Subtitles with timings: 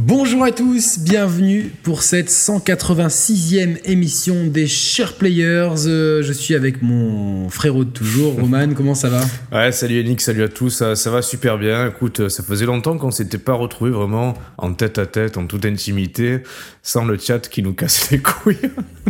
[0.00, 5.86] Bonjour à tous, bienvenue pour cette 186e émission des Share Players.
[5.88, 9.20] Euh, je suis avec mon frérot de toujours, Roman, comment ça va?
[9.50, 11.88] Ouais, salut Yannick, salut à tous, ça, ça va super bien.
[11.88, 15.64] Écoute, ça faisait longtemps qu'on s'était pas retrouvé vraiment en tête à tête, en toute
[15.64, 16.44] intimité,
[16.80, 18.54] sans le chat qui nous casse les couilles.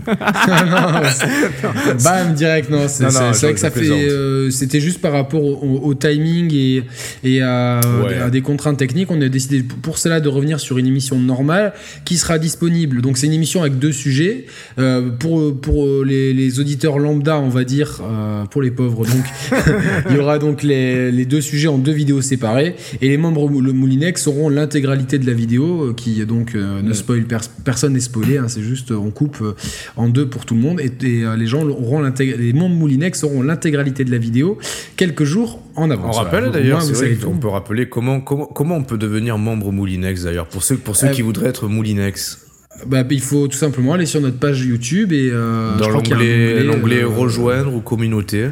[2.02, 3.90] Bam, direct, non, c'est Non, non, c'est vrai que ça fait.
[3.90, 6.84] euh, C'était juste par rapport au, timing et,
[7.24, 8.14] et à, Ouais.
[8.16, 9.10] à des contraintes techniques.
[9.10, 11.72] On a décidé pour cela de revenir sur une émission normale
[12.04, 13.00] qui sera disponible.
[13.02, 14.46] Donc, c'est une émission avec deux sujets.
[14.78, 19.24] Euh, pour pour les, les auditeurs lambda, on va dire, euh, pour les pauvres, donc,
[20.10, 22.74] il y aura donc les, les deux sujets en deux vidéos séparées.
[23.00, 26.92] Et les membres le Moulinex auront l'intégralité de la vidéo euh, qui donc euh, ne
[26.92, 28.38] spoil pers- personne n'est spoilé.
[28.38, 29.54] hein, c'est juste, euh, on coupe euh,
[29.96, 32.74] en deux pour tout le monde et, et, euh, les gens auront l'intég- les membres
[32.76, 34.58] Moulinex auront l'intégralité de la vidéo
[34.96, 36.80] quelques jours en On rappelle d'ailleurs,
[37.20, 37.30] tout.
[37.30, 41.08] peut rappeler comment, comment, comment on peut devenir membre Moulinex d'ailleurs, pour ceux, pour ceux
[41.08, 42.46] Euh, qui voudraient être Moulinex.
[42.86, 47.08] Bah, il faut tout simplement aller sur notre page YouTube et euh, Dans l'onglet euh,
[47.08, 48.48] rejoindre ou communauté.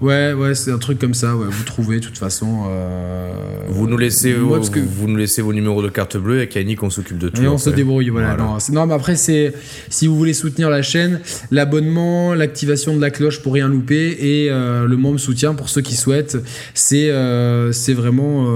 [0.00, 1.36] Ouais, ouais, c'est un truc comme ça.
[1.36, 2.62] Ouais, vous trouvez de toute façon.
[2.70, 3.32] euh,
[3.68, 6.48] Vous nous laissez, vos, parce que- vous nous laissez vos numéros de carte bleue et
[6.54, 7.42] Yannick on s'occupe de tout.
[7.42, 8.34] Et on se débrouille, voilà.
[8.34, 8.56] Voilà.
[8.72, 9.52] Non, mais après, c'est
[9.90, 14.50] si vous voulez soutenir la chaîne, l'abonnement, l'activation de la cloche pour rien louper et
[14.50, 16.38] euh, le membre soutien pour ceux qui souhaitent,
[16.72, 18.46] c'est euh, c'est vraiment,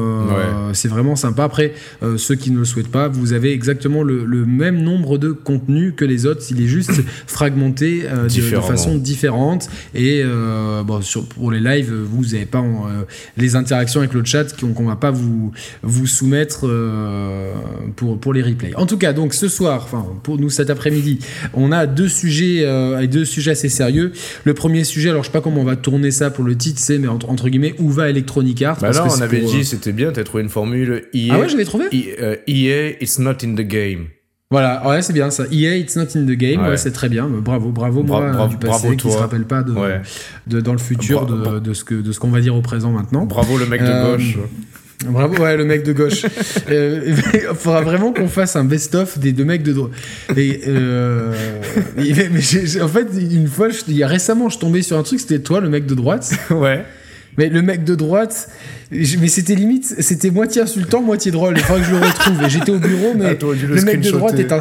[0.72, 1.44] c'est vraiment sympa.
[1.44, 1.74] Après,
[2.16, 5.92] ceux qui ne le souhaitent pas, vous avez exactement le, le même nombre de contenus
[5.96, 6.42] que les autres.
[6.50, 6.92] Il est juste
[7.26, 9.68] fragmenté de- de, façon différente.
[9.94, 10.22] Et
[10.86, 13.02] bon, sur, pour les lives, vous n'avez pas euh,
[13.36, 17.52] les interactions avec le chat qu'on qu'on va pas vous vous soumettre euh,
[17.96, 18.74] pour, pour les replays.
[18.76, 21.18] En tout cas, donc ce soir, enfin pour nous cet après-midi,
[21.52, 24.12] on a deux sujets, euh, deux sujets assez sérieux.
[24.44, 26.80] Le premier sujet, alors je sais pas comment on va tourner ça pour le titre,
[26.80, 28.78] c'est mais entre, entre guillemets où va Electronic Arts?
[28.80, 31.28] Bah parce que on avait pour, dit, c'était bien, t'as trouvé une formule EA.
[31.32, 31.86] Ah ouais, j'avais trouvé.
[31.92, 34.06] E- euh, EA, it's not in the game.
[34.50, 35.44] Voilà, ouais, c'est bien ça.
[35.50, 36.68] EA, it's not in the game, Ouais.
[36.70, 37.26] ouais, c'est très bien.
[37.28, 40.00] Bravo, bravo Bra- moi bra- du passé bravo qui se rappelle pas de, Ouais.
[40.46, 42.90] de dans le futur de, de ce que de ce qu'on va dire au présent
[42.92, 43.24] maintenant.
[43.26, 44.38] Bravo le mec de Euh, gauche.
[45.06, 46.24] Bravo, ouais, le mec de gauche.
[46.70, 49.90] Euh, Il faudra vraiment qu'on fasse un best-of des deux mecs de droite.
[50.36, 51.32] Et euh,
[51.96, 55.20] mais- en fait, une fois, je- il y a récemment, je tombais sur un truc,
[55.20, 56.32] c'était toi, le mec de droite.
[56.50, 56.84] ouais.
[57.38, 58.48] Mais le mec de droite,
[58.92, 61.54] je- mais c'était limite, c'était moitié insultant, moitié drôle.
[61.56, 62.42] Il faudrait que je le retrouve.
[62.44, 64.60] Et j'étais au bureau, mais Ah, le le mec de droite est un.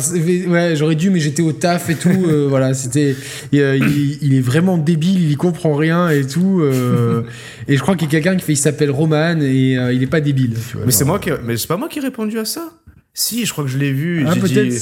[0.52, 2.10] Ouais, j'aurais dû, mais j'étais au taf et tout.
[2.28, 3.16] euh, voilà, c'était.
[3.54, 6.62] euh, il, il est vraiment débile, il comprend rien et tout.
[6.62, 7.22] euh,
[7.68, 10.02] et je crois qu'il y a quelqu'un qui fait, il s'appelle Roman et euh, il
[10.02, 10.54] est pas débile.
[10.70, 12.72] tu vois, Mais c'est moi qui, mais c'est pas moi qui ai répondu à ça.
[13.16, 14.26] Si, je crois que je l'ai vu.
[14.28, 14.80] Ah, j'ai dit,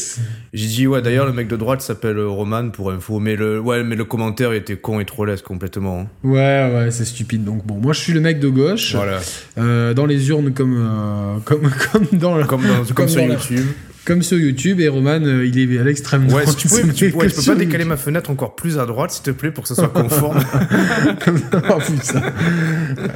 [0.53, 1.01] j'ai dit ouais.
[1.01, 4.05] D'ailleurs, le mec de droite s'appelle euh, Roman pour info, mais le, ouais, mais le
[4.05, 5.99] commentaire était con et trollesque complètement.
[6.01, 6.07] hein.
[6.23, 7.43] Ouais, ouais, c'est stupide.
[7.43, 9.19] Donc bon, moi je suis le mec de gauche, Voilà.
[9.57, 13.19] euh, dans les urnes comme euh, comme comme dans la- Comme, dans, comme, Comme sur
[13.21, 13.65] dans YouTube.
[14.06, 14.79] Comme sur YouTube.
[14.79, 16.50] Et Roman, euh, il est à l'extrême Ouais, droite.
[16.50, 19.12] si tu, pouvais, tu, ouais, tu peux pas décaler ma fenêtre encore plus à droite,
[19.12, 20.39] s'il te plaît, pour que ça soit conforme.
[21.69, 22.22] Oh, putain.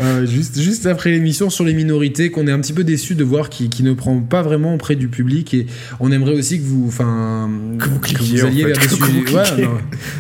[0.02, 3.24] Euh, juste, juste après l'émission sur les minorités, qu'on est un petit peu déçu de
[3.24, 5.66] voir qui, qui ne prend pas vraiment auprès du public et
[6.00, 9.24] on aimerait aussi que vous, enfin, Que vous cliquiez, alliez fait, vers des sujets.
[9.24, 9.64] cliquiez.
[9.64, 9.70] non.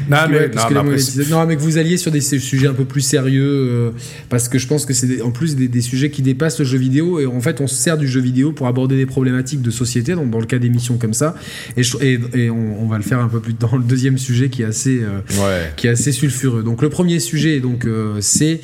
[0.10, 1.98] non, Ouais, mais, parce non, que mais les après, monétis- non, mais que vous alliez
[1.98, 3.92] sur des sujets un peu plus sérieux, euh,
[4.30, 6.78] parce que je pense que c'est en plus des, des sujets qui dépassent le jeu
[6.78, 9.72] vidéo, et en fait on se sert du jeu vidéo pour aborder des problématiques de
[9.72, 11.36] société, donc dans le cas d'émissions comme ça,
[11.78, 14.18] et, je- et, et on, on va le faire un peu plus dans le deuxième
[14.18, 15.72] sujet qui est assez, euh, ouais.
[15.78, 16.64] qui est assez sulfureux.
[16.64, 18.60] Donc le premier sujet, donc euh, c'est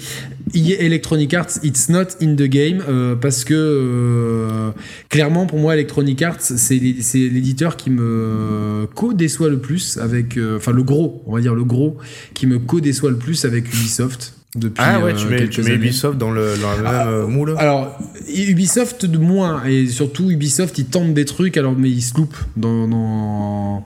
[0.53, 4.71] EA Electronic Arts, it's not in the game, euh, parce que
[5.09, 10.83] clairement pour moi Electronic Arts c'est l'éditeur qui me co-déçoit le plus avec, enfin le
[10.83, 11.97] gros, on va dire le gros,
[12.33, 14.33] qui me co-déçoit le plus avec Ubisoft.
[14.55, 15.75] Depuis, Ah ouais, euh, tu mets, tu mets.
[15.75, 17.55] Ubisoft dans le, dans le Ah, même euh, moule.
[17.57, 17.97] Alors,
[18.27, 22.35] Ubisoft de moins, et surtout Ubisoft, ils tentent des trucs, alors mais ils se loupent
[22.57, 23.85] dans, dans,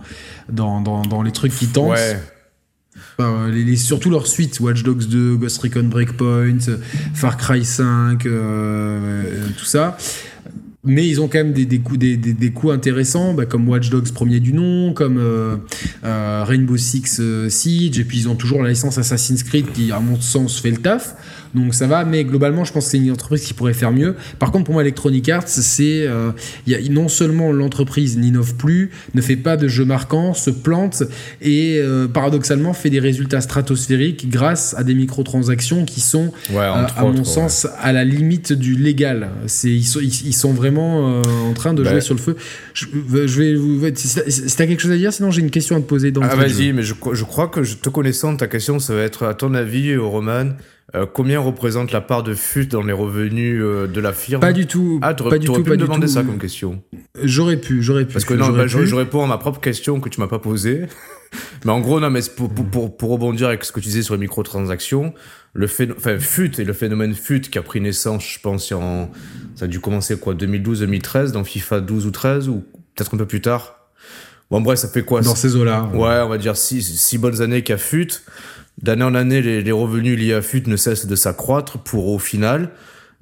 [0.50, 1.92] dans, dans, dans les trucs qu'ils tentent.
[1.92, 2.20] ouais.
[3.20, 6.78] Euh, les, les- surtout leurs suites, Watch Dogs 2, Ghost Recon Breakpoint, euh,
[7.14, 9.98] Far Cry 5, euh, euh, tout ça.
[10.86, 14.54] Mais ils ont quand même des, des, coups, intéressants, bah, comme Watch Dogs premier du
[14.54, 15.58] nom, comme euh,
[16.04, 19.92] euh, Rainbow Six euh, Siege, et puis ils ont toujours la licence Assassin's Creed qui,
[19.92, 21.16] à mon sens, fait le taf.
[21.56, 24.16] Donc ça va, mais globalement, je pense que c'est une entreprise qui pourrait faire mieux.
[24.40, 26.32] Par contre, pour moi, Electronic Arts, c'est euh,
[26.68, 30.50] il y a, non seulement l'entreprise n'innove plus, ne fait pas de jeux marquants, se
[30.50, 31.04] plante
[31.42, 36.86] et euh, paradoxalement fait des résultats stratosphériques grâce à des microtransactions qui sont, Ouais, euh,
[36.96, 37.24] à mon ouais.
[37.24, 39.30] sens, à la limite du légal.
[39.48, 41.92] C'est ils sont, ils, ils sont vraiment en train de Bah.
[41.92, 42.36] jouer sur le feu.
[42.74, 42.86] Je,
[43.26, 43.82] je vais vous.
[43.96, 46.36] Si t'as quelque chose à dire, sinon j'ai une question à te poser dans Ah
[46.36, 49.34] vas-y, mais je, je crois que je te connaissant, ta question, ça va être à
[49.34, 50.50] ton avis, Roman,
[50.94, 54.54] Euh, combien représente la part de FUT dans les revenus euh, de la firme Pas
[54.54, 55.00] du tout.
[55.02, 56.14] Ah, pas du tout, pu pas me du demander tout.
[56.14, 56.84] ça comme question.
[57.24, 58.14] J'aurais pu, j'aurais pu.
[58.14, 58.86] Parce que non, bah, je, pu.
[58.86, 60.86] je réponds à ma propre question que tu m'as pas posée.
[61.66, 64.04] mais en gros, non, mais pour, pour, pour, pour rebondir avec ce que tu disais
[64.04, 65.16] sur les microtransactions,
[65.54, 69.10] le phénomène, enfin, FUT et le phénomène FUT qui a pris naissance, je pense, en,
[69.56, 73.26] ça a dû commencer quoi, 2012-2013, dans FIFA 12 ou 13, ou peut-être un peu
[73.26, 73.76] plus tard.
[74.52, 75.22] Bon, bref, ça fait quoi?
[75.22, 75.90] Dans ces eaux-là.
[75.96, 78.08] Ouais, on va dire six, six bonnes années qu'à FUT.
[78.82, 82.20] D'année en année, les, les revenus liés à FUT ne cessent de s'accroître pour au
[82.20, 82.72] final,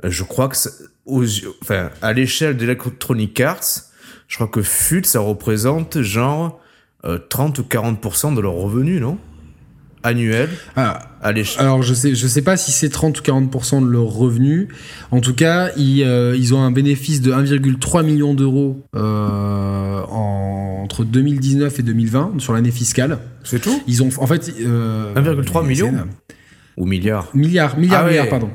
[0.04, 0.58] euh, je crois que,
[1.06, 1.26] aux,
[1.62, 3.84] enfin, à l'échelle d'Electronic Arts,
[4.28, 6.60] je crois que FUT, ça représente genre
[7.06, 9.18] euh, 30 ou 40% de leurs revenus, non?
[10.04, 11.62] Annuels, Ah, à l'échelle.
[11.62, 14.68] Alors je sais, je sais pas si c'est 30 ou 40% de leurs revenus.
[15.12, 20.82] En tout cas, ils, euh, ils ont un bénéfice de 1,3 million d'euros euh, en-
[20.84, 23.20] entre 2019 et 2020 sur l'année fiscale.
[23.44, 23.82] C'est tout?
[23.88, 25.94] Ils ont en fait euh, 1,3 c'est- million
[26.76, 28.10] Ou milliards Milliards, milliards, Ah ouais.
[28.12, 28.50] milliards, pardon.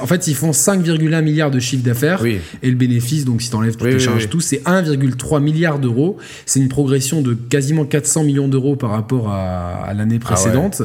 [0.00, 2.20] En fait, ils font 5,1 milliards de chiffre d'affaires.
[2.22, 2.38] Oui.
[2.62, 4.28] Et le bénéfice, donc si tu enlèves toutes Oui, les charges, oui.
[4.30, 6.16] tout, c'est 1,3 milliard d'euros.
[6.46, 10.82] C'est une progression de quasiment 400 millions d'euros par rapport à, à l'année Ah précédente.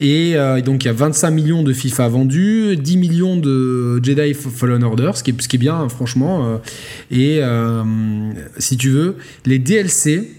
[0.00, 4.32] Et euh, donc il y a 25 millions de FIFA vendus, 10 millions de Jedi
[4.32, 6.46] Fallen Order, ce qui est, ce qui est bien, hein, franchement.
[6.46, 6.56] euh.
[7.10, 7.82] et euh,
[8.58, 10.30] si tu veux, les DLC,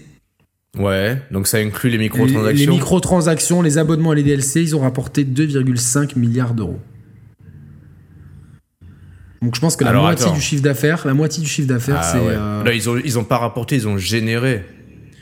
[0.78, 2.52] Ouais, donc ça inclut les microtransactions.
[2.52, 6.80] les microtransactions, les abonnements à les DLC, ils ont rapporté 2,5 milliards d'euros.
[9.42, 10.34] Donc je pense que la Alors, moitié attends.
[10.34, 12.18] du chiffre d'affaires, la moitié du chiffre d'affaires, Ah c'est.
[12.18, 12.34] ouais.
[12.36, 14.64] euh, Là, ils ont, ils ont pas rapporté, ils ont généré.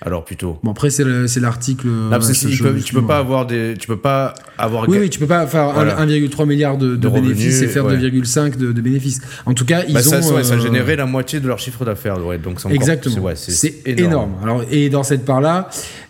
[0.07, 0.59] Alors plutôt.
[0.63, 1.89] Bon après c'est le- c'est l'article.
[2.11, 4.87] Là, ouais, ils je- tu peux pas avoir des, tu peux pas avoir.
[4.89, 5.99] Oui, oui, tu peux pas faire un- Voilà.
[5.99, 7.97] 1,3 milliard de, de De bénéfices revenus, et faire ouais.
[7.97, 9.21] 2,5 de, de bénéfices.
[9.47, 10.03] En tout cas, ils Bah, ont.
[10.03, 13.15] ça, ouais, ça euh, générait la moitié de leur chiffre d'affaires, donc Exactement.
[13.35, 13.51] c'est-
[13.87, 14.33] énorme.
[14.43, 15.25] Alors, et dans cette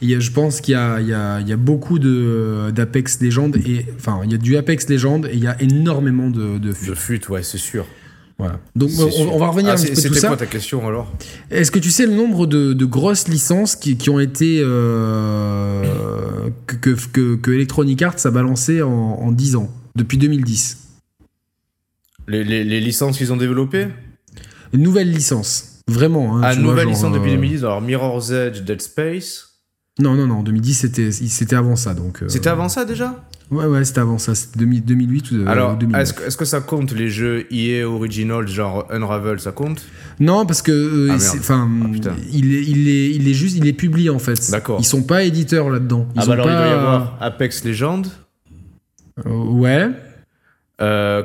[0.02, 1.99] il y a- je pense qu'il y a, il y, a, il y a beaucoup
[2.00, 5.56] de d'Apex Legends et enfin, il y a du Apex Legends et il y a
[5.62, 6.69] énormément de, de.
[6.70, 7.87] De fut, ouais, c'est sûr.
[8.38, 8.58] Voilà.
[8.75, 10.36] Donc on, va revenir Ah, un petit peu ça.
[10.36, 11.12] ta question alors?
[11.50, 16.50] Est-ce que tu sais le nombre de, de grosses licences qui, qui ont été euh,
[16.66, 20.78] que, que, que, Electronic Arts a balancé en, en 10 ans depuis 2010
[22.26, 23.88] les, les, les licences qu'ils ont développées?
[24.72, 25.81] Une nouvelle licence.
[25.88, 26.36] Vraiment.
[26.36, 29.53] Hein, Ah, vois, nouvelle genre, licence depuis euh, 2010, alors Mirror's Edge, Dead Space.
[30.00, 30.43] Non, non, non.
[30.43, 31.94] 2010, c'était c'était avant ça.
[31.94, 32.23] donc.
[32.23, 33.23] euh, C'était avant ça déjà?
[33.50, 34.35] Ouais, ouais, c'était avant ça.
[34.35, 36.00] C'était 2000 2008 ou euh, Alors, 2009.
[36.02, 39.82] est-ce que, est-ce que ça compte les jeux EA Original, genre Unravel, ça compte?
[40.19, 42.14] Non, parce que euh, Ah, enfin, Ah, putain.
[42.32, 44.50] il est, il est, il est juste, il est publié en fait.
[44.50, 44.79] D'accord.
[44.81, 46.08] Ils sont pas éditeurs là-dedans.
[46.17, 46.52] Ils Ah, ont bah alors pas...
[46.52, 48.02] il doit y avoir Apex Legends.
[49.26, 49.91] Euh, ouais.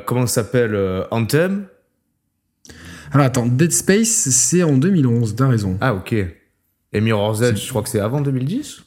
[0.06, 0.78] Comment ça s'appelle
[1.10, 1.64] Anthem?
[3.12, 5.34] Alors attends, Dead Space, c'est en 2011.
[5.34, 5.76] T'as raison.
[5.80, 6.14] Ah, ok.
[6.92, 8.82] Et Mirror's Edge, je crois que c'est avant 2010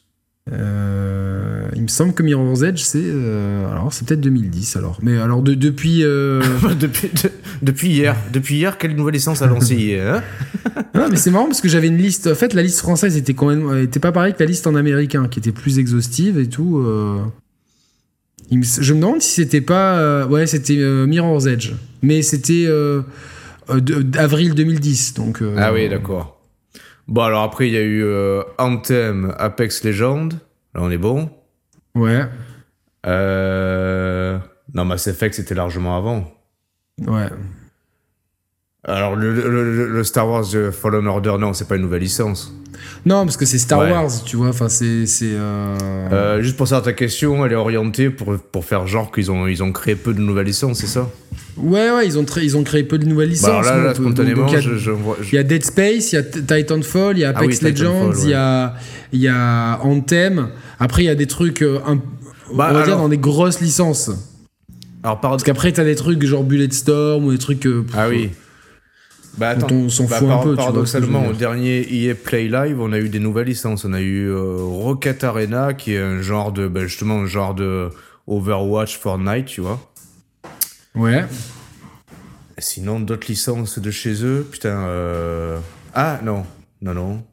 [0.52, 4.98] Euh, il me semble que Mirror's Edge, c'est, euh, alors c'est peut-être 2010 alors.
[5.02, 6.42] Mais alors de, depuis, euh,
[6.80, 8.16] depuis, de- depuis hier.
[8.34, 10.22] Depuis hier, quelle nouvelle licence a lancé hein
[10.94, 12.28] Ah, mais c'est marrant parce que j'avais une liste.
[12.28, 14.76] En fait, la liste française était quand même était pas pareille que la liste en
[14.76, 16.86] américain, qui était plus exhaustive et tout.
[18.52, 20.26] Il me- Je me demande si c'était pas.
[20.28, 20.76] Ouais, c'était
[21.08, 21.72] Mirror's Edge,
[22.02, 22.68] mais c'était
[23.70, 25.14] d'avril 2010.
[25.16, 25.42] Donc.
[25.58, 26.33] Ah oui, d'accord.
[27.14, 30.30] Bon, alors après, il y a eu euh, Anthem, Apex Legends.
[30.74, 31.30] Là, on est bon.
[31.94, 32.26] Ouais,
[33.06, 34.40] Euh...
[34.74, 36.26] Non, Mass Effect, c'était largement avant.
[37.06, 37.30] ouais.
[38.86, 39.32] Alors, le,
[39.88, 42.52] le- Star Wars euh, Fallen Order, non, c'est pas une nouvelle licence.
[43.06, 43.92] Non, parce que c'est Star Ouais.
[43.92, 44.48] Wars, tu vois.
[44.48, 45.26] Enfin, c'est c'est.
[45.34, 45.76] euh,
[46.12, 49.46] Euh, juste pour savoir ta question, elle est orientée pour, pour faire genre qu'ils ont,
[49.48, 51.10] ils ont créé peu de nouvelles licences, c'est ça?
[51.58, 53.50] Ouais, ouais, ils ont ils ont créé peu de nouvelles licences.
[53.50, 55.64] Bah, Alors là, spontanément, il y a- je, je vois- je- Il y a Dead
[55.66, 58.30] Space, il y a Titanfall, il y a Ah oui, Apex Legends, il ouais.
[58.30, 58.74] y a
[59.12, 60.48] y a Anthem.
[60.80, 61.98] Après il y a des trucs euh, un-
[62.56, 64.10] Bah, on va dire dans des grosses licences.
[65.04, 65.32] Alors, par...
[65.32, 68.30] Parce qu'après t'as des trucs genre Bulletstorm ou des trucs euh, Ah oui.
[69.38, 72.80] Bah Dont attends, on s'en bah, fout un peu, paradoxalement, au dernier EA Play Live,
[72.80, 73.84] on a eu des nouvelles licences.
[73.86, 77.56] On a eu euh, Rocket Arena, qui est un genre de, bah, justement, un genre
[77.56, 77.90] de
[78.28, 79.80] Overwatch Fortnite, tu vois.
[80.96, 81.26] Ouais.
[82.60, 84.70] Sinon, d'autres licences de chez eux, putain.
[84.88, 85.58] Euh...
[85.96, 86.44] Ah non,
[86.82, 87.24] non, non.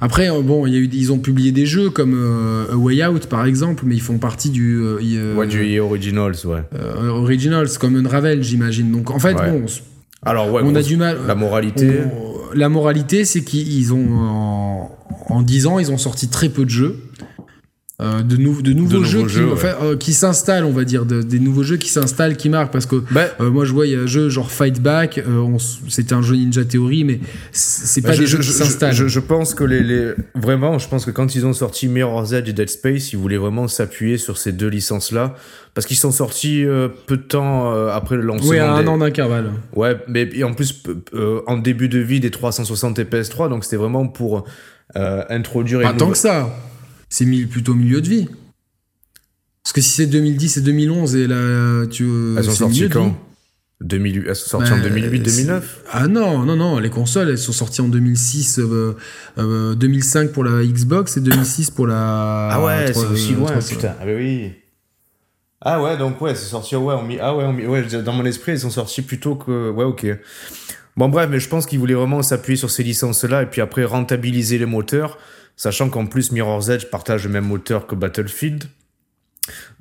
[0.00, 3.06] Après euh, bon, y a eu ils ont publié des jeux comme euh, A Way
[3.06, 6.62] Out par exemple, mais ils font partie du euh, euh, Ouais, du EA Originals, ouais.
[6.74, 8.90] euh, Originals comme Unravel, j'imagine.
[8.90, 9.50] Donc en fait Ouais.
[9.50, 9.66] bon,
[10.22, 12.00] Alors ouais, on a du mal La moralité.
[12.04, 14.90] On- la moralité, c'est qu'ils ont en,
[15.28, 16.96] en 10 ans, ils ont sorti très peu de jeux.
[18.00, 19.74] Euh, de, nou- de nouveaux nouveaux jeux, qui, jeux, ouais.
[19.82, 22.72] euh, qui s'installent, on va dire, de- des nouveaux jeux qui s'installent, qui marquent.
[22.72, 25.22] Parce que Bah, euh, moi, je vois, il y a un jeu genre Fight Back,
[25.88, 27.20] c'était un jeu Ninja Theory, mais
[27.52, 28.94] c'est pas Bah, des je, jeux je- qui s'installent.
[28.94, 32.32] je- je pense que les, les- vraiment, je pense que quand ils ont sorti Mirror's
[32.32, 35.34] Edge et Dead Space, ils voulaient vraiment s'appuyer sur ces deux licences-là,
[35.74, 36.64] parce qu'ils sont sortis
[37.06, 38.48] peu de temps après le lancement.
[38.50, 39.50] Oui, à un des- an d'intervalle.
[39.76, 40.82] Ouais, mais en plus
[41.46, 44.44] en début de vie des 360 et PS3, donc c'était vraiment pour
[44.94, 45.82] introduire.
[45.82, 46.48] Pas tant que ça.
[47.10, 48.28] C'est plutôt milieu de vie.
[49.62, 52.04] Parce que si c'est 2010 et 2011 et là, tu.
[52.38, 53.04] Elles sont sorties quand?
[53.08, 53.12] vie.
[53.82, 55.78] 2008, Elles sont sorties Bah, en 2008, c'est- 2009.
[55.90, 58.94] Ah non, non, non, les consoles, elles sont sorties en 2006, euh,
[59.38, 62.48] euh, 2005 pour la Xbox et 2006 pour la.
[62.52, 63.74] Ah ouais, c'est aussi euh, loin, 300.
[63.76, 63.94] putain.
[64.00, 64.52] Ah bah oui.
[65.62, 66.76] Ah ouais, donc ouais, c'est sorti.
[66.76, 69.70] Ouais, on ah ouais, on ouais, dans mon esprit, ils sont sortis plutôt que.
[69.70, 70.06] Ouais, ok.
[70.96, 73.84] Bon, bref, mais je pense qu'ils voulaient vraiment s'appuyer sur ces licences-là et puis après
[73.84, 75.16] rentabiliser les moteurs,
[75.60, 78.64] sachant qu'en plus Mirror's Edge partage le même moteur que Battlefield.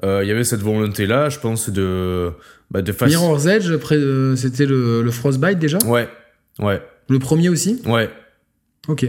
[0.04, 2.32] Euh, Il y avait cette volonté-là, je pense, de.
[2.70, 3.98] Bah, de faci- Mirror's Edge, après,
[4.36, 5.78] c'était le, le Frostbite déjà?
[5.86, 6.10] Ouais,
[6.60, 7.82] ouais, Le premier aussi?
[7.86, 8.10] Ouais,
[8.90, 9.06] Ok.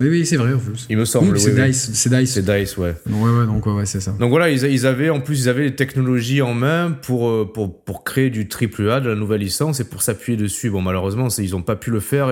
[0.00, 0.86] Oui, oui, c'est vrai en plus.
[0.88, 1.32] il me semble.
[1.34, 1.66] Oui, c'est oui.
[1.66, 1.90] Dice.
[1.92, 2.32] C'est Dice.
[2.34, 2.94] C'est Dice, ouais.
[3.10, 4.12] Ouais, ouais, donc ouais, ouais, c'est ça.
[4.12, 7.50] Donc voilà, ils, ils avaient en plus ils avaient les technologies en main pour euh,
[7.52, 10.70] pour pour créer du triple A de la nouvelle licence et pour s'appuyer dessus.
[10.70, 12.28] Bon malheureusement, c'est- ils ont pas pu le faire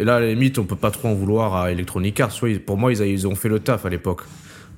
[0.00, 2.38] et, là à la limite, on peut pas trop en vouloir à Electronic Arts.
[2.64, 4.22] pour moi, ils, a- ils ont fait le taf à l'époque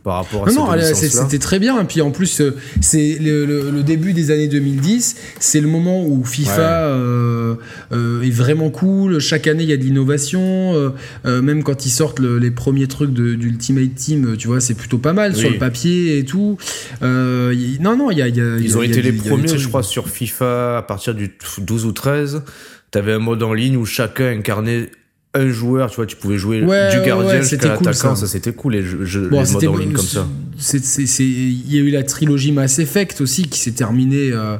[0.03, 1.79] par rapport à Non, non, c'était très bien.
[1.79, 5.17] Et puis en plus, euh, c'est le, le- le début des années 2010.
[5.39, 6.62] C'est le moment où FIFA Ouais.
[6.62, 7.55] euh,
[7.93, 9.19] euh, est vraiment cool.
[9.19, 10.91] Chaque année, il y a de l'innovation.
[11.27, 14.97] Euh, même quand ils sortent le- les premiers trucs d'Ultimate Team, tu vois, c'est plutôt
[14.97, 16.57] pas mal sur le papier et tout.
[17.03, 20.09] Y- non, non, il y a, y Ils ont été les premiers, je crois, sur
[20.09, 22.43] FIFA à partir du 12 ou 13.
[22.91, 24.89] T'avais un mode en ligne où chacun incarnait
[25.34, 28.14] un joueur, tu vois, tu pouvais jouer Ouais, du gardien ouais, jusqu'à c'était cool, l'attaquant,
[28.16, 28.22] ça.
[28.22, 30.26] ça, c'était cool les, jeux, jeux- Bon, les modes c'était en ligne comme ça.
[30.58, 34.30] c'est- c'est- c'est- Il y a eu la trilogie Mass Effect aussi qui s'est terminée
[34.32, 34.56] euh,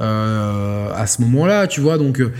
[0.00, 1.98] euh, à ce moment-là, tu vois.
[1.98, 2.30] Donc, euh,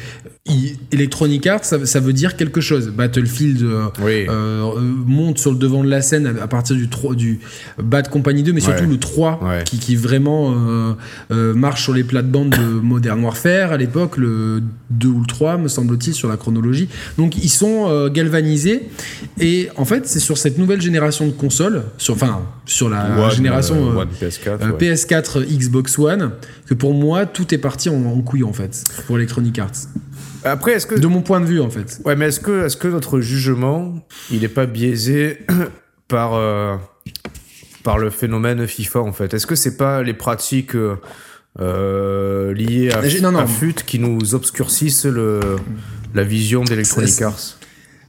[0.90, 2.88] Electronic Arts, ça, ça veut dire quelque chose.
[2.88, 4.26] Battlefield euh, Oui.
[4.28, 7.38] euh, euh, monte sur le devant de la scène à, à partir du, 3, du
[7.80, 8.88] Bad Company 2, mais surtout Ouais.
[8.90, 9.62] le 3 Ouais.
[9.64, 10.52] qui, qui vraiment
[11.30, 15.58] euh, marche sur les plates-bandes de Modern Warfare à l'époque, le 2 ou le 3,
[15.58, 16.88] me semble-t-il, sur la chronologie.
[17.18, 18.88] Donc ils sont galvanisés.
[19.38, 23.30] Et en fait, c'est sur cette nouvelle génération de consoles, sur, enfin, sur la One,
[23.30, 24.48] génération euh, euh, One PS4.
[24.60, 24.94] euh, ouais.
[24.94, 26.32] PS4, Xbox One,
[26.66, 29.70] que pour moi, tout est parti en, en couille, en fait, pour Electronic Arts.
[30.44, 32.00] Après, est-ce que De mon point de vue, en fait.
[32.04, 33.94] Ouais, mais est-ce que, notre jugement,
[34.30, 35.38] il n'est pas biaisé
[36.08, 36.76] par, euh,
[37.84, 39.34] par le phénomène FIFA, en fait?
[39.34, 40.96] Est-ce que c'est pas les pratiques euh,
[41.60, 43.38] euh, liées à, non, non.
[43.40, 45.40] à FUT qui nous obscurcissent le,
[46.14, 47.58] la vision d'Electronic Arts?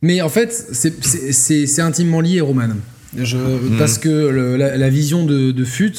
[0.02, 2.70] Mais en fait, c'est- intimement lié, Roman.
[3.18, 3.78] Je, Hmm.
[3.78, 5.94] Parce que le- la, la vision de, de FUT,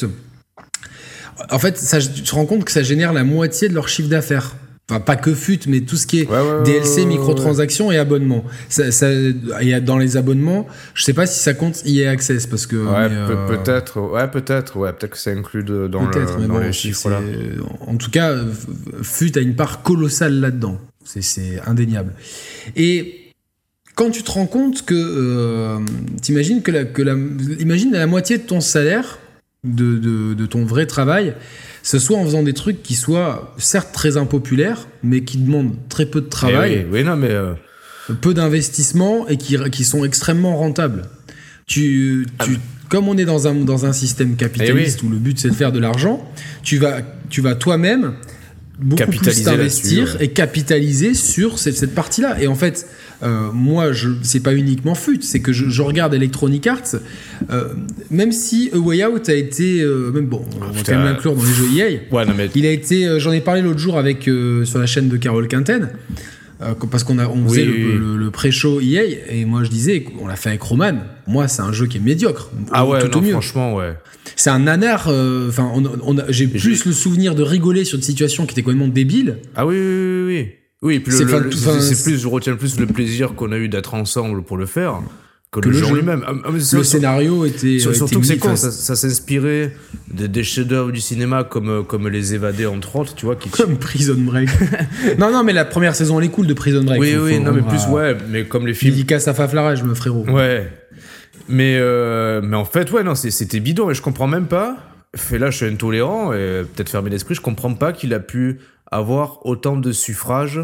[1.49, 4.09] en fait, ça, tu te rends compte que ça génère la moitié de leur chiffre
[4.09, 4.55] d'affaires.
[4.87, 7.97] Enfin, pas que FUT, mais tout ce qui est Ouais, ouais, ouais, DLC, microtransactions et
[7.97, 8.43] abonnements.
[8.69, 12.67] Ça, ça- et dans les abonnements, je sais pas si ça compte EA Access parce
[12.67, 12.75] que.
[12.75, 16.53] Ouais, euh, peut-être, ouais, peut-être, ouais, peut-être que c'est inclus de- dans, le, mais dans
[16.53, 17.19] bon, les chiffres là.
[17.87, 18.35] En tout cas,
[19.01, 20.79] FUT a une part colossale là-dedans.
[21.03, 22.13] C'est- C'est indéniable.
[22.75, 23.31] Et
[23.95, 24.93] quand tu te rends compte que.
[24.95, 25.79] euh,
[26.21, 27.13] T'imagines que, la, que la,
[27.59, 29.17] imagine la moitié de ton salaire,
[29.63, 31.33] de, de, de ton vrai travail,
[31.85, 36.07] ce soit en faisant des trucs qui soient certes très impopulaires, mais qui demandent très
[36.07, 37.53] peu de travail Eh oui, oui, non, mais euh,
[38.21, 41.03] peu d'investissement et qui, qui sont extrêmement rentables.
[41.67, 42.57] Tu, Ah tu,
[42.89, 45.53] comme on est dans un, dans un système capitaliste Eh où le but c'est de
[45.53, 46.27] faire de l'argent,
[46.63, 48.15] tu vas, tu vas toi-même
[48.79, 50.25] beaucoup plus t'investir ouais.
[50.25, 52.41] et capitaliser sur cette, cette partie-là.
[52.41, 52.87] Et en fait,
[53.23, 56.95] euh, moi, je c'est pas uniquement FUT, c'est que je, je regarde Electronic Arts,
[57.49, 57.69] euh,
[58.11, 61.35] même si A Way Out a été, euh, même bon, on va quand même l'inclure
[61.35, 62.13] dans les jeux EA.
[62.13, 65.07] ouais, non, mais Il a été, j'en ai parlé l'autre jour avec sur la chaîne
[65.09, 65.89] de Carole Quinten,
[66.89, 67.97] parce qu'on a, on faisait Oui, le, oui.
[67.99, 70.93] le- le pré-show EA et moi je disais, on l'a fait avec Roman.
[71.27, 72.49] Moi, c'est un jeu qui est médiocre.
[72.71, 73.31] ah ouais, tout non, au mieux.
[73.31, 73.93] franchement, ouais.
[74.35, 75.07] C'est un nanar.
[75.47, 78.61] Enfin, on, on a- j'ai plus le souvenir de rigoler sur une situation qui était
[78.61, 79.37] complètement débile.
[79.55, 80.47] Ah oui, oui, oui, oui.
[80.85, 84.55] Oui, puis C'est plus, je retiens plus le plaisir qu'on a eu d'être ensemble pour
[84.57, 84.99] le faire
[85.51, 86.23] que, Que le, jeu lui-même.
[86.27, 87.79] Ah, ah, Le sur- scénario était.
[87.79, 89.73] sur- surtout que c'est con, ça, ça s'inspirait
[90.13, 93.35] des, des chefs-d'œuvre du cinéma comme, euh, comme Les Évadés, entre autres, tu vois.
[93.35, 93.49] Qui...
[93.49, 94.49] Comme Prison Break.
[95.17, 96.99] non, non, mais la première saison, elle est cool de Prison Break.
[97.01, 98.91] oui, oui, non, mais plus, à- ouais, mais comme les films.
[98.93, 100.25] Dédicace à Faflarage, me frérot.
[100.29, 100.69] Ouais.
[101.47, 104.77] Mais, euh, mais en fait, ouais, non, c'était bidon et je comprends même pas.
[105.15, 108.59] Fait là, je suis intolérant et peut-être fermé d'esprit, je comprends pas qu'il a pu
[108.91, 110.59] avoir autant de suffrages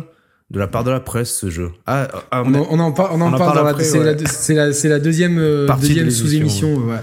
[0.52, 1.70] de la part de la presse ce jeu.
[1.88, 3.86] Ah, ah, on, en, on en, par- on en on parle parle dans la, après,
[3.86, 4.04] c'est ouais.
[4.04, 6.76] la, deuxième, euh, de sous-émission.
[6.76, 6.98] ouais.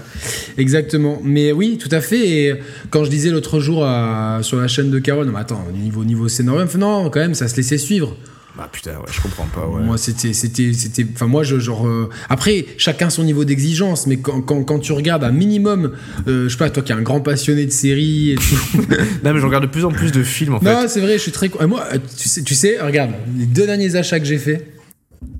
[0.59, 1.19] Exactement.
[1.23, 2.27] Mais oui, tout à fait.
[2.29, 2.53] Et
[2.91, 6.03] quand je disais l'autre jour à- sur la chaîne de Carole, non, mais attends, niveau,
[6.05, 8.15] niveau scénario, non, quand même, ça se laissait suivre.
[8.61, 9.81] Ah putain, ouais, je comprends pas, ouais.
[9.83, 11.05] Moi, c'était, c'était, c'était.
[11.13, 11.87] Enfin, moi, je genre.
[11.87, 15.93] euh, Après, chacun son niveau d'exigence, mais quand, quand, quand tu regardes un minimum,
[16.27, 18.81] euh, je sais pas, toi qui es un grand passionné de séries et tout.
[19.23, 20.87] Non, mais je regarde de plus en plus de films en non, fait.
[20.89, 21.49] c'est vrai, je suis très.
[21.61, 21.85] euh, Moi,
[22.17, 24.67] tu sais, tu sais, regarde, les deux derniers achats que j'ai fait,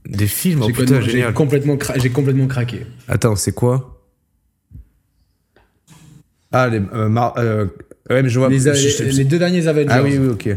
[0.08, 2.86] Des films, oh j'ai, putain, complètement- j'ai complètement, cra- j'ai complètement craqué.
[3.10, 4.02] Attends, c'est quoi?
[6.52, 6.82] Ah, les.
[6.94, 8.50] euh, Mar- ouais, mais je vois.
[8.50, 8.80] Les, je- les-
[9.12, 9.88] je- les deux derniers Avengers.
[9.92, 10.50] Ah oui, oui, ok.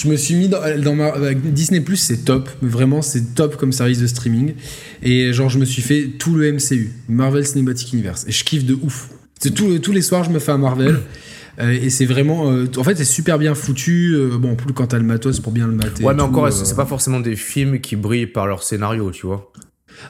[0.00, 3.34] Je me suis mis dans, dans ma, avec Disney Plus, c'est top, mais vraiment c'est
[3.34, 4.54] top comme service de streaming.
[5.02, 8.64] Et genre je me suis fait tout le MCU, Marvel Cinematic Universe, et je kiffe
[8.64, 9.10] de ouf.
[9.40, 11.00] C'est tout- tous les soirs je me fais un Marvel.
[11.58, 14.12] euh, et c'est vraiment, euh, en fait, c'est super bien foutu.
[14.14, 16.04] euh, bon, plus quand t'as le matos pour bien le mater.
[16.04, 16.50] Ouais, mais tout, encore, euh.
[16.52, 19.52] c'est pas forcément des films qui brillent par leur scénario, tu vois.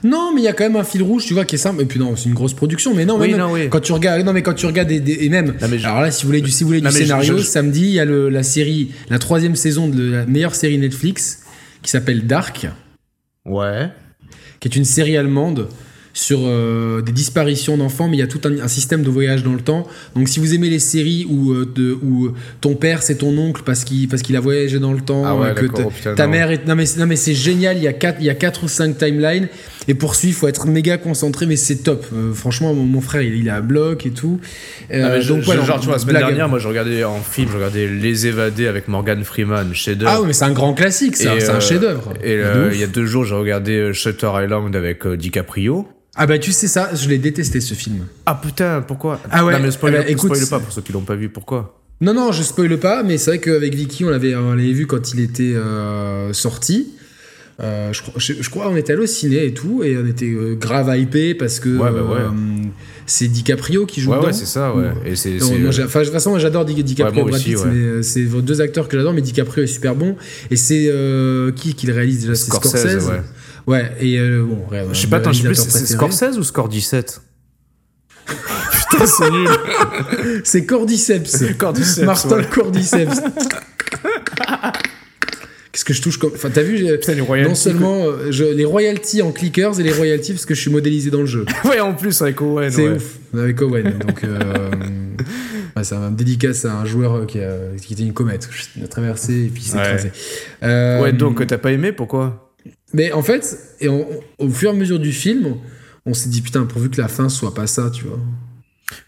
[0.05, 1.83] Non, mais il y a quand même un fil rouge, tu vois, qui est simple.
[1.83, 3.69] Et puis non, c'est une grosse production, mais non, Oui, même non, oui.
[3.71, 5.55] quand tu regardes, non, mais quand tu regardes des, des- et même.
[5.61, 7.37] Non, mais je- Alors là, si vous voulez du, si vous voulez Non, du scénario,
[7.37, 10.55] je- je- samedi, il y a le- la série, la troisième saison de la meilleure
[10.55, 11.41] série Netflix,
[11.83, 12.67] qui s'appelle Dark.
[13.45, 13.89] Ouais.
[14.61, 15.69] qui est une série allemande
[16.13, 19.45] sur euh, des disparitions d'enfants, mais il y a tout un, un système de voyage
[19.45, 19.87] dans le temps.
[20.17, 23.63] Donc si vous aimez les séries où, euh, de- où ton père c'est ton oncle
[23.65, 26.15] parce qu'il parce qu'il a voyagé dans le temps, Ah ouais, euh, que ta- oh
[26.17, 27.77] ta mère est non mais non mais c'est génial.
[27.77, 29.47] Il y a quatre il y a quatre ou cinq timelines
[29.89, 32.05] et pour suivre faut être méga concentré, mais c'est top.
[32.15, 34.39] Euh, franchement mon, mon frère il, il est à bloc et tout.
[34.93, 37.21] Euh, Ah, je- donc je- genre, tu vois, la semaine dernière, moi, je regardais en
[37.21, 40.13] film, je regardais Les Évadés avec Morgan Freeman, chef-d'œuvre.
[40.15, 42.13] Ah ouais mais c'est un grand classique, ça, c'est un euh, chef-d'œuvre.
[42.23, 45.89] Et euh, il y a deux jours, j'ai regardé Shutter Island avec DiCaprio.
[46.21, 48.07] Ah bah tu sais ça, je l'ai détesté ce film.
[48.27, 49.21] Ah putain, pourquoi?
[49.31, 51.15] Ah ouais, Non, mais spoil, eh ben, écoute, spoil pas pour ceux qui l'ont pas
[51.15, 51.81] vu, pourquoi?
[52.01, 54.87] Non, non, je spoile pas, mais c'est vrai qu'avec Vicky, on l'avait, on l'avait vu
[54.87, 56.89] quand il était euh, sorti.
[57.61, 60.07] Euh, je, crois- je, je crois on était allé au ciné et tout, et on
[60.07, 62.21] était euh, grave hypé parce que Ouais, bah ouais.
[62.21, 62.29] euh,
[63.05, 64.29] c'est DiCaprio qui joue Ouais, dedans.
[64.29, 64.91] ouais, c'est ça, ouais.
[65.05, 65.31] Et c'est.
[65.39, 68.03] Non, c'est- moi, j'ai- enfin, de toute façon, moi, j'adore Di- DiCaprio Brad Pitt, mais
[68.05, 70.15] c'est vos deux acteurs que j'adore, mais DiCaprio est super bon.
[70.53, 73.09] Et c'est euh, qui qui le réalise déjà C'est Scorsese, Scorsese.
[73.67, 73.93] ouais.
[74.01, 74.59] Et bon,
[74.93, 75.95] Je sais pas, attends, je sais plus, réalisateur c'est.
[75.95, 77.21] Scorsese ou Score 17
[78.91, 79.49] Putain, c'est nul.
[80.45, 81.55] C'est Cordyceps.
[81.59, 82.43] Cordyceps, Martin.
[82.45, 83.19] Cordyceps.
[85.79, 86.33] Qu'est-ce que je touche comme.
[86.35, 89.93] Enfin, t'as vu, Putain, les non seulement euh, je- les royalties en clickers et les
[89.93, 91.45] royalties parce que je suis modélisé dans le jeu.
[91.65, 92.69] Ouais, en plus, avec Owen.
[92.69, 92.97] C'est ouais.
[92.97, 93.19] ouf.
[93.33, 93.97] Avec Owen.
[93.99, 94.71] Donc, euh,
[95.77, 98.49] ouais, c'est un dédicace à un joueur euh, qui, a- qui était une comète.
[98.77, 100.13] Il a traversé et puis il s'est Ouais.
[100.65, 102.53] Euh, donc t'as pas aimé, pourquoi?
[102.93, 104.07] Mais en fait, et on-
[104.39, 105.55] au fur et à mesure du film,
[106.07, 108.19] on s'est dit putain, pourvu que la fin soit pas ça, tu vois.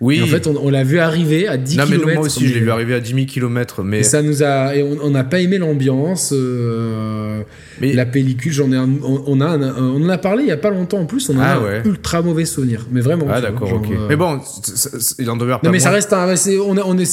[0.00, 0.18] Oui.
[0.18, 2.14] Et en fait, on, on l'a vu arriver à 10 non, mais km.
[2.14, 4.00] moi aussi, je l'ai vu arriver à 10 000 km, mais.
[4.00, 7.42] Et ça nous a, et on n'a pas aimé l'ambiance, euh,
[7.80, 8.52] mais la pellicule.
[8.52, 10.98] J'en ai, un- on, a, un- on en a parlé il y a pas longtemps
[10.98, 11.28] en plus.
[11.30, 13.26] On en Ah a un ultra mauvais souvenir, mais vraiment.
[13.30, 13.86] Ah, d'accord, ok.
[13.90, 14.38] euh, Mais bon,
[15.18, 15.60] il en pas.
[15.62, 17.04] Non mais ça reste un, c'est, on, a- on est,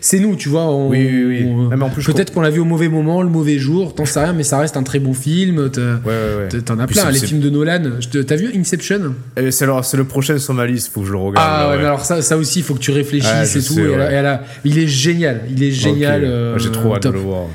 [0.00, 0.66] c'est, nous, tu vois.
[0.66, 1.44] on- Oui, oui, oui.
[1.46, 3.58] on- Ah, mais en plus, je peut-être qu'on l'a vu au mauvais moment, le mauvais
[3.58, 3.94] jour.
[3.94, 5.68] T'en sais rien, mais ça reste un très bon film.
[5.70, 7.10] T'as, Ouais, ouais, T'en as plein.
[7.10, 7.82] Les films de Nolan.
[8.26, 9.14] T'as vu Inception?
[9.36, 11.46] Et C'est alors- le prochain sur ma liste, faut que je le regarde.
[11.48, 11.82] Ah ouais, ouais.
[12.12, 13.74] Alors ça, ça aussi, il faut que tu réfléchisses Ouais, et tout.
[13.74, 13.96] sais, et ouais.
[13.96, 15.42] là- et là- il est génial.
[15.50, 16.24] Il est génial.
[16.24, 17.46] Euh, J'ai trop hâte de le voir.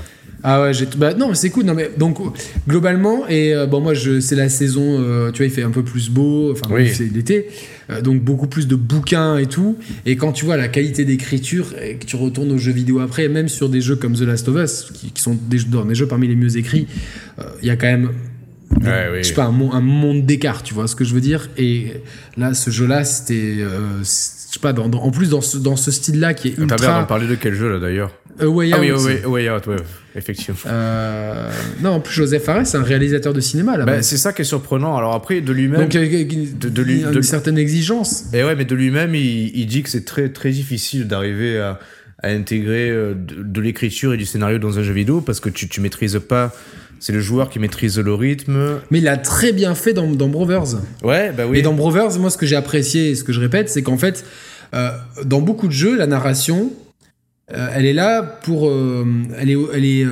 [0.41, 1.65] Ah ouais, j'ai bah non, mais c'est cool.
[1.65, 2.17] Non mais donc
[2.65, 5.69] globalement et euh, bon moi je c'est la saison euh, tu vois, il fait un
[5.69, 6.89] peu plus beau, enfin Oui.
[6.93, 7.47] c'est l'été.
[7.89, 11.73] euh, donc beaucoup plus de bouquins et tout et quand tu vois la qualité d'écriture
[11.83, 14.47] et que tu retournes aux jeux vidéo après même sur des jeux comme The Last
[14.47, 16.87] of Us qui, qui sont des, dans des jeux parmi les mieux écrits,
[17.61, 18.09] il y a quand même
[18.81, 19.17] Ouais, oui.
[19.23, 21.49] je sais pas un, mon- un monde d'écart, tu vois ce que je veux dire
[21.57, 21.87] et
[22.37, 23.55] là ce jeu là c'était
[24.49, 26.51] je sais pas dans, dans- en plus dans ce dans ce style là qui est
[26.51, 29.49] T'as l'air d'en ultra parler de quel jeu là d'ailleurs A Way Ah oui, ouais,
[30.15, 30.57] effectivement.
[30.67, 31.49] Euh,
[31.81, 34.43] non, en plus, Joseph Fares, c'est un réalisateur de cinéma là Bah, c'est ça qui
[34.43, 34.95] est surprenant.
[34.95, 35.81] Alors après, de lui-même.
[35.81, 38.25] Donc, euh, de- de lui- une de- certaine exigence.
[38.33, 41.79] Et ouais, mais de lui-même, il, il dit que c'est très très difficile d'arriver à,
[42.23, 45.49] à intégrer euh, de, de l'écriture et du scénario dans un jeu vidéo parce que
[45.49, 46.53] tu tu maîtrises pas.
[46.99, 48.79] C'est le joueur qui maîtrise le rythme.
[48.91, 50.79] Mais il a très bien fait dans, dans Brothers.
[51.03, 51.59] Ouais, bah oui.
[51.59, 53.97] Et dans Brothers, moi, ce que j'ai apprécié et ce que je répète, c'est qu'en
[53.97, 54.25] fait,
[54.73, 54.89] euh,
[55.25, 56.71] dans beaucoup de jeux, la narration,
[57.53, 58.67] euh, elle est là pour.
[58.69, 59.05] euh,
[59.37, 59.57] elle est.
[59.73, 60.03] Elle est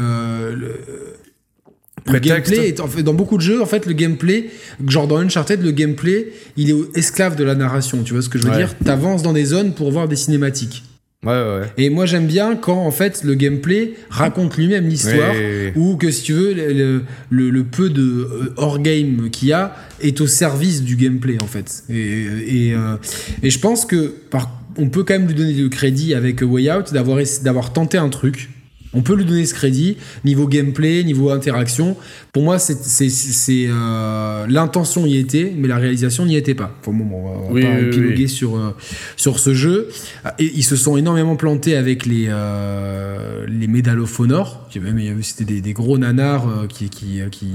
[2.10, 4.50] le, gameplay est, en fait, dans beaucoup de jeux, en fait, le gameplay,
[4.88, 8.02] genre dans Uncharted, le gameplay, il est esclave de la narration.
[8.04, 8.58] Tu vois ce que je veux Ouais.
[8.58, 8.73] dire?
[8.86, 10.84] T'avances dans des zones pour voir des cinématiques.
[11.25, 11.65] Ouais, ouais, ouais.
[11.77, 15.34] Et moi j'aime bien quand en fait le gameplay raconte lui-même l'histoire
[15.75, 19.47] ou que si tu veux le, le- le- le peu de euh, hors game qu'il
[19.47, 21.84] y a est au service du gameplay en fait.
[21.89, 22.97] Et, et, euh,
[23.41, 26.71] et je pense que par, on peut quand même lui donner du crédit avec Way
[26.71, 28.49] Out d'avoir tenté un truc
[28.93, 31.97] On peut lui donner ce crédit, niveau gameplay, niveau interaction.
[32.32, 36.76] Pour moi, c'est c'est- c'est euh, l'intention y était, mais la réalisation n'y était pas.
[36.82, 38.30] Enfin, bon, bon, on va, Oui, pas oui, épiloguer oui.
[38.30, 38.73] sur euh,
[39.17, 39.89] sur ce jeu.
[40.39, 43.67] Et ils se sont énormément plantés avec les euh, les
[45.10, 47.47] avait- C'était des, des gros nanars euh, qui qui qui,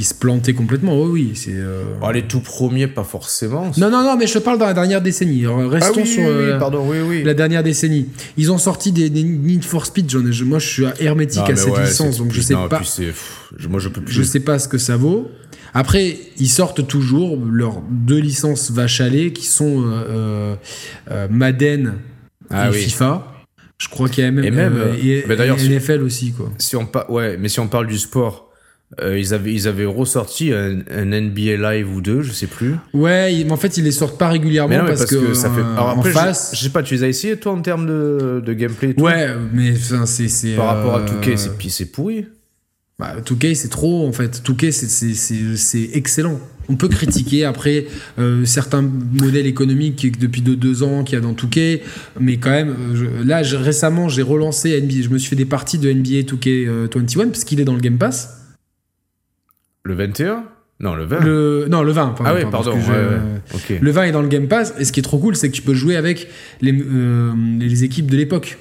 [0.00, 0.98] qui se plantaient complètement.
[1.02, 1.50] Oui, oui, c'est.
[1.52, 3.70] euh, Bon, les tout premiers, pas forcément.
[3.76, 5.44] Non, non, non, mais je te parle dans la dernière décennie.
[5.46, 6.90] Ah Restons oui, sur oui, euh, pardon,
[7.22, 8.06] la dernière décennie.
[8.38, 10.08] Ils ont sorti des, des Need for Speed.
[10.10, 12.54] J'en ai- je- moi, je suis hermétique Non, à cette ouais, licence, donc je sais
[12.54, 12.78] non, pas.
[13.58, 14.14] puis moi, je peux plus.
[14.14, 15.30] Je sais pas ce que ça vaut.
[15.74, 18.70] Après, ils sortent toujours leurs deux licences
[19.10, 20.54] lait qui sont euh,
[21.10, 21.94] euh, Madden
[22.48, 22.72] Ah et.
[22.72, 23.26] FIFA.
[23.78, 26.32] Je crois qu'il y a même, Et même, et, bah d'ailleurs, et si- NFL aussi
[26.32, 26.50] quoi.
[26.58, 28.49] Si on ouais, mais si on parle du sport,
[29.00, 32.74] euh, ils avaient ils avaient ressorti un, un NBA live ou deux, je sais plus.
[32.92, 35.48] Ouais, mais en fait, ils les sortent pas régulièrement Mais non, mais parce, que, ça
[35.50, 35.60] fait.
[35.60, 36.50] euh, Alors après, en je- face.
[36.54, 39.02] je, sais pas, tu les as essayés toi en termes de, de gameplay et tout
[39.04, 42.26] Ouais, mais enfin, c'est c'est Par rapport à euh, 2K, c'est puis c'est pourri.
[42.98, 44.42] Bah, 2K, c'est trop, en fait.
[44.44, 46.38] 2K, c'est- c'est- c'est c'est excellent.
[46.68, 47.86] On peut critiquer après
[48.18, 51.80] euh, certains modèles économiques depuis de deux ans qu'il y a dans 2K,
[52.20, 55.02] mais quand même, euh, je- là, je- récemment, j'ai relancé NBA.
[55.02, 57.96] Je me suis fait des parties de NBA 2K21 parce qu'il est dans le Game
[57.98, 58.36] Pass.
[59.84, 60.44] Le 21
[60.80, 61.20] Non, le 20.
[61.20, 62.24] Le, non, le 20, pardon.
[62.26, 63.78] ah oui, pardon, ouais, ouais.
[63.80, 65.54] Le 20 est dans le Game Pass, et ce qui est trop cool, c'est que
[65.54, 66.28] tu peux jouer avec
[66.60, 68.58] les, euh, les équipes de l'époque.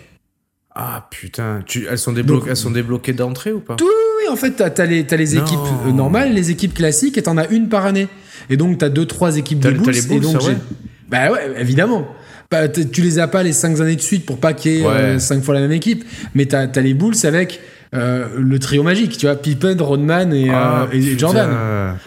[0.75, 3.75] Ah putain, tu, elles, sont débloquées, Donc- elles sont débloquées d'entrée ou pas?
[3.75, 3.86] Tout-
[4.21, 4.99] Oui, en fait, t'as as les,
[5.38, 8.08] équipes euh, normales, les équipes classiques, et t'en as une par année.
[8.49, 10.12] Et donc, t'as deux, trois équipes de les boosts.
[10.12, 10.75] et donc, c'est vrai j'ai-
[11.10, 12.08] Bah ouais, évidemment.
[12.51, 14.86] Bah, tu les as pas les cinq années de suite pour pas qu'il y ait
[14.86, 14.91] Ouais.
[14.93, 16.03] euh, cinq fois la même équipe.
[16.36, 17.60] Mais t'as as les Bulls avec
[17.95, 21.17] euh, le trio magique, tu vois, Pippen, Rodman et, Ah, euh, et.
[21.17, 21.49] Jordan.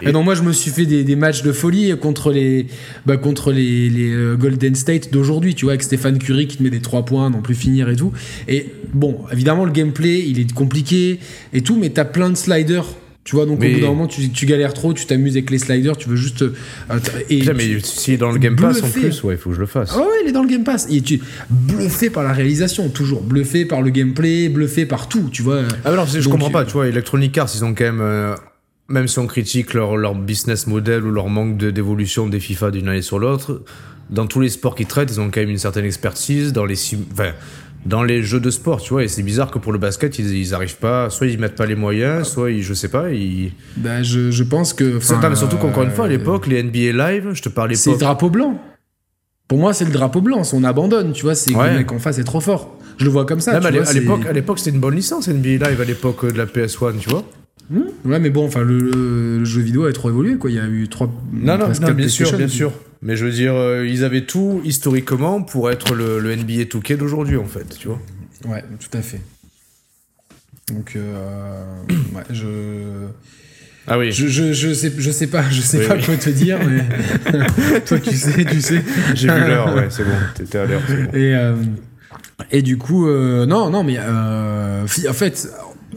[0.00, 2.66] Et, Et- donc moi je me suis fait des, des matchs de folie contre les
[3.04, 6.62] bah, contre les, les, euh, Golden State d'aujourd'hui, tu vois, avec Stéphane Curry qui te
[6.62, 8.12] met des trois points, non plus finir et tout.
[8.48, 11.18] Et bon, évidemment le gameplay il est compliqué
[11.52, 12.84] et tout, mais t'as plein de sliders.
[13.24, 15.50] Tu vois, donc Mais- au bout d'un moment, tu, tu galères trop, tu t'amuses avec
[15.50, 16.42] les sliders, tu veux juste.
[16.42, 16.52] euh,
[17.30, 19.00] et Putain, mais s'il est dans le Game Pass en bluffé.
[19.00, 19.92] plus, ouais, il faut que je le fasse.
[19.94, 20.88] ah ouais, il est dans le Game Pass.
[20.90, 25.42] Et tu bluffé par la réalisation, toujours bluffé par le gameplay, bluffé par tout, tu
[25.42, 25.62] vois.
[25.84, 28.00] Ah non, je Donc, comprends euh, pas, tu vois, Electronic Arts, ils ont quand même,
[28.00, 28.34] euh,
[28.88, 32.72] même si on critique leur, leur business model ou leur manque de- d'évolution des FIFA
[32.72, 33.62] d'une année sur l'autre,
[34.10, 36.74] dans tous les sports qu'ils traitent, ils ont quand même une certaine expertise dans les,
[36.74, 37.30] sim- enfin,
[37.84, 40.36] dans les jeux de sport, tu vois, et c'est bizarre que pour le basket, ils,
[40.36, 43.52] ils arrivent pas, soit ils mettent pas les moyens, soit ils, je sais pas, ils...
[43.76, 44.98] Bah, je, je pense que.
[44.98, 47.74] Enfin, mais surtout qu'encore une fois, à euh, l'époque, les NBA Live, je te parle
[47.74, 48.60] C'est le drapeau blanc.
[49.48, 50.42] Pour moi, c'est le drapeau blanc.
[50.52, 51.72] On abandonne, tu vois, c'est que Ouais.
[51.72, 52.78] le mec en face est trop fort.
[52.98, 53.52] Je le vois comme ça.
[53.52, 56.24] Même tu à vois, l'époque, à l'époque, c'était une bonne licence NBA Live à l'époque
[56.24, 57.24] euh, de la PS1, tu vois.
[57.70, 60.50] Hmm Ouais, mais bon, enfin, le, le jeu vidéo a trop évolué, quoi.
[60.50, 61.10] Il y a eu trois.
[61.32, 62.72] Non, non, non, bien sûr, bien sûr.
[63.00, 66.96] Mais je veux dire, euh, ils avaient tout historiquement pour être le, le NBA 2K
[66.96, 68.00] d'aujourd'hui, en fait, tu vois.
[68.46, 69.20] Ouais, tout à fait.
[70.72, 71.64] Donc, euh,
[72.14, 73.08] ouais, je,
[73.88, 76.02] Ah oui, je, je, je sais, je sais pas, je sais Oui, pas oui.
[76.04, 78.82] quoi te dire, mais toi, tu sais, tu sais.
[79.14, 81.18] j'ai vu l'heure, ouais, c'est bon, t'étais à l'heure, bon.
[81.18, 81.54] Et, euh,
[82.52, 85.48] et du coup, euh, non, non, mais euh, en fait,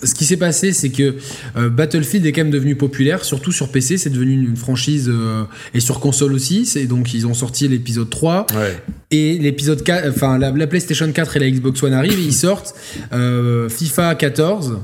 [0.03, 1.15] ce qui s'est passé, c'est que
[1.57, 5.43] euh, Battlefield est quand même devenu populaire, surtout sur PC, c'est devenu une franchise, euh,
[5.73, 8.77] et sur console aussi, c'est donc ils ont sorti l'épisode 3, Ouais.
[9.11, 12.33] et l'épisode 4, enfin la, la PlayStation 4 et la Xbox One arrivent, et ils
[12.33, 12.75] sortent
[13.13, 14.77] euh, FIFA 14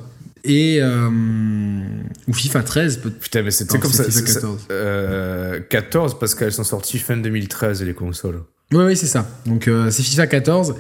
[0.44, 0.80] et
[2.28, 4.04] ou FIFA 13 peut Putain, mais c'était comme ça.
[4.06, 4.60] FIFA c'est- 14.
[4.72, 8.42] euh, 14, parce qu'elles sont sorties fin 2013, les consoles.
[8.74, 9.28] Oui, oui, c'est ça.
[9.46, 10.76] Donc, euh, c'est FIFA 14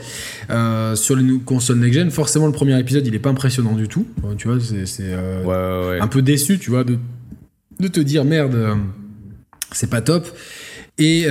[0.49, 2.09] euh, sur les consoles next-gen.
[2.09, 4.05] Forcément, le premier épisode, il est pas impressionnant du tout.
[4.37, 6.01] Tu vois, c'est c'est, euh, Ouais, ouais, ouais.
[6.01, 6.97] un peu déçu, tu vois, de,
[7.79, 8.77] de te dire merde,
[9.73, 10.27] c'est pas top.
[10.97, 11.25] Et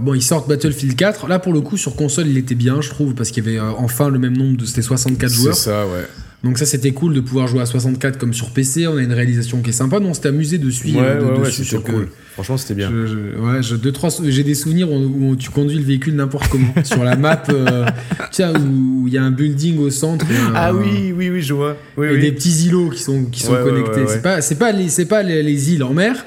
[0.00, 1.28] bon, ils sortent Battlefield 4.
[1.28, 3.60] Là, pour le coup, sur console, il était bien, je trouve, parce qu'il y avait
[3.60, 4.66] enfin le même nombre de.
[4.66, 5.54] C'était 64 C'est joueurs.
[5.54, 6.06] ça, ouais.
[6.44, 8.86] Donc, ça, c'était cool de pouvoir jouer à 64 comme sur PC.
[8.86, 9.98] On a une réalisation qui est sympa.
[9.98, 11.52] Nous, on s'était amusé de Ouais, suivre ouais, de- ouais, dessus.
[11.64, 12.08] c'était sur que- cool.
[12.34, 12.90] Franchement, c'était bien.
[12.90, 14.96] je, je- ouais, je- deux, trois, j'ai des souvenirs où,
[15.30, 16.74] où tu conduis le véhicule n'importe comment.
[16.84, 17.86] Sur la map, euh,
[18.30, 20.24] sais, où il y a un building au centre.
[20.30, 21.76] et Ah oui, oui, oui, je vois.
[21.96, 22.20] Oui, Et oui.
[22.20, 23.90] des petits îlots qui sont, qui sont Ouais, ouais, connectés.
[23.92, 24.06] ouais, ouais.
[24.08, 26.26] C'est pas, c'est pas, les, c'est pas les, les îles en mer,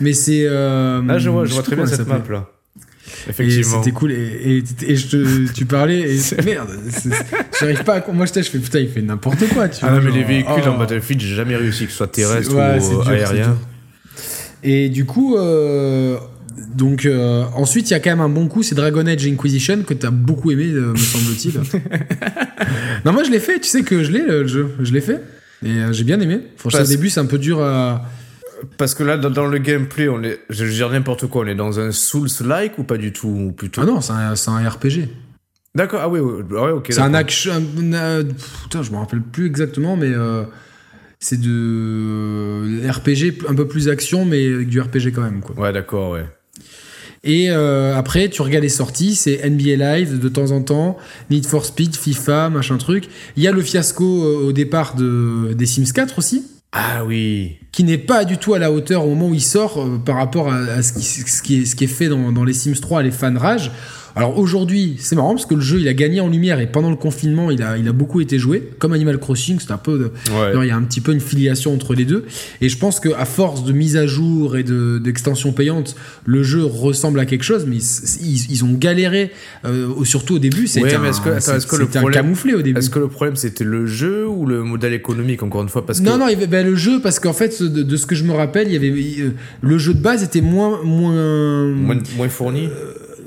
[0.00, 0.44] mais c'est.
[0.46, 2.48] euh, Ah, je vois, je vois très bien cette map, là.
[3.28, 3.82] Effectivement.
[3.82, 4.12] c'était cool.
[4.12, 6.70] Et, et, et je te, tu parlais, et merde,
[7.60, 8.12] j'arrive pas à.
[8.12, 9.68] Moi, j'étais, je fais putain, il fait n'importe quoi.
[9.68, 10.70] Tu Ah vois, non, mais les véhicules oh.
[10.70, 13.58] en Battlefield, j'ai jamais réussi, que ce soit terrestre ouais, ou dur, aérien.
[14.62, 16.16] Et du coup, euh,
[16.74, 19.82] donc euh, ensuite, il y a quand même un bon coup, c'est Dragon Age Inquisition
[19.86, 21.52] que t'as beaucoup aimé, euh, me semble-t-il.
[23.04, 25.22] non, moi je l'ai fait, tu sais que je l'ai le jeu, je l'ai fait.
[25.64, 26.40] Et j'ai bien aimé.
[26.56, 28.04] Franchement, Parce- au début, c'est un peu dur à.
[28.76, 31.46] Parce que là, dans, dans le gameplay, on est, je veux dire n'importe quoi, on
[31.46, 34.50] est dans un Souls-like ou pas du tout ou plutôt Ah non, c'est un, c'est
[34.50, 35.08] un RPG.
[35.74, 36.86] D'accord, ah oui, oui, ouais, ok.
[36.90, 37.52] C'est un action.
[37.52, 38.24] un-
[38.62, 40.42] Putain, je me rappelle plus exactement, mais euh,
[41.20, 45.40] c'est de euh, RPG un peu plus action, mais avec du RPG quand même.
[45.40, 45.56] Quoi.
[45.58, 46.24] Ouais, d'accord, ouais.
[47.24, 50.96] Et euh, après, tu regardes les sorties, c'est NBA Live de temps en temps,
[51.30, 53.08] Need for Speed, FIFA, machin truc.
[53.36, 57.58] Il y a le fiasco euh, au départ de, des Sims 4 aussi, Ah oui.
[57.72, 60.16] qui n'est pas du tout à la hauteur au moment où il sort euh, par
[60.16, 60.92] rapport à, ce,
[61.42, 63.70] qui, est, fait dans, les Sims 3, les fans rage.
[64.18, 66.90] Alors aujourd'hui, c'est marrant parce que le jeu il a gagné en lumière et pendant
[66.90, 68.70] le confinement il a, il a beaucoup été joué.
[68.78, 69.98] Comme Animal Crossing, c'est un peu.
[69.98, 70.52] de- Ouais.
[70.64, 72.24] il y a un petit peu une filiation entre les deux.
[72.60, 75.94] Et je pense qu'à force de mise à jour et de- d'extensions payantes,
[76.26, 79.30] le jeu ressemble à quelque chose, mais ils, ils- ont galéré,
[79.64, 80.66] euh, surtout au début.
[80.66, 82.78] C'était Ouais, un, est-ce que- attends, que le camouflé au début.
[82.78, 86.00] Est-ce que le problème c'était le jeu ou le modèle économique encore une fois parce
[86.00, 88.14] que Non, non, y avait ben, le jeu, parce qu'en fait, de, de ce que
[88.14, 91.98] je me rappelle, il y avait euh, le jeu de base était moins, moins, moins,
[92.16, 92.68] moins fourni?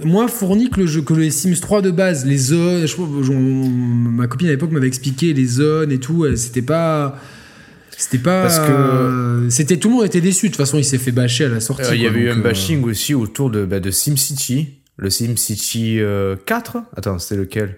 [0.03, 2.25] Moins fourni que le jeu que les Sims 3 de base.
[2.25, 6.23] Les zones, je, ma copine à l'époque m'avait expliqué les zones et tout.
[6.23, 7.17] euh, C'était pas,
[7.97, 10.47] c'était pas, Parce que- euh, c'était tout le monde était déçu.
[10.47, 11.83] De toute façon, il s'est fait bâcher à la sortie.
[11.91, 15.09] Euh, Il y avait eu un euh, bashing aussi autour de, bah, de SimCity, le
[15.09, 16.77] SimCity euh, 4.
[16.95, 17.77] Attends, c'était lequel?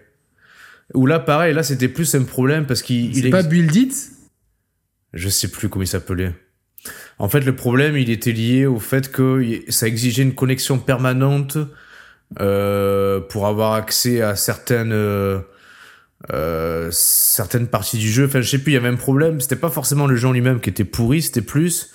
[0.93, 3.75] Où là, pareil, là c'était plus un problème parce qu'il il C'est ex- pas Build
[3.75, 4.09] It?
[5.13, 6.33] Je sais plus comment il s'appelait.
[7.17, 11.57] En fait, le problème, il était lié au fait que ça exigeait une connexion permanente
[12.39, 15.39] euh, pour avoir accès à certaines euh,
[16.31, 18.25] euh, certaines parties du jeu.
[18.25, 19.41] Enfin, je sais plus, il y avait un problème.
[19.41, 21.91] C'était pas forcément le jeu en lui-même qui était pourri, c'était plus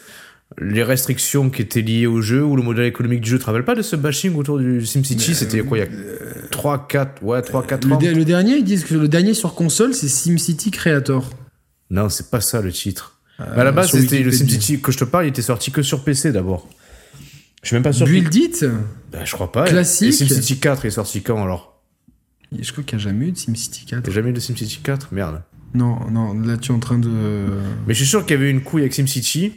[0.57, 3.37] les restrictions qui étaient liées au jeu ou le modèle économique du jeu.
[3.37, 5.35] Tu te rappelles pas de ce bashing autour du SimCity?
[5.35, 5.88] C'était quoi il y a
[6.51, 9.55] 3, 4, ouais, 3, 4 Le, ans le dernier, ils disent que le dernier sur
[9.55, 11.29] console, c'est SimCity Creator.
[11.90, 13.18] Non, c'est pas ça le titre.
[13.38, 14.33] Mais à la base, c'était le.
[14.33, 16.68] SimCity que je te parle, il était sorti que sur PC d'abord.
[17.62, 18.07] Je suis même pas sûr.
[18.07, 18.64] Build It.
[19.12, 19.64] Ben, je crois pas.
[19.64, 20.09] Classique.
[20.09, 21.81] Et SimCity 4 est sorti quand alors?
[22.59, 24.03] Je crois qu'il n'y a jamais eu de SimCity 4.
[24.03, 25.42] T'as jamais eu de SimCity 4 Merde.
[25.75, 27.09] Non, non, là tu es en train de.
[27.87, 29.53] Mais je suis sûr qu'il y avait une couille avec SimCity.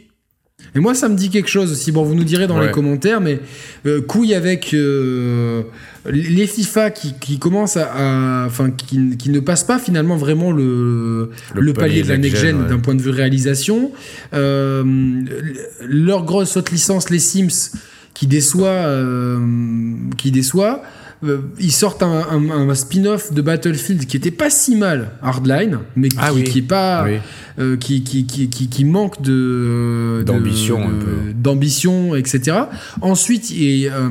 [0.76, 1.90] Et moi, ça me dit quelque chose aussi.
[1.90, 2.66] Bon, vous nous direz dans Ouais.
[2.66, 3.40] les commentaires, mais
[3.86, 5.64] euh, couille avec euh,
[6.06, 11.30] les FIFA qui, qui commencent à, enfin, qui, qui ne passent pas finalement vraiment le,
[11.54, 12.68] le, palier, de la next gen ouais.
[12.68, 13.90] d'un point de vue réalisation.
[14.34, 14.84] Euh,
[15.80, 17.72] leur grosse haute licence, les Sims,
[18.14, 19.38] qui déçoit, euh,
[20.16, 20.82] qui déçoit.
[21.24, 25.78] euh, ils sortent un, un- un spin-off de Battlefield qui était pas si mal, Hardline,
[25.94, 26.42] mais qui, Ah oui.
[26.44, 27.18] qui est pas, Oui.
[27.58, 30.80] Euh, qui, qui, qui, qui, manque de de- D'ambition,
[31.34, 32.56] d'ambition, etc.
[33.00, 34.08] Ensuite, ils, euh,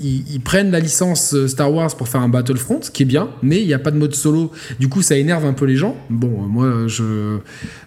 [0.00, 3.06] ils, ils prennent la licence euh, Star Wars pour faire un Battlefront, ce qui est
[3.06, 4.50] bien, mais il n'y a pas de mode solo.
[4.78, 5.96] Du coup, ça énerve un peu les gens.
[6.10, 7.38] Bon, euh, moi, je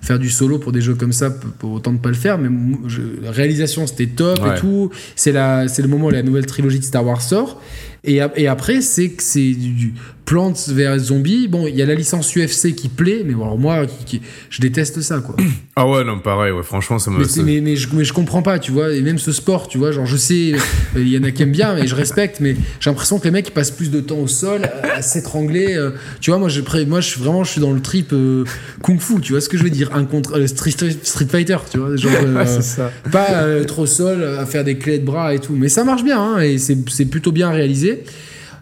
[0.02, 2.50] faire du solo pour des jeux comme ça, pour autant de pas le faire, mais
[2.88, 4.56] je- la réalisation c'était top Ouais.
[4.56, 4.90] et tout.
[5.16, 7.62] C'est la, c'est le moment où la nouvelle trilogie de Star Wars sort.
[8.06, 9.94] Et, ap- et après, c'est que c'est du, du
[10.26, 11.48] Plants vs Zombies.
[11.48, 14.22] Bon, il y a la licence UFC qui plaît, mais bon, alors moi, qui- qui-
[14.50, 15.36] je déteste ça, quoi.
[15.76, 17.18] Ah ouais, non, pareil, ouais, franchement, ça me.
[17.18, 19.68] Mais, ça- mais, mais, je, mais je comprends pas, tu vois, et même ce sport,
[19.68, 20.60] tu vois, genre je sais, euh,
[21.02, 23.32] il y en a qui aiment bien, mais je respecte, mais j'ai l'impression que les
[23.32, 25.76] mecs ils passent plus de temps au sol à, à s'étrangler.
[25.76, 25.90] euh,
[26.22, 28.44] tu vois, moi, je, moi je vraiment, je suis dans le trip euh,
[28.84, 31.58] kung fu, tu vois ce que je veux dire, un contre euh, street, Street Fighter,
[31.72, 32.92] tu vois, genre Ouais, c'est ça.
[33.12, 36.04] pas être au sol à faire des clés de bras et tout, mais ça marche
[36.04, 38.04] bien, hein, et c'est plutôt bien réalisé.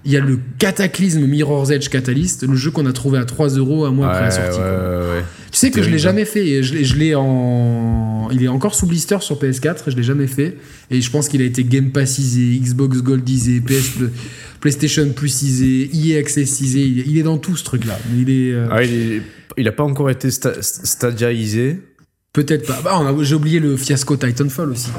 [0.03, 3.49] Il y a le Cataclysme Mirror's Edge Catalyst, le jeu qu'on a trouvé à 3
[3.49, 4.59] euros un mois après la sortie.
[4.59, 5.23] ouais, ouais.
[5.51, 5.99] Tu sais que je l'ai terrible.
[5.99, 6.63] jamais fait.
[6.63, 8.29] Je je l'ai en.
[8.31, 10.57] Il est encore sous blister sur PS4 et je l'ai jamais fait.
[10.89, 13.97] Et je pense qu'il a été Game Passisé, Xbox Goldisé, PS,
[14.59, 16.79] PlayStation Plusisé, EA Accessisé.
[16.81, 17.99] Il est- il est dans tout ce truc-là.
[18.17, 18.53] Il est.
[18.53, 19.21] euh, Ah, il, est-
[19.57, 21.79] il a pas encore été sta- stadiaisé.
[22.33, 22.81] Peut-être pas.
[22.83, 24.89] Bah, J'ai oublié le fiasco Titanfall aussi.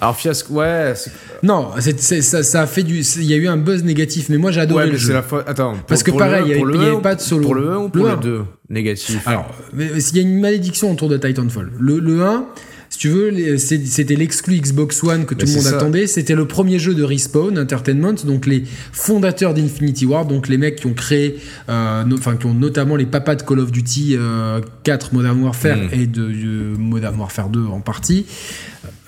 [0.00, 0.94] Alors, fiasco, ouais.
[1.42, 3.00] Non, ça, ça a fait du.
[3.00, 5.08] Il y a eu un buzz négatif, mais moi j'ai adoré Ouais, le jeu.
[5.08, 5.44] c'est la fois.
[5.46, 5.74] Attends.
[5.74, 7.42] pour- Parce que pareil, il y pour avait- il pas de solo.
[7.42, 8.20] Pour le 1 ou pour Le le un.
[8.20, 9.26] 2 Négatif.
[9.26, 9.50] Alors,
[9.98, 11.70] s'il y a une malédiction autour de Titanfall.
[11.78, 12.46] Le, le 1,
[12.88, 15.76] si tu veux, c'était l'exclu Xbox One que tout le monde ça.
[15.76, 16.06] attendait.
[16.06, 20.76] C'était le premier jeu de Respawn Entertainment, donc les fondateurs d'Infinity War, donc les mecs
[20.76, 24.16] qui ont créé, euh, no- enfin qui ont notamment les papas de Call of Duty
[24.18, 25.88] euh, 4 Modern Warfare Mm.
[25.92, 28.24] et de, de Modern Warfare 2 en partie.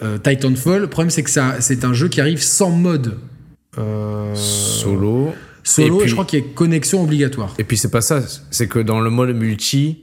[0.02, 3.18] Euh, Titanfall, le problème c'est que ça, c'est un jeu qui arrive sans mode.
[3.78, 5.32] euh, Solo.
[5.62, 7.54] solo, Et je crois qu'il y a connexion obligatoire.
[7.58, 10.02] Et puis c'est pas ça, c'est que dans le mode multi,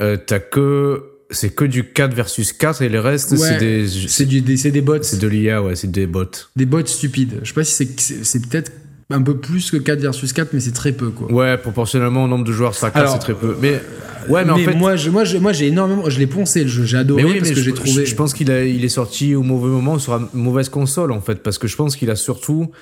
[0.00, 3.88] euh, t'as que c'est que du 4 versus 4 et les restes Ouais, c'est des
[3.88, 5.02] C'est des, c'est des bots.
[5.02, 6.24] c'est de l'IA ouais, c'est des bots.
[6.54, 7.40] Des bots stupides.
[7.42, 7.86] Je sais pas si
[8.22, 8.70] c'est peut-être
[9.10, 11.30] un peu plus que 4 versus 4, mais c'est très peu, quoi.
[11.32, 13.56] Ouais, proportionnellement au nombre de joueurs Alors, c'est très peu.
[13.62, 13.80] Mais
[14.28, 14.74] ouais, mais, en fait.
[14.74, 17.28] moi, je, moi, je- moi, j'ai énormément, je l'ai poncé le jeu, j'ai adoré Mais
[17.30, 17.90] oui, parce mais que je, j'ai trouvé.
[18.04, 21.12] je- je pense qu'il a, il est sorti au mauvais moment sur une mauvaise console
[21.12, 22.72] en fait, parce que je pense qu'il a surtout,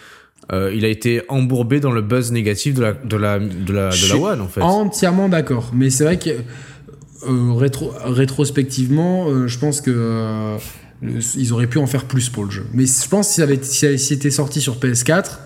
[0.53, 3.91] euh, il a été embourbé dans le buzz négatif de la, de la, de la,
[3.91, 4.63] de la One en fait.
[4.63, 5.73] Entièrement d'accord.
[5.75, 10.57] Mais c'est vrai que euh, rétro, rétrospectivement, euh, je pense que
[11.03, 12.65] le- ils auraient pu en faire plus pour le jeu.
[12.73, 15.41] Mais je pense que si ça avait, si ça avait- si c'était sorti sur PS4,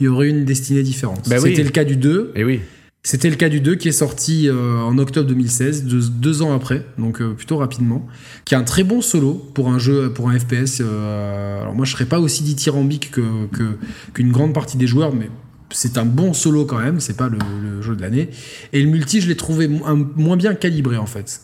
[0.00, 1.28] il y aurait une destinée différente.
[1.28, 1.50] Bah oui.
[1.50, 2.32] c'était le cas du 2.
[2.34, 2.60] Et oui.
[3.04, 6.54] C'était le cas du 2 qui est sorti euh, en octobre 2016, deux, deux ans
[6.54, 8.06] après, donc euh, plutôt rapidement,
[8.44, 10.78] qui a un très bon solo pour un jeu, pour un FPS.
[10.80, 13.76] euh, alors moi, je serais pas aussi dithyrambique que que-
[14.14, 15.28] qu'une grande partie des joueurs, mais
[15.70, 17.00] c'est un bon solo quand même.
[17.00, 18.28] C'est pas le, le jeu de l'année.
[18.72, 21.40] Et le multi, je l'ai trouvé mo- moins bien calibré en fait.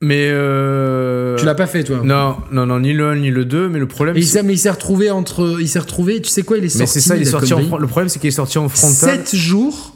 [0.00, 1.36] Mais euh...
[1.36, 3.78] Tu l'as pas fait toi Non, non, non, ni le 1 ni le 2, mais
[3.80, 4.16] le problème.
[4.16, 6.22] Et il s'est, mais il s'est retrouvé entre, il s'est retrouvé.
[6.22, 6.82] Tu sais quoi Il est sorti.
[6.82, 9.26] Mais c'est ça, il est sorti en Le problème, c'est qu'il est sorti en frontal.
[9.26, 9.94] 7 jours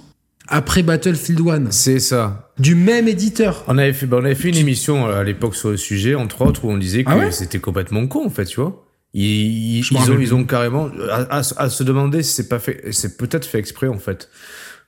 [0.48, 2.50] après Battlefield 1 C'est ça.
[2.58, 3.62] du même éditeur.
[3.68, 6.16] On avait fait, bah, on avait fait une émission euh, à l'époque sur le sujet,
[6.16, 8.84] entre autres, où on disait que Ah ouais c'était complètement con, en fait, tu vois.
[9.14, 12.58] Ils, ils, ils ont, ils ont carrément à, à- à se demander si c'est pas
[12.58, 14.30] fait, c'est peut-être fait exprès en fait,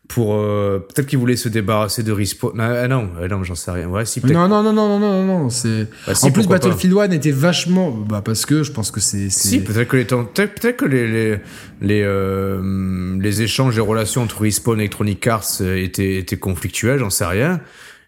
[0.08, 2.60] pour euh, peut-être qu'ils voulaient se débarrasser de respawn.
[2.60, 3.88] Ah, non, ah non, j'en sais rien.
[3.88, 4.24] Ouais, si.
[4.24, 5.88] Non, non, non, non, non, non, non, c'est.
[6.06, 6.46] Bah, si, en plus.
[6.46, 7.90] Battlefield 1 était vachement.
[7.90, 9.30] Bah, parce que je pense que c'est.
[9.30, 11.38] Si, peut-être que les temps, peut-être, que les les
[11.80, 16.98] les, euh, les échanges, les relations entre Respawn et Electronic Arts euh, étaient étaient conflictuels,
[16.98, 17.60] j'en sais rien.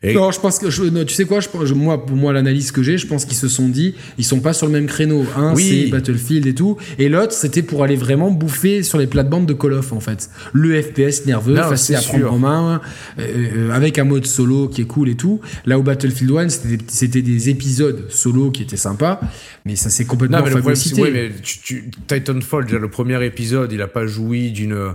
[0.07, 0.71] Et Non, je pense que.
[0.71, 3.25] je- non, tu sais quoi je, je- Moi, pour moi, l'analyse que j'ai, je pense
[3.25, 5.25] qu'ils se sont dit, ils sont pas sur le même créneau.
[5.37, 5.85] Un, Oui.
[5.87, 6.77] c'est Battlefield et tout.
[6.99, 10.31] Et l'autre, c'était pour aller vraiment bouffer sur les plates-bandes de Call of, en fait.
[10.53, 12.33] Le FPS nerveux, Non, facile à c'est prendre sûr.
[12.33, 12.81] en main,
[13.19, 13.23] euh,
[13.69, 15.41] euh, avec un mode solo qui est cool et tout.
[15.67, 16.49] Là où Battlefield 1,
[16.89, 19.21] c'était des, épisodes solo qui étaient sympas.
[19.65, 22.79] Mais ça s'est complètement Non, mais le problème, c'est ouais, mais tu, tu, Titanfall, déjà
[22.79, 24.93] le premier épisode, il a pas joui d'une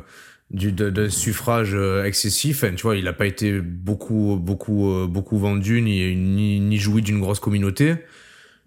[0.54, 2.64] du de- d'un suffrage euh, excessif.
[2.64, 6.78] Enfin, tu vois, il a pas été beaucoup beaucoup euh, beaucoup vendu ni ni, ni
[6.78, 7.96] joui d'une grosse communauté.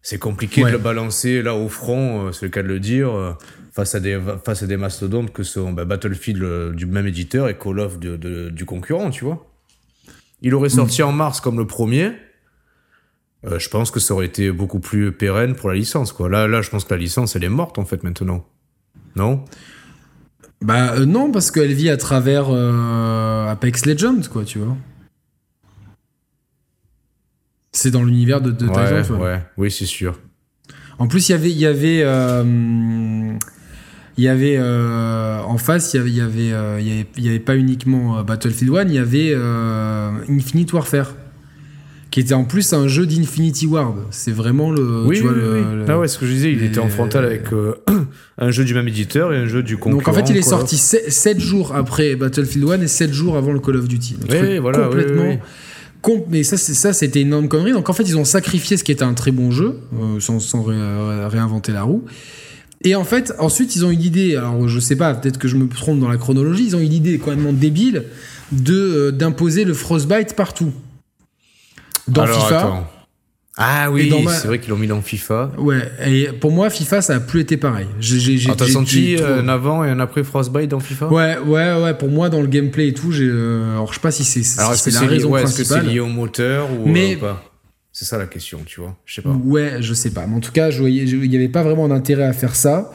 [0.02, 0.70] C'est compliqué Ouais.
[0.70, 3.36] de le balancer là au front, euh, c'est le cas de le dire,
[3.72, 7.56] face à des face à des mastodontes que sont bah, Battlefield du même éditeur et
[7.56, 9.46] Call of de, de- du concurrent, tu vois.
[10.42, 12.12] Il aurait sorti en mars comme le premier.
[13.46, 16.28] Euh, je pense que ça aurait été beaucoup plus pérenne pour la licence, quoi.
[16.30, 18.46] Là, là, je pense que la licence, elle est morte, en fait, maintenant.
[19.16, 19.44] Non?
[20.64, 24.76] Bah euh, non, parce qu'elle vit à travers euh, Apex Legends, quoi, tu vois.
[27.72, 29.20] C'est dans l'univers de, de ouais, Titanfall.
[29.20, 30.18] ouais, oui, c'est sûr.
[30.98, 33.32] En plus, il y avait, il y avait, euh,
[34.16, 37.24] il y avait en face, il y avait, il y avait, il y avait, il
[37.24, 39.34] y avait pas uniquement Battlefield 1, il y avait
[40.30, 41.14] Infinite Warfare,
[42.12, 43.96] qui était en plus un jeu d'Infinity Ward.
[44.10, 45.76] C'est vraiment le, oui, tu vois, oui, le- oui.
[45.78, 47.74] le- Ah ouais, ce que je disais, il les- était en frontal avec euh,
[48.38, 49.98] un jeu du même éditeur et un jeu du concurrent.
[49.98, 53.52] Donc en fait, il est sorti 7 jours après Battlefield 1 et 7 jours avant
[53.52, 54.16] le Call of Duty.
[54.30, 55.22] Oui, voilà, complètement.
[55.22, 55.38] oui, oui.
[56.02, 57.72] com- mais ça, c'est- ça, c'était une énorme connerie.
[57.72, 60.40] Donc en fait, ils ont sacrifié ce qui était un très bon jeu, euh, sans,
[60.40, 62.04] sans ré- ré- réinventer la roue.
[62.86, 65.56] Et en fait, ensuite, ils ont eu l'idée, alors je sais pas, peut-être que je
[65.56, 68.04] me trompe dans la chronologie, ils ont eu l'idée complètement débile
[68.52, 70.70] de euh, d'imposer le Frostbite partout.
[72.08, 72.58] Dans Alors, FIFA.
[72.58, 72.90] attends.
[73.56, 75.52] Ah oui, dans ma- c'est vrai qu'ils l'ont mis dans FIFA.
[75.58, 77.86] Ouais, et pour moi, FIFA, ça a plus été pareil.
[78.00, 80.24] J'ai, j'ai, j'ai- Ah, T'as j'ai- senti j'ai trop- euh, un avant et un après
[80.24, 81.06] Frostbite dans FIFA?
[81.08, 83.28] Ouais, ouais, ouais, pour moi, dans le gameplay et tout, j'ai.
[83.28, 85.84] euh, alors, je sais pas si c'est, si c'est la raison ouais, est-ce que principale.
[85.86, 87.44] c'est lié au moteur ou Mais- euh, pas?
[87.92, 88.96] C'est ça la question, tu vois.
[89.04, 89.30] Je sais pas.
[89.44, 90.26] Ouais, je sais pas.
[90.26, 92.90] Mais en tout cas, il n'y avait pas vraiment d'intérêt à faire ça.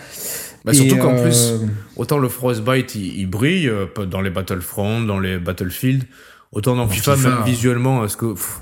[0.66, 1.54] Bah, surtout qu'en euh, plus,
[1.96, 6.04] autant le Frostbite il, il brille euh, dans les Battlefront, dans les Battlefield,
[6.52, 8.34] autant dans FIFA, FIFA, même visuellement, est-ce que.
[8.34, 8.60] pff,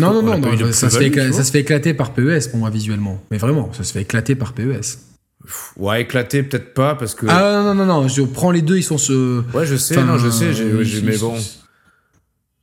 [0.00, 3.22] Non, non, non, ça, se fait ça se éclater par PES pour moi visuellement.
[3.30, 4.98] Mais vraiment, ça se fait éclater par PES.
[5.76, 7.26] Ouais, éclaté, peut-être pas, parce que.
[7.28, 9.42] Ah non, non, non, non, je prends les deux, ils sont ce.
[9.54, 11.34] ouais, je sais, enfin, non, je sais, euh, ils- mais bon.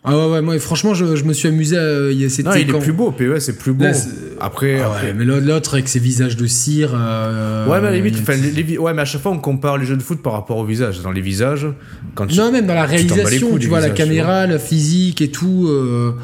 [0.03, 2.09] Ah ouais, ouais, moi, franchement, je, je me suis amusé à.
[2.09, 3.83] il y a- C'était Non, il est quand- plus beau, PES c'est plus beau.
[3.83, 6.89] Là, c'est- après, Ah après- ouais, mais l'autre- avec ses visages de cire.
[6.95, 9.77] euh, Ouais, mais à la limite, il- les- ouais, mais à chaque fois, on compare
[9.77, 11.01] les jeux de foot par rapport au visage.
[11.01, 11.67] Dans les visages,
[12.15, 12.35] quand tu.
[12.35, 15.67] Non, même dans la réalisation, tu vois, la caméra, la physique et tout.
[15.69, 16.21] Euh, euh,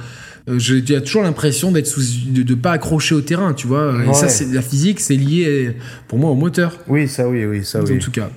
[0.58, 1.94] j'ai j'ai toujours l'impression d'être
[2.30, 3.94] de, de pas accrocher au terrain, tu vois.
[4.04, 5.76] Et ça, c'est la physique, c'est lié
[6.08, 8.30] pour moi au moteur, Oui, ça, oui, oui, ça, en tout cas.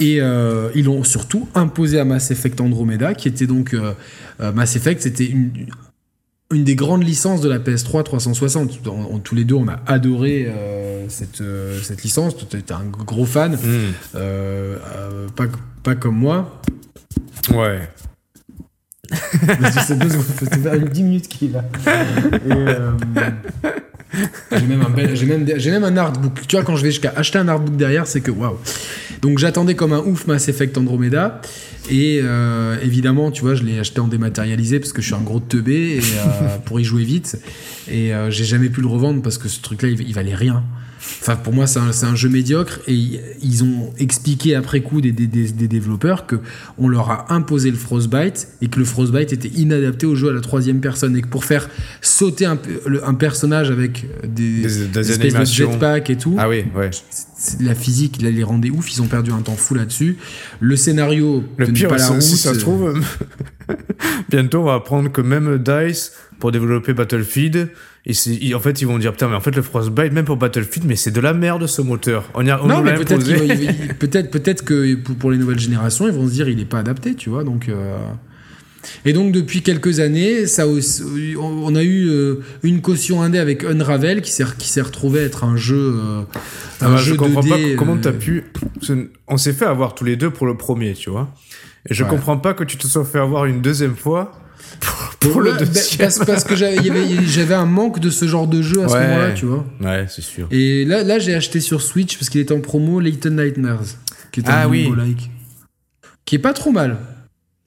[0.00, 3.92] Et euh, ils l'ont surtout imposé à Mass Effect Andromeda, qui était donc euh,
[4.40, 5.50] euh, Mass Effect, c'était une,
[6.50, 8.80] une des grandes licences de la PS3 360.
[8.86, 12.34] On- on- tous les deux, on a adoré euh, cette, euh, cette licence.
[12.34, 13.58] Tu étais un gros fan,
[14.14, 15.46] euh, euh, pas,
[15.82, 16.62] pas comme moi.
[17.52, 17.86] Ouais.
[19.86, 22.92] C'est deux secondes, ça fait 10 minutes qu'il est euh,
[24.52, 26.46] j'ai même un j'ai même, j'ai même un artbook.
[26.46, 28.58] Tu vois, quand je vais jusqu'à acheter un artbook derrière, c'est que waouh.
[29.22, 31.40] Donc j'attendais comme un ouf Mass Effect Andromeda.
[31.90, 35.22] Et euh, évidemment, tu vois, je l'ai acheté en dématérialisé parce que je suis un
[35.22, 37.38] gros teubé et, euh, pour y jouer vite.
[37.90, 40.62] Et j'ai jamais pu le revendre parce que ce truc-là, il valait rien.
[41.20, 45.26] Enfin, pour moi, c'est un, jeu médiocre et ils ont expliqué après coup des, des,
[45.26, 46.36] des- des développeurs que
[46.78, 50.32] on leur a imposé le Frostbite et que le Frostbite était inadapté au jeu à
[50.32, 51.68] la troisième personne et que pour faire
[52.00, 52.56] sauter un,
[53.14, 56.90] personnage avec des, Des- des espèces de jetpack et tout, Ah oui, ouais.
[57.60, 58.90] la physique, là, les rendait ouf.
[58.94, 60.16] Ils ont perdu un temps fou là-dessus.
[60.60, 62.22] Le scénario Le pire, pas la route.
[62.22, 62.98] si ça se trouve,
[64.30, 67.68] bientôt on va apprendre que même DICE, pour développer Battlefield,
[68.06, 70.86] et en fait ils vont dire putain mais en fait le Frostbite même pour Battlefield
[70.86, 72.28] mais c'est de la merde ce moteur.
[72.34, 73.24] On y a, on non, mais peut-être
[73.98, 76.80] peut-être peut-être que pour, pour les nouvelles générations, ils vont se dire il est pas
[76.80, 77.44] adapté, tu vois.
[77.44, 77.96] Donc euh,
[79.06, 81.02] et donc depuis quelques années, ça aussi-
[81.40, 85.42] on a eu euh, une caution indé avec Unravel qui s'est qui s'est retrouvé être
[85.44, 86.22] un jeu euh,
[86.82, 88.44] Ah un je jeu comprends pas 2D, comment t'as pu.
[89.28, 91.30] On s'est fait avoir tous les deux pour le premier, tu vois.
[91.88, 92.10] Et je Ouais.
[92.10, 94.32] comprends pas que tu te sois fait avoir une deuxième fois
[95.32, 95.98] pour, le Ouais, bah, deuxième.
[95.98, 99.06] parce, parce que j'avais un manque de ce genre de jeu à ce Ouais.
[99.08, 99.64] moment-là, tu vois.
[99.80, 100.46] Ouais, c'est sûr.
[100.50, 103.84] Et là, là j'ai acheté sur Switch parce qu'il était en promo Little Nightmares,
[104.32, 104.90] qui est un Ah oui.
[104.96, 105.30] like
[106.24, 106.96] qui est pas trop mal.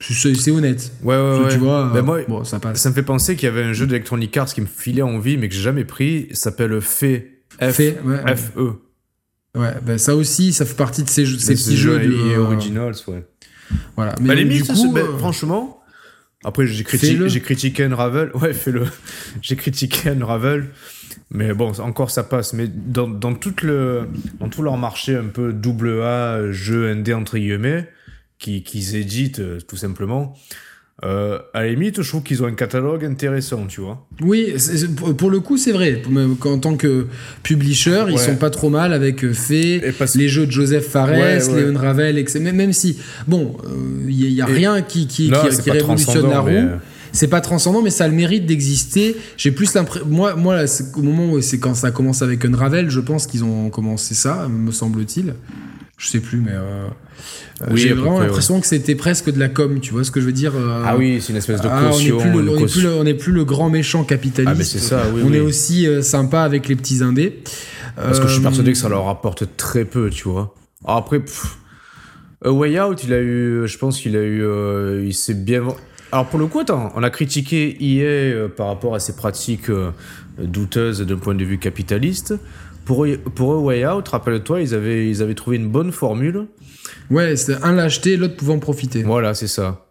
[0.00, 0.92] C'est honnête.
[1.02, 1.48] Ouais, ouais, ouais.
[1.50, 2.80] Tu vois, Ben moi, bon, ça passe.
[2.80, 5.36] ça me fait penser qu'il y avait un jeu d'Electronic Arts qui me filait envie
[5.36, 6.28] mais que j'ai jamais pris.
[6.30, 7.04] Il s'appelle Fe.
[7.60, 7.72] F.
[7.72, 8.36] Fait, ouais.
[8.36, 8.74] F-E.
[9.56, 11.98] Ouais, bah ça aussi, ça fait partie de ces, jeux- ces petits jeux.
[12.00, 13.24] jeux de, EA euh, Originals, ouais.
[13.96, 14.14] Voilà.
[14.20, 15.77] Mais limite, du coup, ben, euh, franchement,
[16.44, 18.84] après j'ai critiqué, critiqué Unravel, ouais, fais-le.
[19.42, 20.68] j'ai critiqué Unravel,
[21.30, 22.52] mais bon, encore ça passe.
[22.52, 24.08] Mais dans, dans, tout le,
[24.40, 27.88] dans tout leur marché un peu double A, jeu indé entre guillemets,
[28.38, 30.36] qui- qu'ils éditent euh, tout simplement,
[31.04, 34.04] euh, à la limite, je trouve qu'ils ont un catalogue intéressant, tu vois.
[34.20, 34.54] oui,
[35.16, 36.02] pour le coup, c'est vrai.
[36.44, 37.06] En tant que
[37.44, 38.18] publisher, ils Ouais.
[38.18, 41.62] sont pas trop mal avec euh, Fée, parce- les jeux de Joseph Fares, Ouais, ouais.
[41.64, 42.40] Léon Ravel, etc.
[42.40, 43.56] Même, même si, bon,
[44.08, 46.28] il y, a- y a Et- rien qui, qui, Non, qui- c'est qui pas révolutionne
[46.28, 46.48] la roue.
[46.48, 46.76] mais, euh,
[47.10, 49.16] C'est pas transcendant, mais ça a le mérite d'exister.
[49.38, 50.06] J'ai plus l'impression.
[50.06, 53.26] Moi, moi là, c'est au moment où c'est quand ça commence avec Unravel, je pense
[53.26, 55.32] qu'ils ont commencé ça, me semble-t-il.
[55.96, 56.50] Je sais plus, mais.
[56.52, 56.88] euh, euh,
[57.70, 60.26] Oui, J'ai vraiment l'impression que c'était presque de la com, tu vois ce que je
[60.26, 62.18] veux dire euh, Ah oui, c'est une espèce de ah, on n'est caution.
[62.18, 64.48] plus, on plus n'est plus le grand méchant capitaliste.
[64.52, 65.36] Ah, mais c'est ça, oui, on oui.
[65.36, 67.42] est aussi euh, sympa avec les petits indés.
[67.96, 70.54] Parce que je suis Euh, persuadé que ça leur rapporte très peu, tu vois.
[70.84, 71.58] Alors après, pff,
[72.44, 75.64] A Way Out, il a eu, je pense qu'il a eu, euh, il s'est bien.
[76.12, 79.68] Alors pour le coup, attends, on a critiqué EA euh, par rapport à ses pratiques
[79.68, 79.90] euh,
[80.40, 82.34] douteuses d'un point de vue capitaliste.
[82.88, 86.46] Pour, pour A Way Out, rappelle-toi, ils avaient, ils avaient trouvé une bonne formule.
[87.10, 89.02] Ouais, c'était un l'acheter, l'autre pouvait en profiter.
[89.02, 89.84] Voilà, c'est ça.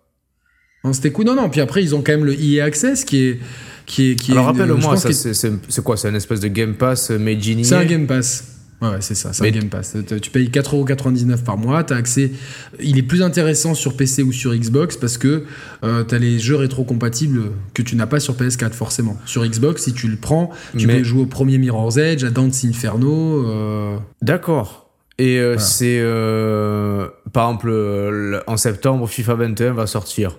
[0.93, 1.25] C'était cool.
[1.25, 1.47] Non, non.
[1.49, 3.39] Puis après, ils ont quand même le EA Access qui est.
[3.85, 7.19] Qui est, qui Alors une- rappelle-moi, c'est quoi C'est un espèce de Game Pass euh,
[7.19, 8.56] made in C'est un Game Pass.
[8.79, 9.97] Ouais, c'est ça, c'est un Game Pass.
[10.21, 12.31] Tu- payes 4,99€ par mois, tu as accès.
[12.79, 15.45] Il est plus intéressant sur PC ou sur Xbox parce que
[15.83, 19.17] euh, tu as les jeux rétrocompatibles que tu n'as pas sur PS4 forcément.
[19.25, 22.29] Sur Xbox, si tu le prends, tu Mais- peux jouer au premier Mirror's Edge, à
[22.29, 23.47] Dance Inferno.
[23.47, 24.91] euh, D'accord.
[25.17, 25.59] Et euh, Voilà.
[25.61, 30.37] c'est euh, par exemple le- en septembre FIFA 21 va sortir.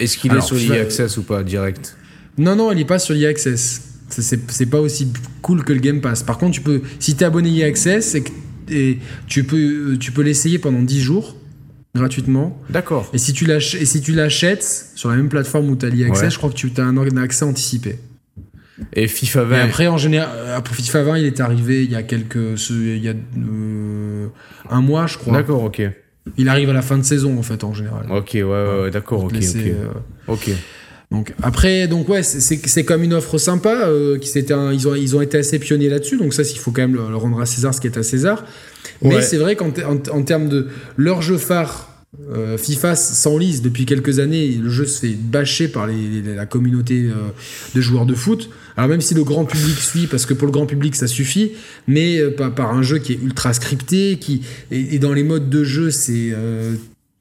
[0.00, 1.96] Est-ce qu'il est sur FIFA- EA Access ou pas direct?
[2.36, 3.82] Non, non, il est pas sur EA Access.
[4.08, 6.22] C'est- pas aussi cool que le Game Pass.
[6.22, 8.32] Par contre, tu peux, si tu es abonné EA Access, et, que-
[8.70, 11.36] et tu peux, tu peux l'essayer pendant 10 jours
[11.94, 12.60] gratuitement.
[12.70, 13.08] D'accord.
[13.12, 15.90] Et si tu l'ach- et si tu l'achètes sur la même plateforme où tu as
[15.90, 16.30] l'EA Access, Ouais.
[16.30, 17.98] je crois que tu as un, accès anticipé.
[18.92, 21.90] Et FIFA Et 20 après, en général, euh, après FIFA 20, il est arrivé il
[21.90, 22.68] y a quelques.
[22.70, 24.28] Il y a euh,
[24.70, 25.32] un mois, je crois.
[25.34, 25.82] D'accord, ok.
[26.36, 28.06] Il arrive à la fin de saison, en fait, en général.
[28.10, 29.66] Ok, ouais, ouais, ouais, d'accord, ok, te laisser, ok.
[29.66, 30.50] euh, Ok.
[31.10, 32.40] Donc après, donc ouais, c'est-
[32.84, 33.86] comme une offre sympa.
[33.86, 36.18] euh, qui un- ils ont ils ont été assez pionniers là-dessus.
[36.18, 38.02] Donc ça, il faut quand même le, le rendre à César ce qui est à
[38.02, 38.44] César.
[39.02, 39.22] Mais Ouais.
[39.22, 41.86] c'est vrai qu'en en, en termes de leur jeu phare.
[42.32, 46.46] euh, FIFA s'enlise depuis quelques années le jeu se fait bâcher par les- les- la
[46.46, 47.12] communauté euh,
[47.74, 48.48] de joueurs de foot.
[48.78, 51.52] Alors même si le grand public suit, parce que pour le grand public ça suffit,
[51.86, 54.40] mais euh, par, par un jeu qui est ultra scripté, qui
[54.70, 56.76] et, et dans les modes de jeu c'est euh,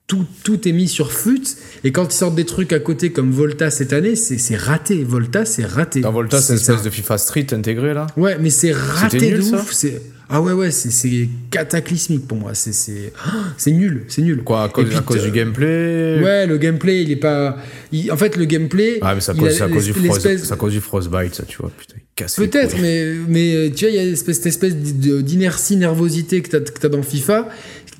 [0.08, 1.42] tout, tout est mis sur fut.
[1.84, 5.04] Et quand ils sortent des trucs à côté comme Volta cette année, c'est raté.
[5.04, 6.00] Volta, c'est raté.
[6.00, 6.74] Dans Volta, c'est une ça.
[6.74, 9.72] espèce de FIFA Street intégré là Ouais, mais c'est raté de nul, ça ouf.
[9.74, 12.52] C'est ah ouais ouais, c'est cataclysmique pour moi.
[12.54, 14.44] C'est oh, c'est nul, c'est nul.
[14.44, 17.58] Quoi, à cause, puis, à cause euh, du gameplay Ouais, le gameplay, il est pas.
[17.94, 19.00] il- En fait, le gameplay.
[19.02, 21.96] Ah, mais il cause, a cause du frost, cause du Frostbite, ça, tu vois, putain,
[22.14, 26.42] casse Peut-être, mais, mais tu vois, il y a espèce- cette espèce de- d'inertie, nervosité
[26.42, 27.48] que tu as, dans FIFA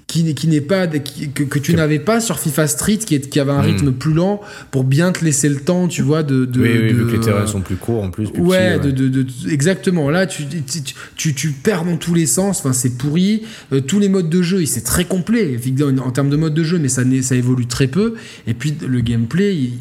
[0.08, 3.30] qui, qui n'est pas qui- que, que tu n'avais pas sur FIFA Street qui, est,
[3.30, 3.66] qui avait un Hmm.
[3.66, 4.40] rythme plus lent
[4.72, 7.12] pour bien te laisser le temps tu vois de, de oui, oui, de- vu que
[7.12, 8.30] les terrains sont plus courts en plus.
[8.32, 10.10] Plus Ouais, petits, De, de, de- exactement.
[10.10, 10.82] Là, tu, tu,
[11.18, 12.60] tu, tu perds dans tous les sens.
[12.60, 13.44] Enfin, c'est pourri.
[13.74, 16.54] Euh, tous les modes de jeu, il- c'est très complet en, en termes de mode
[16.54, 18.16] de jeu, mais ça, ça évolue très peu.
[18.48, 19.72] Et puis le gameplay,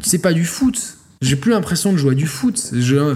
[0.00, 0.96] c'est pas du foot.
[1.20, 2.70] J'ai plus l'impression de jouer à du foot.
[2.72, 3.14] Je-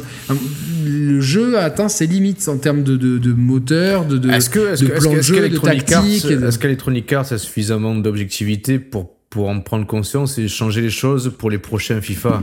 [0.84, 4.50] le jeu a atteint ses limites en termes de, de, de moteur, de, de, Est-ce
[4.50, 6.24] que, est-ce de que, est-ce plan que- de est-ce jeu, de Arts, tactique.
[6.30, 11.32] est-ce qu'Electronic Arts a suffisamment d'objectivité pour, pour en prendre conscience et changer les choses
[11.38, 12.42] pour les prochains FIFA?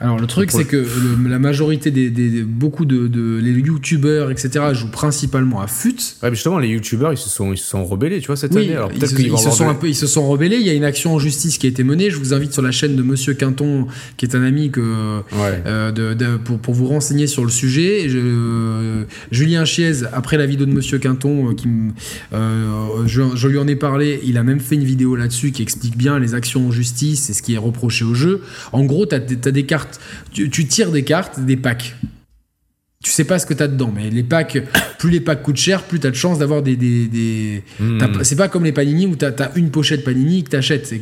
[0.00, 3.52] Alors le truc c'est que le- la majorité des, des- des- beaucoup de, de les
[3.52, 5.90] youtubeurs etc jouent principalement à fut.
[6.22, 8.54] Ouais, mais justement, les youtubeurs, ils se sont, ils se sont rebellés, tu vois, cette
[8.54, 8.74] Oui, année.
[8.76, 10.56] Alors ils, peut-être se, qu'ils ils vont se sont un peu, ils se sont rebellés.
[10.56, 12.10] Il y a une action en justice qui a été menée.
[12.10, 13.86] Je vous invite sur la chaîne de Monsieur Quinton,
[14.16, 15.62] qui est un ami que Ouais.
[15.66, 18.08] euh, de, de- pour, pour vous renseigner sur le sujet.
[18.08, 21.68] Je- euh, Julien Chiez, après la vidéo de Monsieur Quinton, euh, qui
[23.06, 25.96] je, je lui en ai parlé, il a même fait une vidéo là-dessus qui explique
[25.96, 28.42] bien les actions en justice et ce qui est reproché au jeu.
[28.72, 29.81] En gros, tu as, des cartes,
[30.32, 31.94] tu, tu tires des cartes, des packs.
[33.04, 34.62] Tu sais pas ce que tu as dedans, mais les packs,
[35.00, 36.76] plus les packs coûtent cher, plus tu as de chances d'avoir des.
[36.76, 37.98] des, des- Hmm.
[37.98, 40.94] t'as- C'est pas comme les panini où tu as, une pochette panini que tu achètes.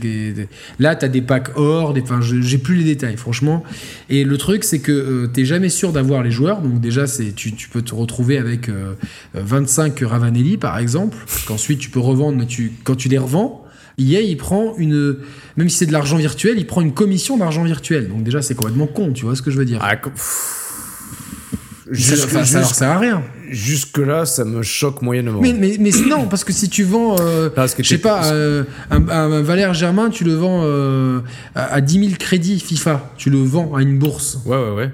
[0.78, 3.62] Là, tu as des packs or, des, enfin, je- j'ai plus les détails, franchement.
[4.08, 6.62] Et le truc, c'est que euh, t'es jamais sûr d'avoir les joueurs.
[6.62, 8.94] Donc, déjà, c'est tu, tu peux te retrouver avec euh,
[9.36, 13.62] euh, 25 Ravanelli, par exemple, qu'ensuite tu peux revendre, mais tu, quand tu les revends.
[14.00, 15.16] EA, il prend une.
[15.56, 18.08] Même si c'est de l'argent virtuel, il prend une commission d'argent virtuel.
[18.08, 20.56] Donc, déjà, c'est complètement con, tu vois ce que je veux dire Ah, co- pff.
[21.92, 23.22] Ça- Jusque, ça jusque- sert à rien.
[23.50, 25.40] jusque-là, ça me choque moyennement.
[25.42, 28.26] Mais, mais, mais non, parce que si tu vends, euh, Parce que je sais pas,
[28.32, 31.18] euh, un, un Valère Germain, tu le vends euh,
[31.56, 34.38] à, à 10 000 crédits FIFA, tu le vends à une bourse.
[34.46, 34.90] Ouais, ouais, ouais.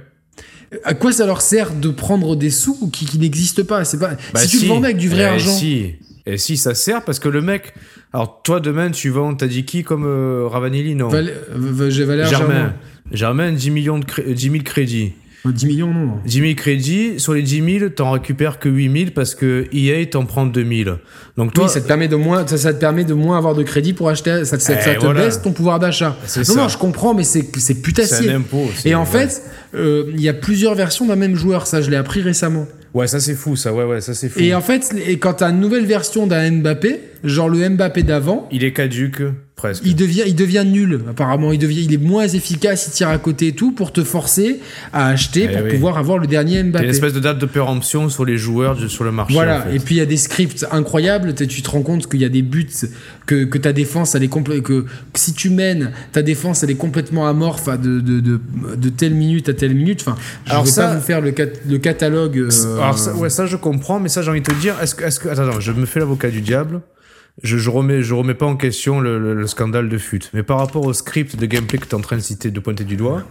[0.85, 3.83] À quoi ça leur sert de prendre des sous qui, qui n'existent pas?
[4.01, 5.53] Bah, si tu le vendais avec du vrai Eh, argent.
[5.55, 5.97] Si.
[6.25, 7.75] Et si, ça sert parce que le mec.
[8.13, 11.09] Alors, toi, demain, tu vends, t'as dit qui comme euh, Ravanelli Non.
[11.09, 12.47] Val- euh, j'ai Valère Germain.
[12.55, 12.73] Germain.
[13.13, 15.13] Germain, 10, millions de cré- 10 000 crédits.
[15.47, 16.15] Euh, 10 millions, non.
[16.25, 20.05] 10 000 crédits, sur les 10 000, t'en récupères que 8 000 parce que EA
[20.07, 20.97] t'en prend 2 000.
[21.37, 23.55] Donc toi, oui, ça te permet de moins, ça, ça te permet de moins avoir
[23.55, 24.45] de crédit pour acheter.
[24.45, 25.21] Ça, te- ça, Eh, ça te voilà.
[25.21, 26.17] baisse ton pouvoir d'achat.
[26.37, 26.55] Non, ça.
[26.55, 28.31] non, je comprends, mais c'est c'est c'est putassier.
[28.31, 28.65] un impôt.
[28.85, 29.07] Et en ouais.
[29.07, 29.43] fait,
[29.75, 31.67] euh, il y a plusieurs versions d'un même joueur.
[31.69, 32.67] Ça, je l'ai appris récemment.
[32.97, 34.41] Ouais, ça c'est fou, ça, ouais, ouais, ça c'est fou.
[34.41, 38.49] Et en fait, et quand t'as une nouvelle version d'un Mbappé, genre le Mbappé d'avant,
[38.51, 39.21] Il est caduque,
[39.57, 39.83] presque.
[39.87, 41.01] il devient, il devient nul.
[41.11, 44.05] Apparemment, il devient, il est moins efficace, il tire à côté et tout pour te
[44.05, 44.61] forcer
[44.93, 45.71] à acheter Eh pour oui.
[45.73, 46.87] pouvoir avoir le dernier T'as une Mbappé.
[46.89, 49.35] espèce de date de péremption sur les joueurs du- sur le marché.
[49.35, 49.77] Voilà, en fait.
[49.77, 52.29] et puis il y a des scripts incroyables, tu te rends compte qu'il y a
[52.29, 52.69] des buts,
[53.27, 54.87] que, que ta défense, elle est complè- que, que
[55.19, 58.41] si tu mènes, ta défense, elle est complètement amorphe à de, de, de,
[58.77, 60.01] de telle minute à telle minute.
[60.03, 62.39] Enfin, je Alors vais ça- pas vous faire le, cat- le catalogue.
[62.39, 64.95] euh, Alors ça, ouais, ça je comprends, mais ça j'ai envie de te dire, est-ce
[64.95, 66.81] que, est-ce que, attends, attends, je me fais l'avocat du diable.
[67.43, 70.43] Je, je remets, je remets pas en question le, le- le scandale de FUT, mais
[70.43, 72.85] par rapport au script de gameplay que tu es en train de citer, de pointer
[72.85, 73.25] du doigt,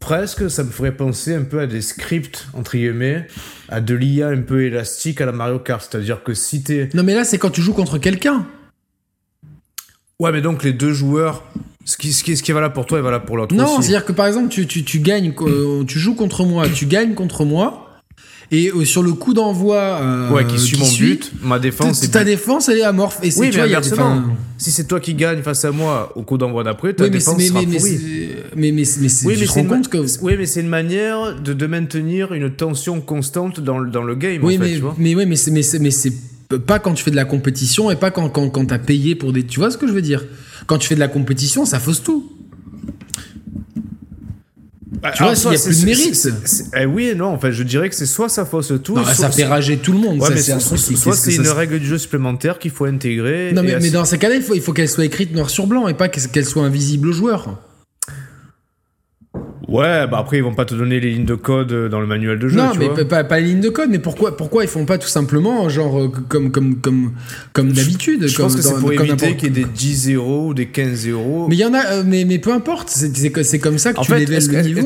[0.00, 3.28] presque ça me ferait penser un peu à des scripts entre guillemets,
[3.68, 7.02] à de l'IA un peu élastique à la Mario Kart, c'est-à-dire que si t'es, Non,
[7.04, 8.46] mais là, c'est quand tu joues contre quelqu'un.
[10.18, 11.44] ouais, mais donc les deux joueurs,
[11.84, 13.80] ce qui, ce qui, ce qui est valable pour toi est valable pour l'autre Non,
[13.80, 17.14] c'est-à-dire que par exemple, tu, tu, tu gagnes, euh, tu joues contre moi, tu gagnes
[17.14, 17.83] contre moi,
[18.50, 19.76] et euh, sur le coup d'envoi.
[19.76, 22.00] euh, Ouais, qui suit mon but, ma défense.
[22.00, 23.18] ta- Ta défense, elle est amorphe.
[23.22, 24.22] Et c'est, Oui, mais inversement,
[24.58, 27.18] si c'est toi qui gagne face à moi au coup d'envoi d'après, ta Oui, mais,
[27.18, 27.98] défense mais, sera mais, mais, pourrie.
[28.56, 28.82] mais, mais,
[29.24, 29.98] Oui, mais c'est compte que.
[30.22, 34.14] oui, mais c'est une manière de, de maintenir une tension constante dans, le- dans le
[34.14, 34.94] game, Oui, en fait, mais, tu vois.
[34.98, 36.12] mais, mais, c'est, mais c'est
[36.66, 39.32] pas quand tu fais de la compétition et pas quand, quand, quand t'as payé pour
[39.32, 39.42] des.
[39.44, 40.24] Tu vois ce que je veux dire?
[40.66, 42.30] Quand tu fais de la compétition, ça fausse tout.
[45.12, 46.28] Tu vois, s'il y a plus de mérite.
[46.76, 49.04] eh oui et non, en fait, je dirais que c'est soit ça fausse tout, Non,
[49.04, 50.20] soit, ça fait rager tout le monde.
[50.20, 53.52] Ouais, ça, mais c'est un truc soit une règle du jeu supplémentaire qu'il faut intégrer.
[53.52, 55.88] Non, mais, dans ces cas-là, il faut, il faut qu'elle soit écrite noir sur blanc
[55.88, 57.58] et pas qu'elle soit invisible aux joueurs.
[59.68, 62.06] Ouais, bah après, ils vont pas te donner les lignes de code euh, dans le
[62.06, 63.24] manuel de jeu, non, tu mais vois.
[63.24, 66.08] pas, les lignes de code, mais pourquoi, pourquoi ils font pas tout simplement, genre, euh,
[66.28, 67.12] comme, comme, comme,
[67.52, 70.54] comme d'habitude Je comme pense que c'est pour éviter qu'il y ait des 10-0 ou
[70.54, 71.46] des 15-0.
[71.48, 74.02] Mais il y en a, euh, mais, mais peu importe, c'est comme ça que En
[74.02, 74.80] tu fait, que- le niveau.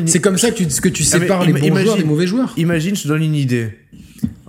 [0.00, 1.96] une- C'est comme ça que tu, que tu Ah, sépares les ima- bons imagine- joueurs
[1.98, 2.52] des mauvais joueurs.
[2.56, 3.68] Imagine, je te donne une idée.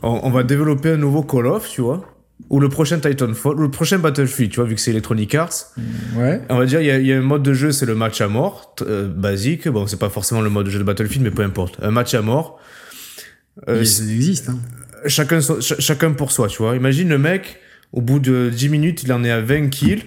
[0.02, 2.06] On, on va développer un nouveau Call of, tu vois.
[2.50, 5.72] Ou le prochain Titanfall, ou le prochain Battlefield, tu vois, vu que c'est Electronic Arts.
[6.16, 6.42] Ouais.
[6.50, 8.28] On va dire, il y, y a un mode de jeu, c'est le match à
[8.28, 9.68] mort, euh, basique.
[9.70, 11.78] Bon, c'est pas forcément le mode de jeu de Battlefield, mais peu importe.
[11.82, 12.60] Un match à mort.
[13.70, 13.80] Euh, Il-
[14.12, 14.50] existe.
[14.50, 14.60] Hein.
[15.08, 16.76] chacun, ch- chacun pour soi, tu vois.
[16.76, 17.58] Imagine le mec,
[17.94, 20.04] au bout de 10 minutes, il en est à 20 kills.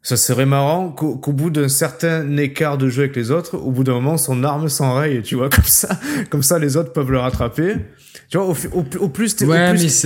[0.00, 3.70] Ça serait marrant qu'au qu'au bout d'un certain écart de jeu avec les autres, au
[3.70, 6.00] bout d'un moment, son arme s'enraye, tu vois, comme ça,
[6.30, 7.74] comme ça, les autres peuvent le rattraper.
[8.30, 10.04] Tu vois, au, au, au plus t'es, Ouais, au plus,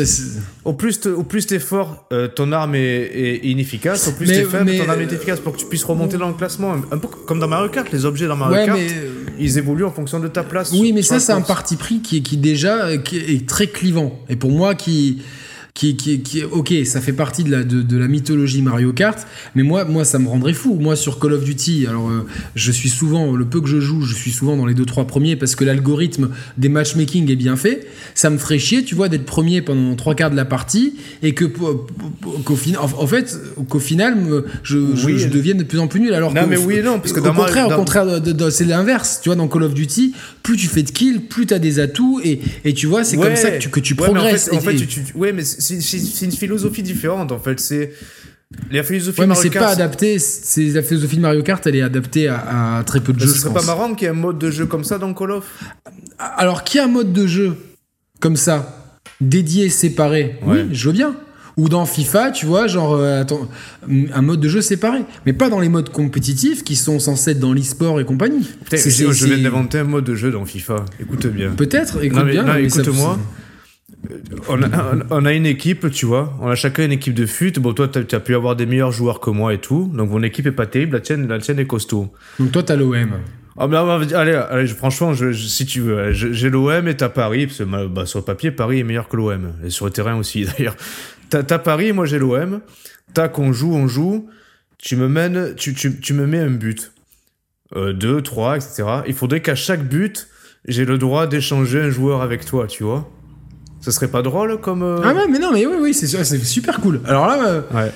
[0.64, 4.06] au plus, t'es- au plus t'es fort, euh, ton arme est, est inefficace.
[4.06, 6.28] Au plus t'es faible, mais- ton arme est efficace pour que tu puisses remonter dans
[6.28, 6.72] le classement.
[6.92, 8.86] Un, peu comme dans Mario Kart, les objets dans Mario ouais, Kart, mais
[9.40, 10.70] ils évoluent en fonction de ta place.
[10.72, 13.66] Oui, mais ça, c'est un parti pris qui, est- qui déjà euh, qui est très
[13.66, 14.16] clivant.
[14.28, 15.22] Et pour moi, qui,
[15.74, 19.26] qui, qui, qui ok, ça fait partie de la, de, de la mythologie Mario Kart,
[19.54, 20.76] mais moi, moi, ça me rendrait fou.
[20.78, 24.02] Moi, sur Call of Duty, alors, euh, je suis souvent, le peu que je joue,
[24.02, 27.56] je suis souvent dans les deux trois premiers parce que l'algorithme des matchmaking est bien
[27.56, 27.86] fait.
[28.14, 31.32] Ça me ferait chier, tu vois, d'être premier pendant trois quarts de la partie et
[31.32, 33.34] que, qu'au final, en, fait,
[33.68, 34.18] qu'au final,
[34.62, 35.18] je, je, Oui.
[35.18, 36.12] je devienne de plus en plus nul.
[36.12, 38.20] Alors Non, que, mais oui et non, parce que au dans contraire, au dans- contraire,
[38.20, 39.20] de- de- c'est l'inverse.
[39.22, 40.12] Tu vois, dans Call of Duty,
[40.42, 43.16] plus tu fais de kills, plus tu as des atouts et, et tu vois, c'est
[43.16, 44.50] comme ça que tu, que tu Ouais, mais progresses.
[44.52, 47.32] En fait, en tu, tu- ouais, mais c'est une philosophie différente.
[47.32, 47.92] En fait, c'est
[48.70, 49.64] la philosophie ouais, mais Mario c'est Kart.
[49.66, 50.18] pas adapté.
[50.18, 53.24] C'est la philosophie de Mario Kart, elle est adaptée à, à très peu de Mais
[53.24, 53.30] jeux.
[53.30, 53.64] ce je serait pense.
[53.66, 55.44] pas marrant qu'il y ait un mode de jeu comme ça dans Call of?
[56.18, 57.54] Alors, qui a un mode de jeu
[58.20, 60.62] comme ça, dédié, séparé Ouais.
[60.64, 61.14] Oui, je veux bien.
[61.58, 63.46] Ou dans FIFA, tu vois, genre, euh, attends,
[63.88, 65.00] un mode de jeu séparé.
[65.26, 68.48] Mais pas dans les modes compétitifs qui sont censés être dans l'e-sport et compagnie.
[68.64, 70.76] Putain, je, je viens c'est- d'inventer un mode de jeu dans FIFA.
[70.98, 71.50] Écoute bien.
[71.50, 72.56] Peut-être, écoute Non, mais- bien.
[72.56, 73.18] écoute-moi.
[74.48, 76.36] On a, on a une équipe, tu vois.
[76.40, 77.52] On a chacun une équipe de fut.
[77.52, 79.90] Bon, toi, t'as as pu avoir des meilleurs joueurs que moi et tout.
[79.94, 80.94] Donc, mon équipe est pas terrible.
[80.94, 82.12] La tienne, la tienne est costaud.
[82.38, 83.12] Donc toi, t'as l'OM.
[83.56, 86.96] Ah, mais ah, bah, allez, allez, franchement, je- je- si tu veux, j'ai l'OM et
[86.96, 87.46] t'as Paris.
[87.46, 89.52] Parce que bah, bah, sur le papier, Paris est meilleur que l'OM.
[89.64, 90.76] Et sur le terrain aussi, d'ailleurs.
[91.30, 92.60] T'as t'as Paris, moi j'ai l'OM.
[93.14, 94.28] Tac, on joue, on joue.
[94.78, 96.92] Tu me mènes, tu, tu, tu me mets un but.
[97.76, 98.82] Euh, deux, trois, etc.
[99.06, 100.28] Il faudrait qu'à chaque but,
[100.66, 103.08] j'ai le droit d'échanger un joueur avec toi, tu vois.
[103.82, 104.82] Ça serait pas drôle comme.
[104.82, 107.00] euh, Ah ouais, mais non, mais oui, oui, c'est c'est super cool.
[107.04, 107.92] Alors là, euh, Ouais.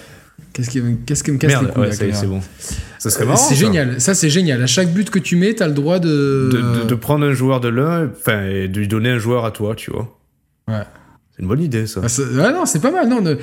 [0.53, 2.21] qu'est-ce qui, qu'est-ce qui me casse les Merde, couilles ouais, la ça y est, caméra
[2.21, 2.27] c'est
[2.67, 2.77] bon.
[2.99, 3.37] Ça serait Euh, marrant.
[3.39, 3.61] C'est ça.
[3.61, 4.63] génial, ça c'est génial.
[4.63, 6.51] À chaque but que tu mets, t'as le droit de.
[6.53, 9.45] De, de, de prendre un joueur de l'un, enfin, et de lui donner un joueur
[9.45, 10.19] à toi, tu vois.
[10.69, 10.83] Ouais.
[11.37, 12.01] C'est une bonne idée, ça.
[12.03, 12.09] Ah,
[12.47, 13.11] ah non, c'est pas mal.
[13.11, 13.35] Non, ne-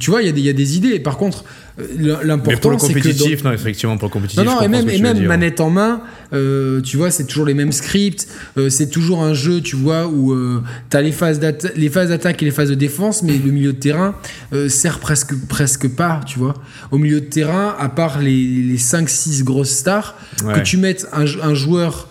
[0.00, 0.98] tu vois, il y, a des- il y a des idées.
[0.98, 1.44] Par contre,
[1.78, 1.84] euh,
[2.16, 2.98] pour l'important le c'est que.
[2.98, 4.42] dans- compétitif, non, effectivement, pour le compétitif.
[4.44, 5.28] Non, non, et même, et tu dire.
[5.28, 6.00] manette en main,
[6.32, 8.26] euh, tu vois, c'est toujours les mêmes scripts,
[8.58, 10.60] euh, c'est toujours un jeu, tu vois, où euh,
[11.12, 14.16] phases d'atta- les phases d'attaque et les phases de défense, mais le milieu de terrain
[14.68, 16.54] sert presque, presque pas, tu vois.
[16.90, 20.54] Au milieu de terrain, à part les, les 5-6 grosses stars, Ouais.
[20.54, 22.08] que tu mettes un, un joueur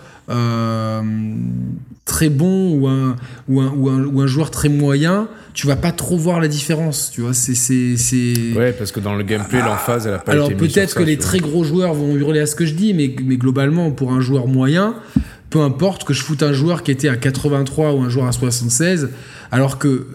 [2.10, 3.16] très bon ou un,
[3.48, 6.48] ou, un, ou, un, ou un joueur très moyen, tu vas pas trop voir la
[6.48, 7.34] différence, tu vois.
[7.34, 8.34] C'est, c'est, c'est...
[8.56, 11.18] Ouais, parce que dans le gameplay, l'emphase, elle a pas Alors peut-être que ça, les
[11.18, 14.22] très gros joueurs vont hurler à ce que je dis, mais, mais globalement, pour un
[14.22, 14.96] joueur moyen,
[15.50, 18.32] peu importe que je foute un joueur qui était à 83 ou un joueur à
[18.32, 19.10] 76,
[19.52, 20.06] alors que euh,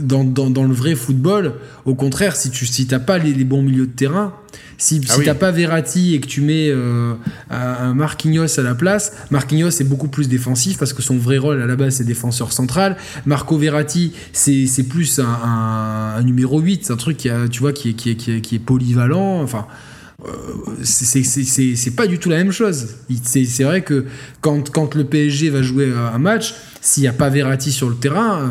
[0.00, 1.54] dans, dans, dans le vrai football,
[1.86, 4.34] au contraire, si tu si t'as pas les, les bons milieux de terrain,
[4.78, 5.24] si, Ah si oui.
[5.24, 7.14] t'as pas Verratti et que tu mets euh,
[7.50, 11.62] un Marquinhos à la place, Marquinhos est beaucoup plus défensif parce que son vrai rôle
[11.62, 12.96] à la base c'est défenseur central.
[13.24, 17.48] Marco Verratti c'est c'est plus un, un- un numéro 8, c'est un truc qui a,
[17.48, 19.40] tu vois qui est, qui est, qui est, qui est polyvalent.
[19.40, 19.66] Enfin,
[20.82, 22.88] c'est- c'est- pas du tout la même chose.
[23.24, 24.04] C'est vrai que
[24.40, 27.96] quand, quand le PSG va jouer un match, s'il n'y a pas Verratti sur le
[27.96, 28.46] terrain, euh,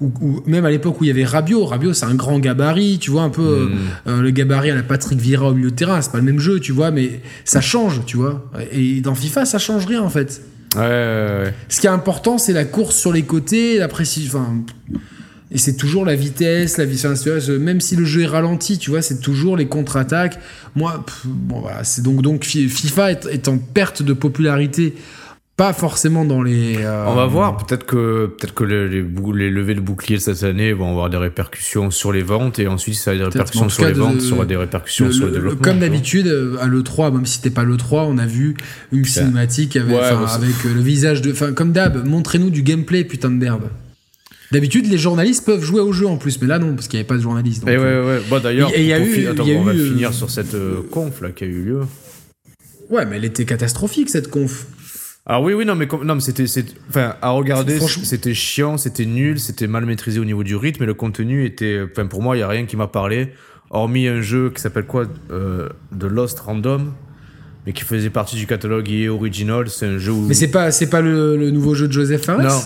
[0.00, 2.98] ou, ou même à l'époque où il y avait Rabiot, Rabiot c'est un grand gabarit,
[2.98, 3.78] tu vois, un peu euh, Mm.
[4.08, 6.40] euh, le gabarit à la Patrick Vieira au milieu de terrain, c'est pas le même
[6.40, 8.50] jeu, tu vois, mais ça change, tu vois.
[8.72, 10.42] Et dans FIFA, ça change rien en fait.
[10.74, 10.86] Ouais, ouais,
[11.44, 11.54] ouais.
[11.68, 14.40] Ce qui est important, c'est la course sur les côtés, la précision.
[14.40, 14.54] Enfin,
[15.52, 17.48] et c'est toujours la vitesse, la vitesse.
[17.48, 20.38] Même si le jeu est ralenti, tu vois, c'est toujours les contre-attaques.
[20.74, 24.94] Moi, pff, bon voilà, c'est donc donc Fi- FIFA est, est en perte de popularité,
[25.54, 26.76] pas forcément dans les.
[26.78, 30.42] euh, On va voir, peut-être que, peut-être que les, les, levées de boucliers de cette
[30.44, 33.84] année vont avoir des répercussions sur les ventes et ensuite ça a des répercussions sur
[33.84, 35.60] les ventes, de- ça aura des répercussions le- sur le le- développement.
[35.62, 38.56] comme d'habitude, euh, à l'E3, même si c'était pas l'E3, on a vu
[38.92, 41.32] une cinématique avec, Ouais, bah, euh, le visage de.
[41.32, 43.64] Enfin, comme d'hab, montrez-nous du gameplay, putain de merde.
[44.52, 47.00] D'habitude, les journalistes peuvent jouer au jeu en plus, mais là non, parce qu'il n'y
[47.00, 47.66] avait pas de journalistes.
[47.66, 48.22] Et euh, ouais, ouais.
[48.28, 50.12] Bon, d'ailleurs, Et il y a eu- attends, y a on va eu, euh, finir
[50.12, 51.80] sur cette euh, conf là qui a eu lieu.
[52.90, 54.66] Ouais, mais elle était catastrophique cette conf.
[55.24, 56.44] Ah oui, oui, non, mais, non, mais c'était,
[56.90, 60.86] enfin, à regarder, c'était chiant, c'était nul, c'était mal maîtrisé au niveau du rythme, et
[60.86, 63.28] le contenu était, enfin, pour moi, il y a rien qui m'a parlé,
[63.70, 66.92] hormis un jeu qui s'appelle quoi, euh, The Lost Random,
[67.64, 70.26] mais qui faisait partie du catalogue EA Original, c'est un jeu où.
[70.26, 72.42] Mais c'est pas, c'est pas le, le nouveau jeu de Joseph Fares?
[72.42, 72.60] Non,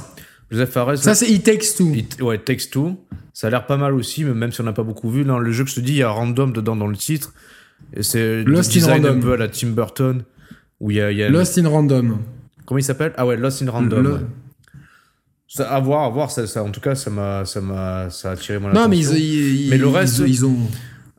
[0.51, 0.97] Joseph Fares.
[0.99, 1.93] Ça, c'est It Takes Two.
[1.95, 2.97] It- ouais, Takes Two.
[3.33, 5.25] Ça a l'air pas mal aussi, mais même si on n'a pas beaucoup vu.
[5.25, 7.35] Non, le jeu que je te dis, il y a random dedans dans le titre.
[7.95, 9.21] Et c'est Lost in design un Random.
[9.21, 10.23] peu à la Tim Burton.
[10.81, 11.11] Où il y a.
[11.11, 12.19] il y a Lost in Random.
[12.65, 13.13] Comment il s'appelle?
[13.17, 14.03] Ah ouais, Lost in Random.
[14.03, 14.21] Le- ouais.
[15.49, 16.31] Ça, à voir, à voir.
[16.31, 18.99] Ça, ça- en tout cas, ça m'a, ça m'a, ça a attiré mon Non, mais
[19.05, 19.17] attention.
[19.17, 20.57] ils, ils- Mais le ils- reste- ils ont.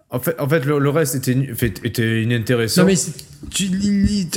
[0.09, 1.35] En fait, en fait le, le reste était,
[1.83, 2.81] était inintéressant.
[2.83, 2.95] Non mais
[3.51, 3.69] tu,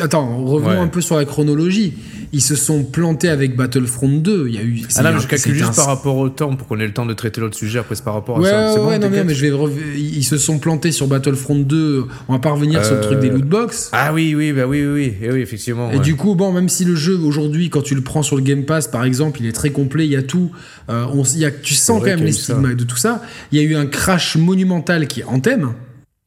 [0.00, 0.76] attends, revenons Ouais.
[0.76, 1.94] un peu sur la chronologie.
[2.32, 4.46] Ils se sont plantés avec Battlefront 2.
[4.48, 4.82] Il y a eu.
[4.96, 6.92] ah non, mais je calcule juste un- par rapport au temps pour qu'on ait le
[6.92, 7.78] temps de traiter l'autre sujet.
[7.78, 8.72] Après, c'est par rapport à Ouais, ça.
[8.74, 12.04] ouais, bon, ouais, non, mais, je vais rev- ils se sont plantés sur Battlefront 2.
[12.28, 13.90] On va pas revenir sur le Euh, truc des lootbox.
[13.92, 15.90] Ah oui, oui, bah oui, oui, oui, Et oui effectivement.
[15.92, 16.00] Et ouais.
[16.02, 18.64] du coup, bon, même si le jeu aujourd'hui, quand tu le prends sur le Game
[18.64, 20.50] Pass, par exemple, il est très complet, il y a tout.
[20.88, 22.96] euh, on, s- il y a, tu sens quand même a les stigmates de tout
[22.96, 23.22] ça.
[23.52, 25.59] Il y a eu un crash monumental qui est Anthem.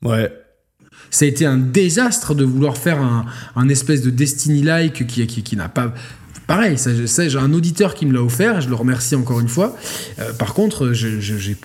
[0.04, 0.32] Ouais.
[1.10, 3.26] Ça a été un désastre de vouloir faire un,
[3.56, 5.94] un espèce de Destiny-like qui, qui, qui n'a pas.
[6.48, 9.40] Pareil, ça, je sais, j'ai un auditeur qui me l'a offert, je le remercie encore
[9.40, 9.78] une fois.
[10.20, 11.20] Euh, par contre, je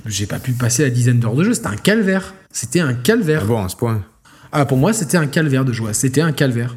[0.06, 2.34] j'ai pas pu passer la dizaine d'heures de jeu, c'était un calvaire.
[2.52, 3.42] C'était un calvaire.
[3.44, 4.04] Ah bon, à ce point.
[4.52, 5.92] Ah, pour moi, c'était un calvaire de jouer.
[5.92, 6.76] C'était un calvaire.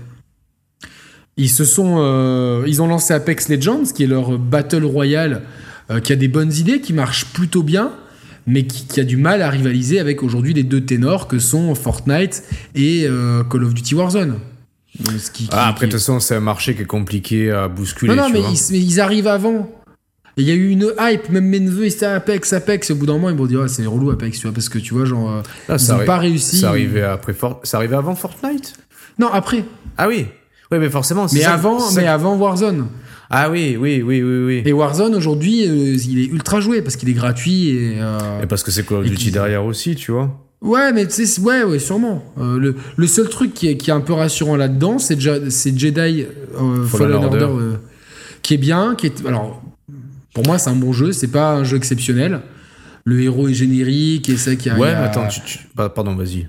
[1.38, 5.44] Ils se sont, euh, ils ont lancé Apex Legends, qui est leur battle royale,
[5.90, 7.94] euh, qui a des bonnes idées, qui marche plutôt bien,
[8.48, 11.74] mais qui, qui a du mal à rivaliser avec aujourd'hui les deux ténors que sont
[11.76, 12.44] Fortnite
[12.76, 14.40] et euh, Call of Duty Warzone.
[15.00, 17.50] Donc, ce qui- qui- Ah, après, de toute façon, c'est un marché qui est compliqué
[17.52, 18.14] à bousculer.
[18.16, 18.50] non, non, tu mais vois.
[18.52, 19.70] ils, mais ils arrivent avant.
[20.38, 22.92] Il y a eu une hype, même mes neveux, ils étaient Apex, Apex.
[22.92, 24.80] Au bout d'un moment, ils vont dire, ah, c'est relou Apex, tu vois, parce que
[24.80, 26.60] tu vois, genre, euh, Là, ils n'ont pas réussi.
[26.60, 28.74] Ça arrivait après For- ça arrivait avant Fortnite?
[29.20, 29.64] Non, après.
[29.98, 30.28] Ah oui.
[30.72, 31.28] Oui, mais forcément.
[31.28, 32.88] c'est Mais avant, mais avant Warzone.
[33.34, 34.62] Ah oui, oui, oui, oui, oui.
[34.66, 37.96] Et Warzone aujourd'hui, euh, il est ultra joué parce qu'il est gratuit et.
[38.00, 40.38] euh, Et parce que c'est Call of Duty qui- derrière aussi, tu vois.
[40.62, 42.24] Ouais, mais tu sais, ouais, ouais, sûrement.
[42.40, 46.26] Euh, le, le seul truc qui est, qui est un peu rassurant là-dedans, c'est Jedi
[46.60, 47.74] euh, Fallen, Order, euh,
[48.44, 49.26] qui est bien, qui est.
[49.26, 49.64] Alors,
[50.36, 51.14] pour moi, c'est un bon jeu.
[51.14, 52.42] C'est pas un jeu exceptionnel.
[53.06, 54.78] Le héros est générique et c'est qu'il y a.
[54.78, 56.48] Ouais, a- mais attends, tu, tu- bah, pardon, vas-y.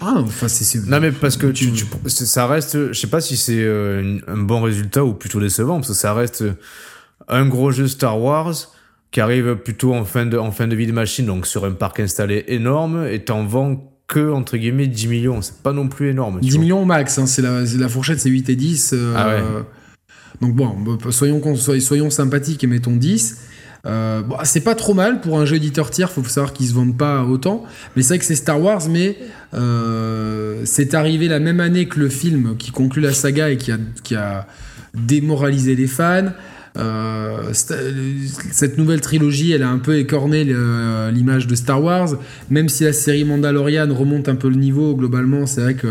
[0.00, 0.86] Ah, enfin, c'est.
[0.86, 4.18] Non, mais parce que tu, tu- c'est- ça reste, je sais pas si c'est euh,
[4.26, 6.44] un bon résultat ou plutôt décevant, parce que ça reste
[7.28, 8.54] un gros jeu Star Wars
[9.10, 11.72] qui arrive plutôt en fin de, en fin de vie de machine, donc sur un
[11.72, 15.42] parc installé énorme, et t'en vends que, entre guillemets, 10 millions.
[15.42, 16.36] C'est pas non plus énorme.
[16.40, 16.60] tu 10 vois.
[16.62, 18.92] millions au max, hein, c'est la, la fourchette, c'est 8 et 10.
[18.94, 19.42] euh, Ah ouais.
[20.40, 23.36] Donc bon, soyons, soyons sympathiques et mettons 10.
[23.84, 26.96] Euh, c'est pas trop mal pour un jeu éditeur tiers, faut savoir qu'ils se vendent
[26.96, 27.64] pas autant.
[27.96, 29.18] Mais c'est vrai que c'est Star Wars, mais
[29.54, 33.72] euh, c'est arrivé la même année que le film qui conclut la saga et qui
[33.72, 34.46] a, qui a
[34.94, 36.32] démoralisé les fans.
[36.78, 40.44] Euh, cette nouvelle trilogie, elle a un peu écorné
[41.12, 42.10] l'image de Star Wars.
[42.50, 45.88] Même si la série Mandalorian remonte un peu le niveau, globalement, c'est vrai que.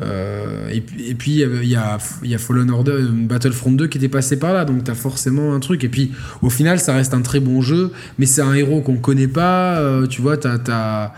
[0.00, 3.98] Euh, et, puis- et puis il y a, y a Fallen Order, Battlefront 2 qui
[3.98, 5.84] était passé par là, donc t'as forcément un truc.
[5.84, 8.96] Et puis au final, ça reste un très bon jeu, mais c'est un héros qu'on
[8.96, 9.76] connaît pas.
[9.78, 11.12] euh, tu vois, t'as, t'as-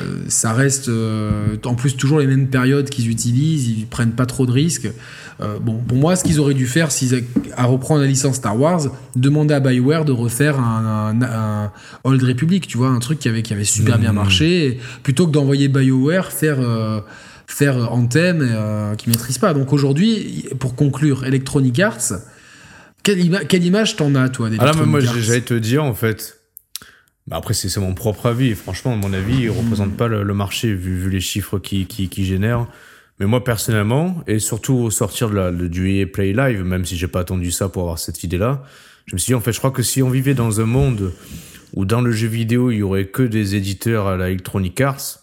[0.00, 4.26] euh, ça reste euh, en plus toujours les mêmes périodes qu'ils utilisent, ils prennent pas
[4.26, 4.90] trop de risques.
[5.40, 7.18] Euh, bon, pour moi, ce qu'ils auraient dû faire, s'ils a-
[7.56, 8.82] à reprendre la licence Star Wars,
[9.14, 11.72] demander à Bioware de refaire un, un- un
[12.02, 14.16] Old Republic, tu vois, un truc qui avait, qui avait super bien Mhm.
[14.16, 16.56] marché, plutôt que d'envoyer Bioware faire
[17.46, 19.54] faire Anthem euh, qui maîtrise pas.
[19.54, 22.12] Donc aujourd'hui, pour conclure, Electronic Arts,
[23.02, 25.94] quelle, ima- quelle image t'en as toi Ah là, mais moi, j'allais te dire, en
[25.94, 26.40] fait.
[27.26, 28.48] Bah après, c'est mon propre avis.
[28.48, 31.58] et Franchement, à mon avis, il représente pas le, le marché vu, vu les chiffres
[31.58, 32.66] qui, qui, qui génèrent.
[33.20, 36.84] Mais moi, personnellement, et surtout au sortir de la, de- du EA Play Live, même
[36.84, 38.62] si j'ai pas attendu ça pour avoir cette idée-là,
[39.06, 41.12] je me suis dit, en fait, je crois que si on vivait dans un monde
[41.74, 45.20] où dans le jeu vidéo, il y aurait que des éditeurs à la Electronic Arts,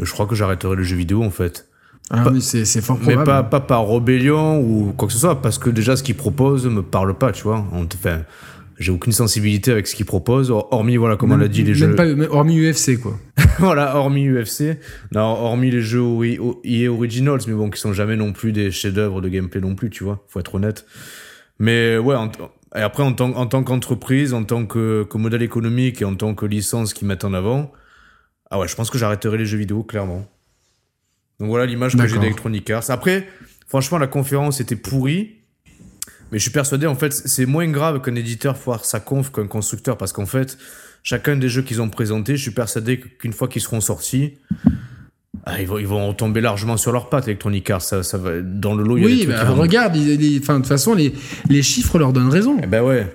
[0.00, 1.68] je crois que j'arrêterais le jeu vidéo, en fait.
[2.10, 5.40] Ah, pas- c'est c'est fort Mais pas, pas par rébellion ou quoi que ce soit,
[5.40, 7.64] parce que déjà, ce qu'ils proposent me parle pas, tu vois.
[7.72, 8.20] Enfin,
[8.78, 11.70] j'ai aucune sensibilité avec ce qu'ils proposent, hor- hormis, voilà, comme on l'a dit, les
[11.70, 11.94] même jeux.
[11.94, 13.18] pas, même- hormis UFC quoi.
[13.58, 14.78] voilà, hormis UFC.
[15.12, 16.02] Non, hormis les jeux
[16.64, 19.88] EA Originals, mais bon, qui sont jamais non plus des chefs-d'œuvre de gameplay non plus,
[19.90, 20.22] tu vois.
[20.28, 20.84] Faut être honnête.
[21.58, 22.30] Mais ouais, en-
[22.76, 26.16] et après, en tant, en tant qu'entreprise, en tant que, que modèle économique et en
[26.16, 27.70] tant que licence qu'ils mettent en avant,
[28.50, 30.26] ah ouais, je pense que j'arrêterai les jeux vidéo, clairement.
[31.40, 32.90] Donc voilà l'image que j'ai d'Electronic Arts.
[32.90, 33.26] Après,
[33.66, 35.36] franchement, la conférence était pourrie.
[36.32, 39.46] Mais je suis persuadé, en fait, c'est moins grave qu'un éditeur foire sa conf qu'un
[39.46, 39.96] constructeur.
[39.96, 40.58] Parce qu'en fait,
[41.02, 44.34] chacun des jeux qu'ils ont présentés, je suis persuadé qu'une fois qu'ils seront sortis,
[45.44, 47.82] ah, ils, vont, ils vont tomber largement sur leurs pattes, Electronic Arts.
[47.82, 50.38] Ça, ça va, dans le lot, il y a des Oui, trucs bah, regarde, de
[50.38, 51.12] toute façon, les,
[51.48, 52.58] les chiffres leur donnent raison.
[52.62, 53.06] Eh ben ouais.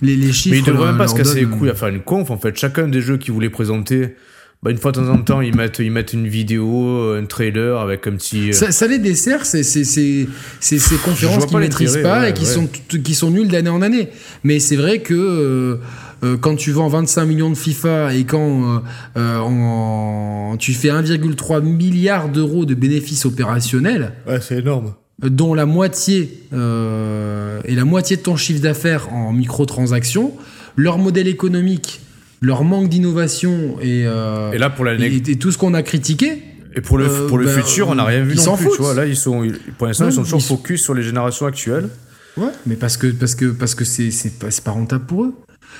[0.00, 0.54] Les, les chiffres.
[0.54, 2.30] Mais ils devraient même pas se casser les couilles à faire une conf.
[2.30, 4.16] En fait, chacun des jeux qu'ils voulaient présenter,
[4.64, 7.78] bah, une fois de temps en temps, ils mettent, ils mettent une vidéo, un trailer
[7.78, 8.48] avec un petit.
[8.48, 10.26] euh, Ça, ça les dessert, c'est c'est- c'est-
[10.58, 12.50] c'est ces conférences qu'ils pas maîtrisent pas ouais, et qui, ouais.
[12.50, 12.66] sont,
[13.02, 14.08] qui sont nulles d'année en année.
[14.42, 15.76] Mais c'est vrai que euh,
[16.24, 18.80] euh, quand tu vends 25 millions de FIFA et quand
[19.16, 24.94] euh, euh, tu fais 1,3 milliard d'euros de bénéfices opérationnels, Ouais, c'est énorme.
[25.22, 30.32] dont la moitié euh, et la moitié de ton chiffre d'affaires en microtransactions,
[30.76, 32.00] leur modèle économique
[32.40, 35.82] leur manque d'innovation et, euh, Et là, pour la et, et tout ce qu'on a
[35.82, 36.42] critiqué,
[36.76, 38.56] Et pour le, Euh, pour le bah, futur, on n'a rien vu ils non s'en
[38.56, 38.64] plus.
[38.66, 38.76] foutent.
[38.76, 39.46] Tu vois, là, ils sont,
[39.78, 41.88] pour l'instant, ils sont toujours ils sont- focus sur les générations actuelles.
[42.36, 45.34] Ouais, mais parce que parce que parce que c'est c'est pas, pas rentable pour eux.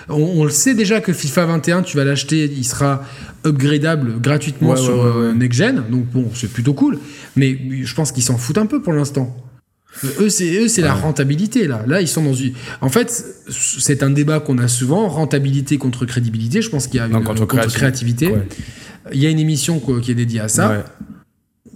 [0.08, 3.02] On, on le sait déjà que FIFA 21, tu vas l'acheter, il sera
[3.44, 5.34] upgradable gratuitement Ouais, sur ouais, euh, ouais.
[5.34, 6.98] next gen, donc bon, c'est plutôt cool.
[7.36, 9.34] Mais je pense qu'ils s'en foutent un peu pour l'instant.
[10.20, 11.82] Eux, c'est eux, c'est la rentabilité là.
[11.86, 12.52] Là, ils sont dans une.
[12.80, 16.62] En fait, c'est un débat qu'on a souvent rentabilité contre crédibilité.
[16.62, 18.28] Je pense qu'il y a Non, une- contre créativité.
[18.28, 18.46] Ouais.
[19.12, 20.68] Il y a une émission quoi, qui est dédiée à ça.
[20.70, 20.80] Ouais.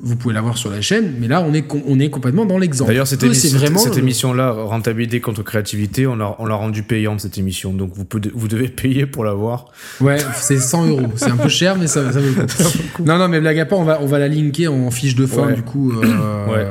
[0.01, 2.57] Vous pouvez la voir sur la chaîne, mais là, on est on est complètement dans
[2.59, 2.91] l'exemple.
[2.91, 6.85] D'ailleurs, cette, émission- vraiment cette le- émission-là, rentabilité contre créativité, on l'a on l'a rendue
[6.85, 7.73] payante cette émission.
[7.73, 9.66] Donc vous, pouvez- vous devez payer pour la voir.
[10.01, 11.09] Ouais, c'est 100 euros.
[11.16, 13.03] C'est un peu cher, mais ça, ça vaut le coup.
[13.05, 15.27] Non, non, mais blague à part, on va, on va la linker en fiche de
[15.27, 15.91] fin, du coup.
[15.93, 16.66] euh, Ouais.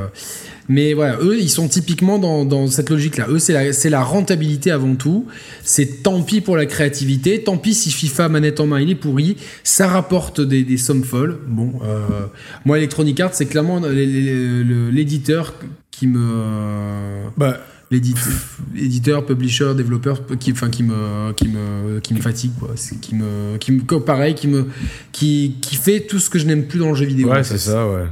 [0.69, 3.27] Mais voilà, eux, ils sont typiquement dans, dans cette logique-là.
[3.29, 5.25] Eux, c'est la, c'est la rentabilité avant tout.
[5.63, 7.41] C'est tant pis pour la créativité.
[7.43, 9.37] Tant pis si FIFA, manette en main, il est pourri.
[9.63, 11.37] Ça rapporte des, des sommes folles.
[11.47, 12.05] Bon, euh,
[12.65, 13.79] moi, Electronic Arts, c'est clairement
[14.91, 15.53] l'éditeur
[15.91, 17.59] qui me Bah,
[17.91, 18.13] l'édit-
[18.75, 22.69] éditeur, publisher, développeur qui, enfin, qui me, qui me, qui me fatigue, quoi.
[23.01, 24.65] Qui me, qui me, pareil, qui me,
[25.11, 27.29] qui, qui fait tout ce que je n'aime plus dans le jeu vidéo.
[27.29, 28.03] ouais, c'est ça, ouais.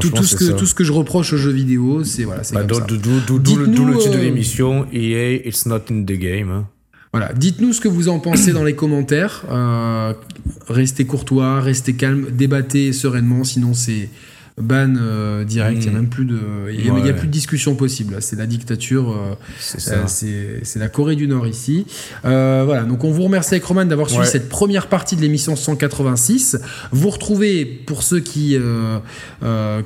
[0.00, 2.96] Tout, ce que, tout ce que je reproche aux jeux vidéo, c'est voilà, Bah, le-
[2.98, 3.68] d'où le
[3.98, 6.50] titre de euh, l'émission, EA, it's not in the game.
[6.50, 6.66] hein.
[7.12, 7.32] Voilà.
[7.32, 9.44] Dites-nous ce que vous en pensez dans les commentaires.
[9.48, 10.12] Euh,
[10.68, 14.08] restez courtois, restez calme, débattez sereinement, sinon c'est
[14.56, 15.78] ban euh, direct.
[15.82, 15.94] Il y a Mm.
[15.96, 16.38] même plus de,
[16.70, 18.16] il y a, y plus de discussion possible.
[18.20, 19.10] C'est la dictature.
[19.10, 21.86] euh, C'est Euh, c'est la Corée du Nord ici.
[22.24, 24.30] Euh, voilà, donc on vous remercie avec Roman d'avoir suivi Ouais.
[24.30, 26.56] cette première partie de l'émission 186.
[26.92, 28.56] Vous retrouvez, pour ceux qui,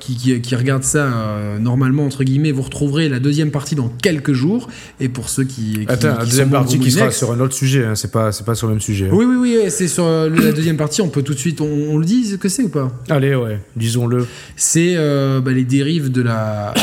[0.01, 1.09] qui, qui, qui regardent ça
[1.61, 4.69] normalement, entre guillemets, vous retrouverez la deuxième partie dans quelques jours.
[5.01, 5.73] Et pour ceux qui.
[5.73, 8.45] qui Attends, la deuxième partie qui sera sur un autre sujet, hein, c'est pas, c'est
[8.45, 9.07] pas sur le même sujet.
[9.07, 9.13] hein.
[9.15, 11.01] Oui, oui, oui, c'est sur la deuxième partie.
[11.01, 11.61] On peut tout de suite.
[11.63, 12.93] On, on le dit ce que c'est ou pas?
[13.09, 14.27] Allez, ouais, disons-le.
[14.59, 16.75] C'est euh, bah, les dérives de la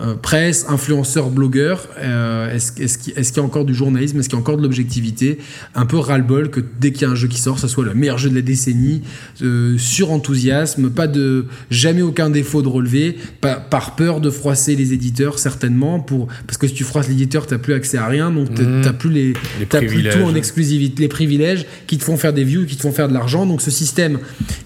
[0.00, 1.88] euh, presse, influenceurs, blogueurs.
[1.98, 4.18] Euh, est-ce est-ce qu'il est-ce qu'il y a encore du journalisme?
[4.18, 5.36] Est-ce qu'il y a encore de l'objectivité?
[5.74, 7.92] Un peu ras-le-bol que dès qu'il y a un jeu qui sort, ce soit le
[7.92, 9.02] meilleur jeu de la décennie,
[9.42, 14.94] euh, sur-enthousiasme, pas de jamais aucun défaut de relever, pas- par peur de froisser les
[14.94, 18.54] éditeurs certainement, pour, parce que si tu froisses l'éditeur, t'as plus accès à rien, donc
[18.54, 18.80] t'as Mhm.
[18.84, 22.32] t'as plus les, Les T'as plus tout en exclusivité, les privilèges qui te font faire
[22.32, 23.44] des views, qui te font faire de l'argent.
[23.44, 24.18] Donc ce système,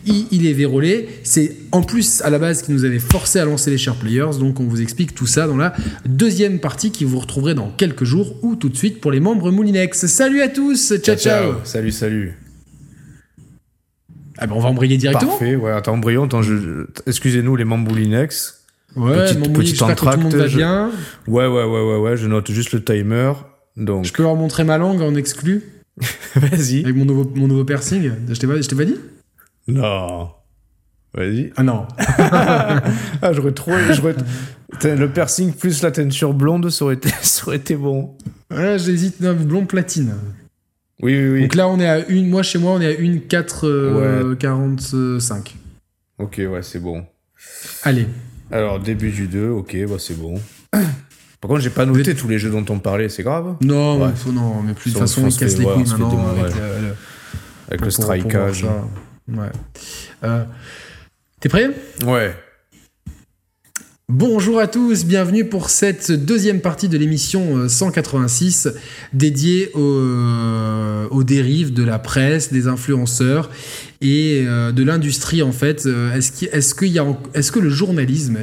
[0.06, 1.08] il, il est vérolé.
[1.24, 4.38] C'est en plus à la base qui nous avait forcé à lancer les share players.
[4.38, 5.74] Donc on vous explique tout ça dans la
[6.06, 9.50] deuxième partie qui vous retrouverez dans quelques jours ou tout de suite pour les membres
[9.50, 10.06] Moulinex.
[10.06, 11.54] Salut à tous, ciao ciao.
[11.64, 12.38] Salut, salut.
[14.38, 15.32] Ah ben on va embrayer directement.
[15.32, 18.64] Parfait, ouais, attends, embrayons, attends, je, je- excusez-nous les membres Boulinex.
[18.96, 20.90] Ouais, Petite- mon petit Moulinex, que tout le monde entracte, va je- bien.
[21.26, 23.32] Ouais, ouais, ouais, ouais, ouais, je note juste le timer.
[23.76, 25.62] Donc, Je peux leur montrer ma langue en exclu
[26.36, 26.84] vas-y.
[26.84, 28.12] avec mon nouveau, mon nouveau piercing.
[28.28, 28.96] Je t'ai pas, je t'ai pas dit?
[29.66, 30.30] Non.
[31.14, 31.52] Vas-y.
[31.56, 31.86] Ah non.
[33.22, 33.72] Ah, j'aurais trop.
[33.92, 34.14] j'aurais-
[34.84, 38.16] Le piercing plus la teinture blonde, ça aurait été, ça aurait été bon.
[38.50, 39.20] Ouais, j'hésite.
[39.20, 40.14] Non, blond platine.
[41.00, 41.42] Oui, oui, oui.
[41.42, 42.28] Donc là, on est à une.
[42.28, 45.56] Moi, chez moi, on est à une 4 euh, 45.
[46.18, 47.04] Ok, ouais, c'est bon.
[47.84, 48.06] Allez.
[48.50, 50.40] Alors, début du 2, ok, bah, c'est bon.
[50.72, 53.54] Par contre, j'ai pas noté tous les jeux dont on parlait, c'est grave?
[53.60, 54.08] Non, Ouais.
[54.08, 56.28] mais faut- non, mais plus de toute façon, fond, casse les ouais, couilles on maintenant
[56.30, 57.78] avec ouais.
[57.84, 58.64] le, strikeage.
[59.28, 59.46] Ouais.
[60.24, 60.44] Euh,
[61.40, 61.70] T'es prêt?
[62.04, 62.34] Ouais.
[64.10, 68.68] Bonjour à tous, bienvenue pour cette deuxième partie de l'émission euh, 186
[69.12, 73.50] dédiée aux, euh, aux dérives de la presse, des influenceurs
[74.00, 75.84] et euh, de l'industrie en fait.
[75.86, 78.38] Euh, Est-ce qu'il est-ce qu'il y a en- est-ce que le journalisme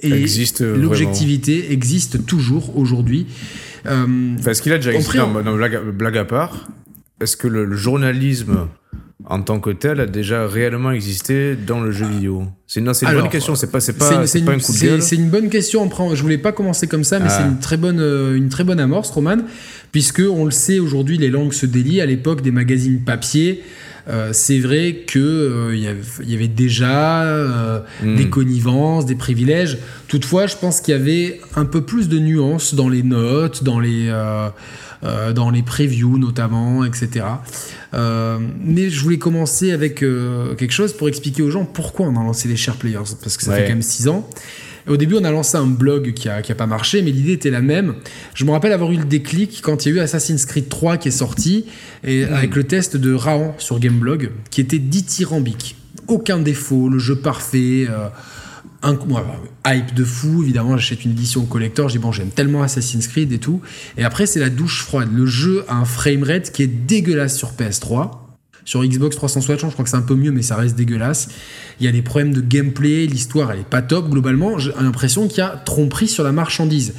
[0.00, 0.26] et
[0.60, 3.26] euh, l'objectivité existent toujours aujourd'hui?
[3.86, 5.18] Euh, Enfin, est-ce qu'il a déjà existé?
[5.56, 6.68] blague, blague à part,
[7.20, 8.66] est-ce que le, le journalisme
[9.26, 13.28] en tant que tel a déjà réellement existé dans le jeu vidéo C'est une, bonne
[13.30, 15.02] question, c'est pas, pas, une- un coup de gueule.
[15.02, 15.88] c'est une bonne question.
[16.14, 17.38] Je voulais pas commencer comme ça, mais Ah.
[17.38, 19.38] c'est une très bonne, euh, une très bonne amorce, Roman,
[19.92, 22.00] puisque on le sait aujourd'hui, les langues se délient.
[22.02, 23.62] À l'époque des magazines papier,
[24.08, 28.16] euh, c'est vrai que euh, il y avait- il y avait déjà euh, Hmm.
[28.16, 29.78] des connivences, des privilèges.
[30.08, 33.80] Toutefois, je pense qu'il y avait un peu plus de nuances dans les notes, dans
[33.80, 34.10] les
[35.04, 37.26] euh, dans les previews notamment, etc.
[37.94, 42.16] Euh, mais je voulais commencer avec euh, quelque chose pour expliquer aux gens pourquoi on
[42.16, 44.28] a lancé les share players, parce que ça fait quand même 6 ans.
[44.86, 47.32] Au début, on a lancé un blog qui a, qui a pas marché, mais l'idée
[47.32, 47.94] était la même.
[48.34, 50.98] Je me rappelle avoir eu le déclic quand il y a eu Assassin's Creed 3
[50.98, 51.66] qui est sorti,
[52.02, 55.76] et avec le test de Raon sur Gameblog, qui était dithyrambique.
[56.06, 58.08] Aucun défaut, le jeu parfait, euh,
[58.84, 59.24] un, moi,
[59.66, 63.32] hype de fou, évidemment, j'achète une édition collector, je dis bon, j'aime tellement Assassin's Creed
[63.32, 63.60] et tout.
[63.98, 65.08] Et après, c'est la douche froide.
[65.12, 68.10] Le jeu a un framerate qui est dégueulasse sur PS3.
[68.66, 71.28] Sur Xbox 360, je crois que c'est un peu mieux, mais ça reste dégueulasse.
[71.80, 74.08] Il y a des problèmes de gameplay, l'histoire elle est pas top.
[74.08, 76.94] Globalement, j'ai l'impression qu'il y a tromperie sur la marchandise.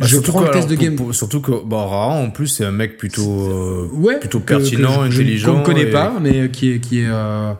[0.00, 0.96] Bah, je prends que, le test alors, de game.
[0.96, 4.44] pour- surtout que bah, Rahan, en plus, c'est un mec plutôt, euh, Ouais, plutôt que-
[4.54, 5.52] que pertinent, je- intelligent.
[5.52, 6.80] Qu'on ne connaît et pas, mais qui est.
[6.80, 7.52] Qui est euh,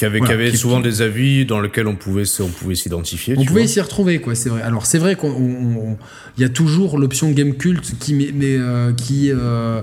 [0.00, 2.74] Qui avait, Voilà, qui avait qui- souvent des avis dans lesquels on pouvait, on pouvait
[2.74, 3.34] s'identifier.
[3.36, 4.62] On tu pouvait s'y retrouver, quoi, c'est vrai.
[4.62, 5.98] Alors, c'est vrai qu'on on- on-
[6.38, 9.82] il y a toujours l'option Game Cult qui, mais, mais, euh, qui, euh,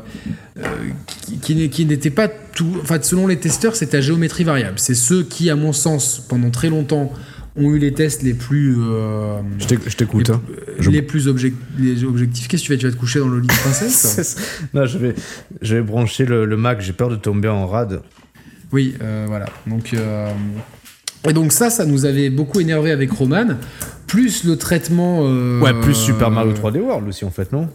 [0.57, 0.63] euh,
[1.43, 2.77] qui, n'était pas tout.
[2.81, 4.79] Enfin, selon les testeurs, c'était à géométrie variable.
[4.79, 7.13] C'est ceux qui, à mon sens, pendant très longtemps,
[7.55, 8.75] ont eu les tests les plus.
[8.79, 10.29] euh, Je t'éc- je t'écoute.
[10.29, 10.41] les, hein.
[10.79, 11.27] Je- les plus
[11.77, 12.47] les objectifs.
[12.47, 12.77] Qu'est-ce que tu fais?
[12.79, 14.35] Tu vas te coucher dans le lit de princesse?
[14.73, 15.13] Non, je vais,
[15.61, 18.01] je vais brancher le, le Mac, j'ai peur de tomber en rade.
[18.71, 19.45] Oui, euh, voilà.
[19.65, 20.29] Donc, euh,
[21.27, 23.47] et donc ça, ça nous avait beaucoup énervé avec Roman.
[24.07, 25.19] Plus le traitement.
[25.23, 27.67] euh, Ouais, plus Super Mario 3D World aussi, en fait, non?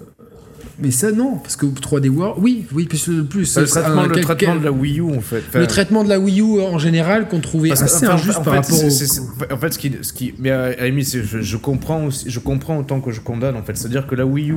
[0.78, 2.36] Mais ça, non, parce que 3D World.
[2.42, 3.10] Oui, oui, plus.
[3.28, 5.42] plus Le traitement, un- le quel- traitement quel- de la Wii U, en fait.
[5.48, 8.38] Enfin, le traitement de la Wii U en général qu'on trouvait Parce assez enfin, injuste
[8.38, 8.90] en par fait, rapport c'est- au.
[8.90, 11.56] c'est- c'est- En fait, ce qui, ce qui, mais à la limite, c'est- je, je
[11.56, 13.56] comprends aussi, je comprends autant que je condamne.
[13.56, 14.56] En fait, c'est-à-dire que la Wii U,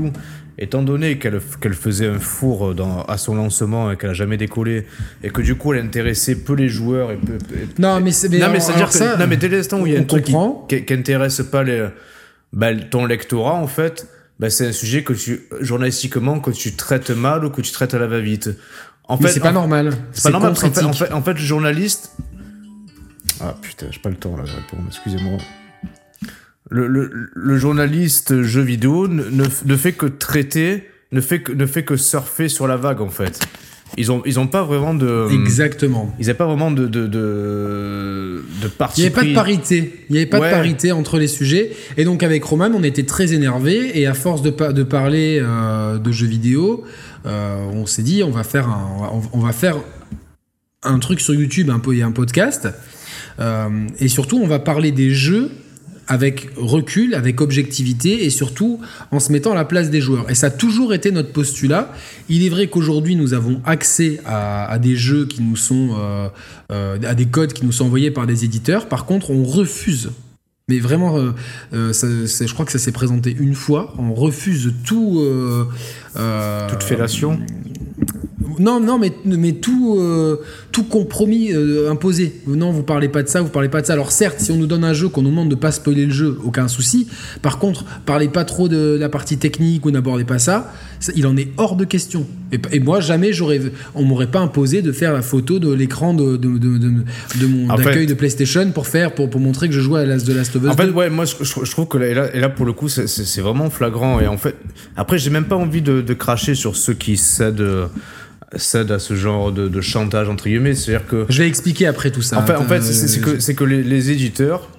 [0.57, 4.37] étant donné qu'elle qu'elle faisait un four dans, à son lancement et qu'elle a jamais
[4.37, 4.85] décollé,
[5.21, 7.33] et que du coup, elle intéressait peu les joueurs et peu.
[7.53, 8.29] et- Non, mais c'est.
[8.29, 9.99] non, mais alors- c'est-à-dire alors que ça, non, mais dès l'instant où il y a
[9.99, 10.65] un truc qui, comprend.
[10.69, 11.87] qui, qui intéresse pas les,
[12.53, 14.07] bah, ton lectorat, en fait,
[14.39, 17.93] bah, c'est un sujet que tu journalistiquement que tu traites mal ou que tu traites
[17.93, 18.49] à la va-vite.
[19.07, 19.93] En mais fait, c'est pas en- normal.
[20.11, 22.11] c'est pas normal parce en fait, en fait, le journaliste.
[23.41, 25.37] Ah putain, j'ai pas le temps là de répondre, excusez-moi.
[26.69, 31.51] Le, le, le journaliste jeu vidéo ne, ne, ne fait que traiter, ne fait que,
[31.51, 33.39] ne fait que surfer sur la vague en fait.
[33.97, 35.27] Ils ont, ils ont pas vraiment de.
[35.31, 36.13] Exactement.
[36.19, 40.05] Ils n'avaient pas vraiment de, de, de, de parti Il n'y avait pas de parité.
[40.09, 40.49] Il n'y avait pas Ouais.
[40.49, 41.71] de parité entre les sujets.
[41.97, 45.39] Et donc avec Roman, on était très énervé et à force de, pa- de parler
[45.41, 46.83] euh, de jeux vidéo,
[47.25, 49.77] euh, on s'est dit on va faire un, on va- on va faire
[50.83, 52.67] un truc sur YouTube un peu et un podcast.
[53.39, 53.69] Euh,
[53.99, 55.49] et surtout, on va parler des jeux
[56.07, 58.79] avec recul, avec objectivité et surtout
[59.11, 60.29] en se mettant à la place des joueurs.
[60.29, 61.91] Et ça a toujours été notre postulat.
[62.29, 66.27] Il est vrai qu'aujourd'hui, nous avons accès à, des jeux qui nous sont, euh,
[66.71, 68.87] euh, à des codes qui nous sont envoyés par des éditeurs.
[68.87, 70.11] Par contre, on refuse.
[70.67, 73.93] Mais vraiment, euh, je crois que ça s'est présenté une fois.
[73.99, 75.23] On refuse tout.
[76.13, 77.39] Toute fellation.
[78.59, 80.37] Non, non, mais, mais tout, euh,
[80.71, 82.35] tout compromis euh, imposé.
[82.47, 83.93] Non, vous parlez pas de ça, vous parlez pas de ça.
[83.93, 86.11] Alors certes, si on nous donne un jeu, qu'on nous demande de pas spoiler le
[86.11, 87.07] jeu, aucun souci.
[87.41, 91.27] Par contre, parlez pas trop de la partie technique ou n'abordez pas ça, ça, il
[91.27, 92.25] en est hors de question.
[92.51, 93.61] Et, et moi, jamais j'aurais,
[93.95, 96.91] on m'aurait pas imposé de faire la photo de l'écran de, de, de, de-
[97.41, 100.25] de mon accueil de PlayStation pour faire, pour, pour montrer que je joue à Last
[100.27, 100.91] de Last of Us En fait, 2.
[100.93, 102.87] ouais, moi, je, je- je trouve que là, et là, et là, pour le coup,
[102.89, 104.19] c'est- vraiment flagrant.
[104.19, 104.55] Et en fait,
[104.95, 107.63] après, j'ai même pas envie de, de cracher sur ceux qui cèdent,
[108.53, 110.75] euh, cèdent à ce genre de, de chantage, entre guillemets.
[110.75, 111.25] C'est-à-dire que.
[111.29, 112.39] Je vais expliquer après tout ça.
[112.39, 114.69] En fait, en fait Euh, c'est c'est que, c'est que les, les éditeurs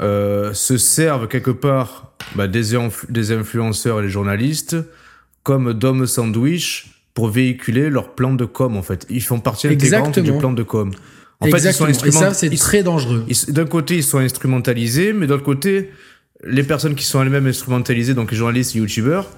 [0.00, 4.76] euh, se servent quelque part bah, des, influ- des influenceurs et les journalistes
[5.42, 9.06] comme d'hommes sandwich pour véhiculer leur plan de com, en fait.
[9.10, 10.92] Ils font partie intégrante du plan de com.
[11.40, 11.88] En Exactement.
[11.88, 13.26] fait, ils sont et ça, c'est très dangereux.
[13.48, 15.90] D'un côté, ils sont instrumentalisés, mais d'autre côté,
[16.44, 19.28] les personnes qui sont elles-mêmes instrumentalisées, donc les journalistes et youtubeurs,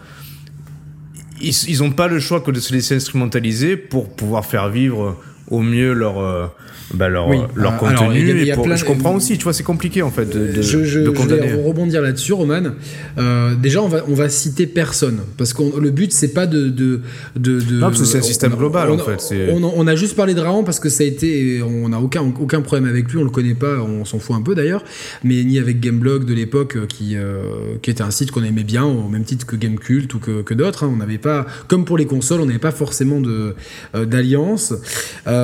[1.45, 5.16] ils, ils ont pas le choix que de se laisser instrumentaliser pour pouvoir faire vivre
[5.55, 6.46] au mieux leur, euh,
[6.92, 7.38] bah, leur, Oui.
[7.55, 7.96] leur Euh, contenu.
[7.96, 9.52] alors, il y a- il y et a pour- plein- je comprends aussi, tu vois,
[9.52, 11.46] c'est compliqué en fait de, de, je, je- de je condamner.
[11.48, 12.62] vais rebondir là-dessus, Roman.
[13.18, 15.20] Euh, déjà, on va, on va citer personne.
[15.38, 16.68] Parce que le but, c'est pas de.
[16.68, 17.00] de,
[17.36, 19.86] de, de- Non, parce que c'est un système on- global, on- en fait, On, on
[19.86, 21.62] a juste parlé de Raon parce que ça a été.
[21.62, 24.42] On n'a aucun, aucun problème avec lui, on le connaît pas, on s'en fout un
[24.42, 24.84] peu d'ailleurs.
[25.24, 27.42] Mais ni avec Gameblog de l'époque, euh, qui, euh,
[27.82, 30.55] qui était un site qu'on aimait bien, au même titre que Gamecult ou que, que
[30.55, 30.84] d'autres.
[30.84, 30.90] hein.
[30.92, 31.46] On n'avait pas.
[31.68, 33.55] Comme pour les consoles, on n'avait pas forcément de,
[33.94, 34.74] euh, d'alliance.
[35.26, 35.43] Euh,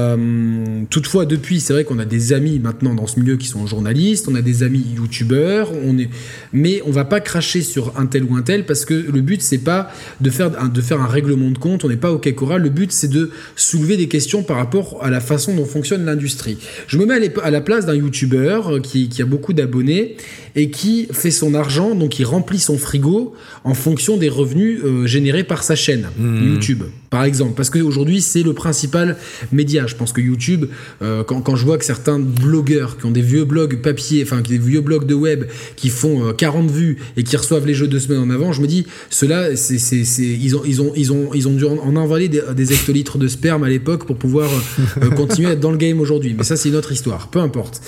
[0.90, 4.28] toutefois, depuis, c'est vrai qu'on a des amis maintenant dans ce milieu qui sont journalistes,
[4.28, 6.08] on a des amis youtubeurs, on est,
[6.52, 9.42] mais on va pas cracher sur un tel ou un tel parce que le but
[9.42, 9.90] c'est pas
[10.20, 12.68] de faire un, de faire un règlement de compte, on n'est pas au Kekora, le
[12.68, 16.58] but c'est de soulever des questions par rapport à la façon dont fonctionne l'industrie.
[16.86, 20.16] Je me mets à la place d'un youtubeur euh, qui, qui a beaucoup d'abonnés
[20.56, 23.34] et qui fait son argent, donc il remplit son frigo
[23.64, 27.54] en fonction des revenus euh, générés par sa chaîne YouTube, par exemple.
[27.56, 29.16] Parce qu'aujourd'hui, c'est le principal
[29.52, 29.79] média.
[29.86, 30.66] Je pense que YouTube,
[31.02, 34.58] euh, quand, je vois que certains blogueurs qui ont des vieux blogs papier, enfin des
[34.58, 35.44] vieux blogs de web
[35.76, 38.60] qui font euh, 40 vues et qui reçoivent les jeux deux semaines en avant, je
[38.62, 44.16] me dis, ceux-là, ils, ont, dû en, envoyer des, hectolitres de sperme à l'époque pour
[44.16, 46.34] pouvoir euh, euh, continuer à être dans le game aujourd'hui.
[46.36, 47.28] Mais ça, c'est une autre histoire.
[47.28, 47.80] Peu importe.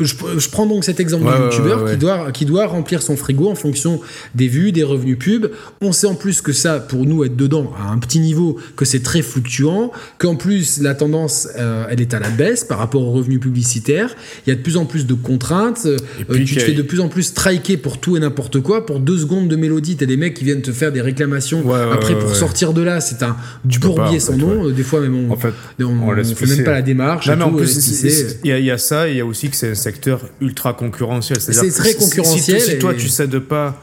[0.00, 1.90] Je, je prends donc cet exemple Ouais, youtubeur ouais, ouais.
[1.92, 4.00] qui doit qui doit remplir son frigo en fonction
[4.34, 5.46] des vues, des revenus pub.
[5.80, 8.84] On sait en plus que ça, pour nous être dedans à un petit niveau, que
[8.84, 13.02] c'est très fluctuant, qu'en plus la tendance, euh, elle est à la baisse par rapport
[13.02, 14.14] aux revenus publicitaires.
[14.46, 15.82] Il y a de plus en plus de contraintes.
[15.86, 15.96] euh,
[16.28, 18.84] puis tu te fais de plus en plus striker pour tout et n'importe quoi.
[18.86, 21.62] Pour deux secondes de mélodie, t'as des mecs qui viennent te faire des réclamations.
[21.92, 23.36] Après, pour sortir de là, c'est un pas,
[23.80, 24.68] bourbier sans nom.
[24.70, 27.28] Des fois, même on, En fait, on, on on laisse fait même pas la démarche.
[27.28, 28.02] Non, en plus,
[28.44, 30.20] il y, a- il y a ça, et il y a aussi que c'est secteur
[30.40, 31.40] ultra concurrentiel.
[31.40, 33.82] C'est très si- si- concurrentiel Si, toi, et- tu cèdes pas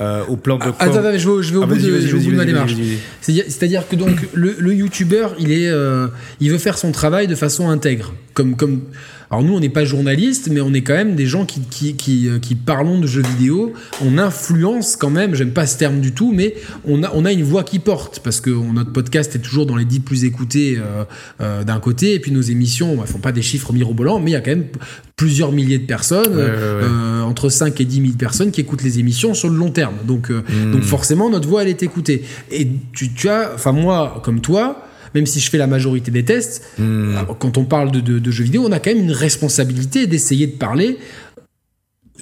[0.00, 1.74] euh, au plan de com- Attends, attends, je vais, au- je vais au Ah, bout
[1.76, 2.74] de, vas-y, je vais au vas-y, bout de ma démarche.
[3.20, 6.06] c'est-à-dire que donc le, le youtubeur, il est, euh,
[6.40, 8.82] il veut faire son travail de façon intègre, comme comme.
[9.30, 11.94] Alors nous, on n'est pas journaliste, mais on est quand même des gens qui qui
[11.96, 13.74] qui, euh, qui parlons de jeux vidéo.
[14.02, 15.34] On influence quand même.
[15.34, 16.54] J'aime pas ce terme du tout, mais
[16.86, 19.76] on a on a une voix qui porte parce que notre podcast est toujours dans
[19.76, 21.04] les 10 plus écoutés euh,
[21.42, 24.34] euh, d'un côté, et puis nos émissions, elles font pas des chiffres mirobolants, mais il
[24.34, 24.66] y a quand même
[25.16, 26.54] plusieurs milliers de personnes, Ouais, ouais, ouais.
[26.84, 29.94] euh, entre 5 et 10 000 personnes qui écoutent les émissions sur le long terme.
[30.06, 30.72] Donc euh, Hmm.
[30.72, 32.22] donc forcément, notre voix, elle est écoutée.
[32.50, 36.24] Et tu, tu as, enfin moi, comme toi, même si je fais la majorité des
[36.24, 37.14] tests, Hmm.
[37.16, 40.06] euh, quand on parle de, de- de jeux vidéo, on a quand même une responsabilité
[40.06, 40.98] d'essayer de parler.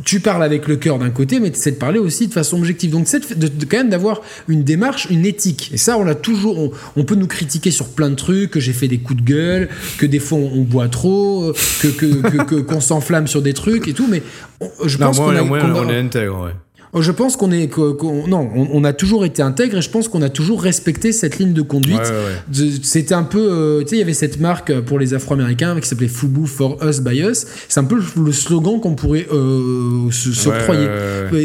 [0.04, 2.58] Tu parles avec le cœur d'un côté, mais tu essaies de parler aussi de façon
[2.58, 2.90] objective.
[2.90, 5.70] Donc, c'est de, de- quand même d'avoir une démarche, une éthique.
[5.72, 6.58] Et ça, on l'a toujours.
[6.58, 9.26] On, on peut nous critiquer sur plein de trucs, que j'ai fait des coups de
[9.26, 13.40] gueule, que des fois on, on boit trop, que que- que- que- qu'on s'enflamme sur
[13.40, 14.06] des trucs et tout.
[14.06, 14.22] Mais
[14.60, 16.52] on- je Non, pense qu'on a, qu'on a- on est intègre, ouais.
[16.92, 20.08] Oh, Je pense qu'on est, non, on, on a toujours été intègre et je pense
[20.08, 21.98] qu'on a toujours respecté cette ligne de conduite.
[21.98, 22.66] Ouais, ouais, ouais.
[22.70, 25.12] De- C'était un peu, euh, tu sais, il y avait cette marque euh, pour les
[25.14, 27.46] Afro-Américains qui s'appelait Fubu for Us by Us.
[27.68, 30.88] C'est un peu le, slogan qu'on pourrait euh, s'octroyer.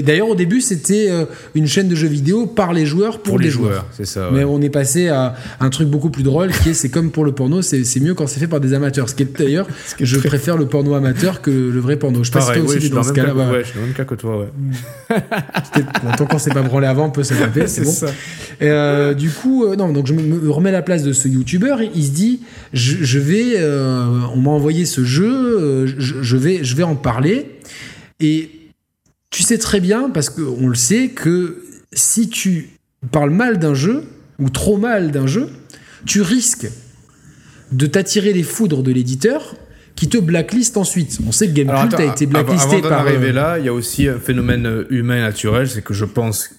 [0.03, 1.25] D'ailleurs, au début, c'était euh,
[1.55, 3.71] une chaîne de jeux vidéo par les joueurs pour, Pour les joueurs.
[3.71, 4.29] joueurs, c'est ça.
[4.31, 7.25] Mais on est passé à un truc beaucoup plus drôle qui est c'est comme pour
[7.25, 9.09] le porno, c'est mieux quand c'est fait par des amateurs.
[9.09, 9.67] Ce qui est d'ailleurs,
[9.99, 12.23] je préfère le porno amateur que le vrai porno.
[12.23, 13.29] Je sais pas si Pareil, toi ouais, aussi dans ce cas-là.
[13.29, 13.51] cas- ouais.
[13.51, 14.47] ouais, je suis dans le même cas que toi, ouais.
[16.17, 17.91] Tant qu'on s'est pas branlé avant, on peut se taper, c'est bon.
[17.91, 18.07] ça.
[18.59, 21.13] Et, euh, du coup, euh, non, donc je me, me remets à la place de
[21.13, 21.81] ce youtubeur.
[21.81, 22.41] Il se dit,
[22.73, 26.95] je, je vais, euh, on m'a envoyé ce jeu, je, je vais, je vais en
[26.95, 27.59] parler.
[28.19, 28.51] Et
[29.29, 31.63] tu sais très bien, parce qu'on le sait, que
[31.93, 32.69] si tu
[33.11, 34.03] parles mal d'un jeu
[34.39, 35.49] ou trop mal d'un jeu,
[36.05, 36.67] tu risques
[37.71, 39.55] de t'attirer les foudres de l'éditeur
[40.01, 41.19] qui te blacklist ensuite.
[41.27, 42.99] On sait que Gamecult a été avant- blacklisté avant d'en par.
[43.01, 46.05] arriver euh, là, il y a aussi un phénomène euh, humain naturel, c'est que je
[46.05, 46.49] pense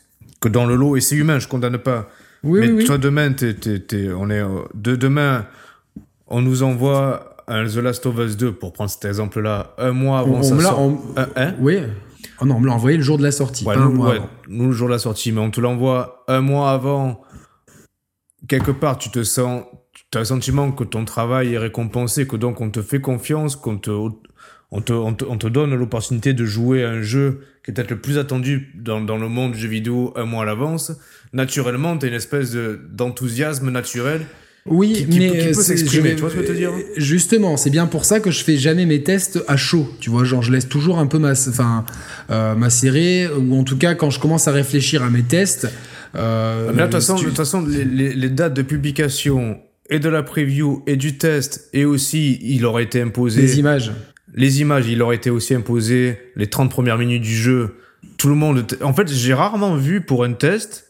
[0.41, 2.09] que dans le lot, et c'est humain, je condamne pas.
[2.45, 2.85] Oui, mais oui, oui.
[2.85, 5.47] toi, demain, t'es- t'es- on est, euh, de demain,
[6.29, 10.21] on nous envoie un The Last of Us 2, pour prendre cet exemple-là, un mois
[10.21, 10.99] avant On- sa on me l'a- sort- on-
[11.35, 11.79] Un- Oui.
[12.41, 13.93] Oh non, on me l'a envoyé le jour de la sortie, Ouais, pas un nous,
[13.95, 14.29] mois ouais, avant.
[14.49, 17.21] nous, le jour de la sortie, mais on te l'envoie un mois avant.
[18.49, 19.63] Quelque part, tu te sens,
[20.11, 23.57] tu as le sentiment que ton travail est récompensé, que donc on te fait confiance,
[23.57, 27.41] qu'on te, on te, on te, on te donne l'opportunité de jouer à un jeu
[27.65, 30.43] qui est peut-être le plus attendu dans, dans le monde du jeu vidéo un mois
[30.43, 30.93] à l'avance.
[31.33, 34.23] Naturellement, tu as une espèce de- d'enthousiasme naturel.
[34.67, 36.47] Oui, qui- qui mais peut- qui peut c'est- s'exprimer, je- tu vois ce que je
[36.47, 36.71] veux te dire?
[36.97, 39.89] Justement, c'est bien pour ça que je fais jamais mes tests à chaud.
[40.01, 41.85] Tu vois, genre je laisse toujours un peu ma, enfin,
[42.31, 45.69] euh, macérer, ou en tout cas quand je commence à réfléchir à mes tests.
[46.15, 49.59] Euh, Mais là, de toute façon, tu- les, les- les dates de publication
[49.91, 53.43] et de la preview et du test, et aussi, il aurait été imposé.
[53.43, 53.93] les images.
[54.35, 57.77] les images, il aurait été aussi imposé les 30 premières minutes du jeu.
[58.17, 58.65] Tout le monde.
[58.83, 60.87] En fait, j'ai rarement vu pour un test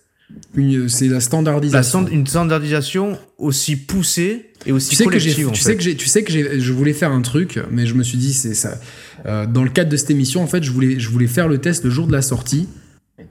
[0.89, 2.01] C'est la la standardisation.
[2.07, 5.51] stand- une standardisation aussi poussée et aussi tu sais que collective.
[5.53, 8.19] tu sais que tu sais que je voulais faire un truc, mais je me suis
[8.19, 8.79] dit c'est ça.
[9.27, 11.59] Euh, dans le cadre de cette émission, en fait, je voulais, je voulais faire le
[11.59, 12.69] test le jour de la sortie,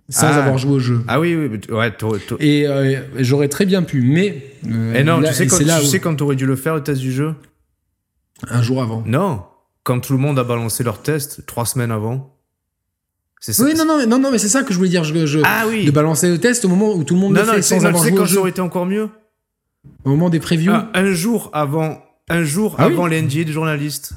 [0.10, 0.36] sans Ah.
[0.44, 1.02] avoir joué au jeu.
[1.08, 1.92] Ah oui, oui, t- ouais.
[2.40, 4.54] Et euh, j'aurais très bien pu, mais.
[4.70, 6.56] euh, Eh non, là- tu sais et quand tu où- sais quand t'aurais dû le
[6.56, 7.36] faire le test du jeu?
[8.50, 9.04] Un jour avant.
[9.06, 9.44] Non,
[9.84, 12.36] quand tout le monde a balancé leur test trois semaines avant.
[13.40, 13.64] C'est ça.
[13.64, 15.04] Oui, non, non, mais- non, non, mais c'est ça que je voulais dire.
[15.04, 15.86] Je, je- Ah oui.
[15.86, 17.76] De balancer le test au moment où tout le monde Non, le non, fait sais,
[17.76, 18.40] sans non, avoir tu sais joué quand au ça jeu.
[18.40, 19.10] aurait été encore mieux?
[20.06, 20.72] Au moment des previews.
[20.72, 22.94] un, un jour avant, un jour Ah oui.
[22.94, 24.14] avant les NDA des journalistes.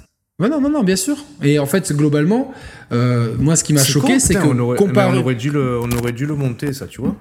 [0.48, 1.16] Non, non, non, bien sûr.
[1.42, 2.52] Et en fait, globalement,
[2.92, 5.12] euh, moi, ce qui m'a choqué, c'est que on aurait, comparé.
[5.12, 7.16] mais on aurait dû le, on aurait dû le monter, ça, tu vois.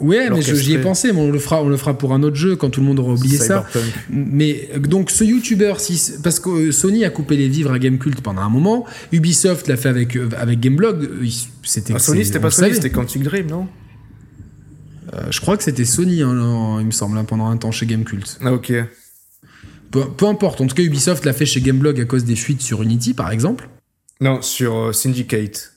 [0.00, 2.36] Ouais, mais j'y ai pensé, mais on le fera, on le fera pour un autre
[2.36, 3.66] jeu quand tout le monde aura oublié ça.
[4.08, 7.78] Mais euh, donc ce YouTuber, si, parce que euh, Sony a coupé les vivres à
[7.78, 11.26] Gamecult pendant un moment, Ubisoft l'a fait avec euh, avec Gameblog, euh,
[11.62, 13.68] c'était Ah, Sony, c'était pas Sony, c'était Quantic Dream, non?
[15.12, 17.84] Euh, je crois que c'était Sony, hein, il me semble, hein, pendant un temps chez
[17.86, 18.38] Gamecult.
[18.42, 18.72] Ah, ok.
[19.90, 22.62] Peu, peu importe, en tout cas Ubisoft l'a fait chez Gameblog à cause des fuites
[22.62, 23.68] sur Unity, par exemple.
[24.20, 25.72] Non, sur euh, Syndicate.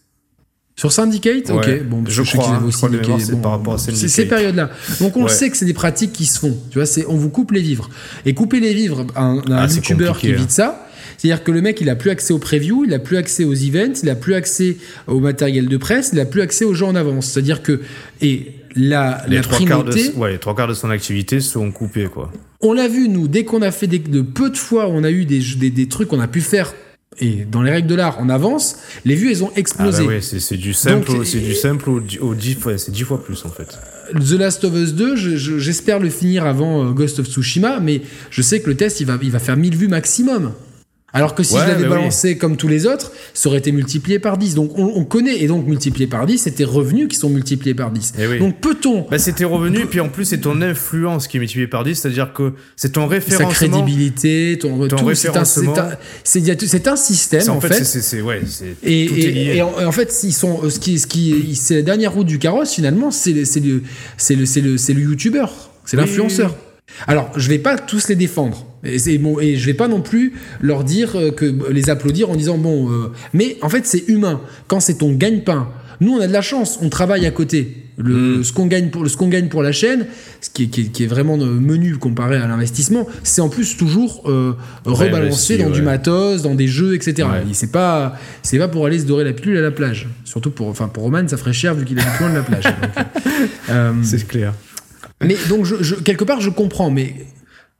[0.76, 2.54] Sur Syndicate Ouais, Ok, bon, je sais crois, qu'ils
[2.96, 4.10] avaient je c'est par rapport à c'est Syndicate.
[4.10, 4.70] ces périodes-là.
[5.00, 6.58] Donc on le sait que c'est des pratiques qui se font.
[6.72, 7.90] Tu vois, c'est on vous coupe les vivres.
[8.26, 10.88] Et couper les vivres, un, un Ah, c'est youtubeur qui évite ça,
[11.18, 13.54] c'est-à-dire que le mec, il a plus accès aux previews, il a plus accès aux
[13.54, 14.78] events, il a plus accès
[15.08, 17.28] au matériel de presse, il a plus accès aux gens en avance.
[17.28, 17.82] C'est-à-dire que
[18.22, 21.40] et la, Les la trois, quarts de, primauté, ouais, les trois quarts de son activité
[21.40, 22.32] sont coupés, quoi.
[22.64, 25.12] On l'a vu, nous, dès qu'on a fait des, de peu de fois, on a
[25.12, 26.74] eu des, des, des trucs qu'on a pu faire,
[27.20, 30.04] et dans les règles de l'art, on avance, les vues, elles ont Ah explosé.
[30.04, 33.04] bah ouais, c'est du simple, au- c'est du simple au, au dix fois, c'est dix
[33.04, 33.78] fois plus en fait.
[34.14, 37.80] The Last of Us 2, je- je- j'espère le finir avant euh, Ghost of Tsushima,
[37.80, 40.54] mais je sais que le test, il va, il va faire 1000 vues maximum.
[41.16, 41.90] Alors que si Ouais, je l'avais oui.
[41.90, 44.56] balancé comme tous les autres, ça aurait été multiplié par 10.
[44.56, 47.76] Donc on, on connaît, et donc multiplié par 10, c'est tes revenus qui sont multipliés
[47.76, 48.14] par 10.
[48.18, 48.40] Eh oui.
[48.40, 51.68] Donc peut-on, Bah, c'est tes revenus, puis en plus, c'est ton influence qui est multipliée
[51.68, 53.50] par 10, c'est-à-dire que c'est ton sa référencement.
[53.52, 55.78] crédibilité, ton, Ton c'est un, référencement.
[55.78, 55.90] un-
[56.24, 57.84] c'est- un système en, fait.
[57.84, 58.42] c'est- ouais,
[58.84, 59.56] Et, tout et- est lié.
[59.58, 62.40] et en, fait, ils sont, euh, ce qui, ce qui, c'est la dernière roue du
[62.40, 63.84] carrosse finalement, c'est le, le,
[64.18, 66.56] c'est le, le, le youtubeur, c'est l'influenceur.
[67.08, 70.34] Alors, je vais pas tous les défendre, et, bon, et je vais pas non plus
[70.62, 74.42] leur dire euh, que les applaudir en disant bon, euh, mais en fait, c'est humain.
[74.68, 75.70] Quand c'est ton gagne-pain,
[76.02, 77.78] nous on a de la chance, on travaille à côté.
[77.96, 78.44] Le, Mm.
[78.44, 80.08] ce qu'on gagne pour ce qu'on gagne pour la chaîne,
[80.42, 83.50] ce qui est, qui est- qui est vraiment euh, menu comparé à l'investissement, c'est en
[83.50, 84.54] plus toujours euh,
[84.84, 87.28] rebalancé dans du matos, dans des jeux, etc.
[87.32, 87.44] Ouais.
[87.52, 90.08] Et C'est pas c'est pas pour aller se dorer la pilule à la plage.
[90.26, 92.64] Surtout pour enfin pour Roman, ça ferait cher vu qu'il est loin de la plage.
[93.70, 94.54] Euh, C'est clair.
[95.24, 97.14] mais donc je, je- quelque part je comprends, mais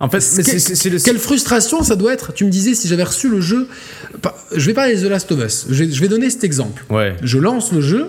[0.04, 1.00] En fait, mais quelle, c'est, le.
[1.00, 2.34] quelle frustration ça doit être.
[2.34, 3.70] Tu me disais si j'avais reçu le jeu.
[4.54, 5.66] Je vais parler de The Last of Us.
[5.70, 6.84] Je vais, je vais donner cet exemple.
[6.90, 7.16] Ouais.
[7.22, 8.08] Je lance le jeu.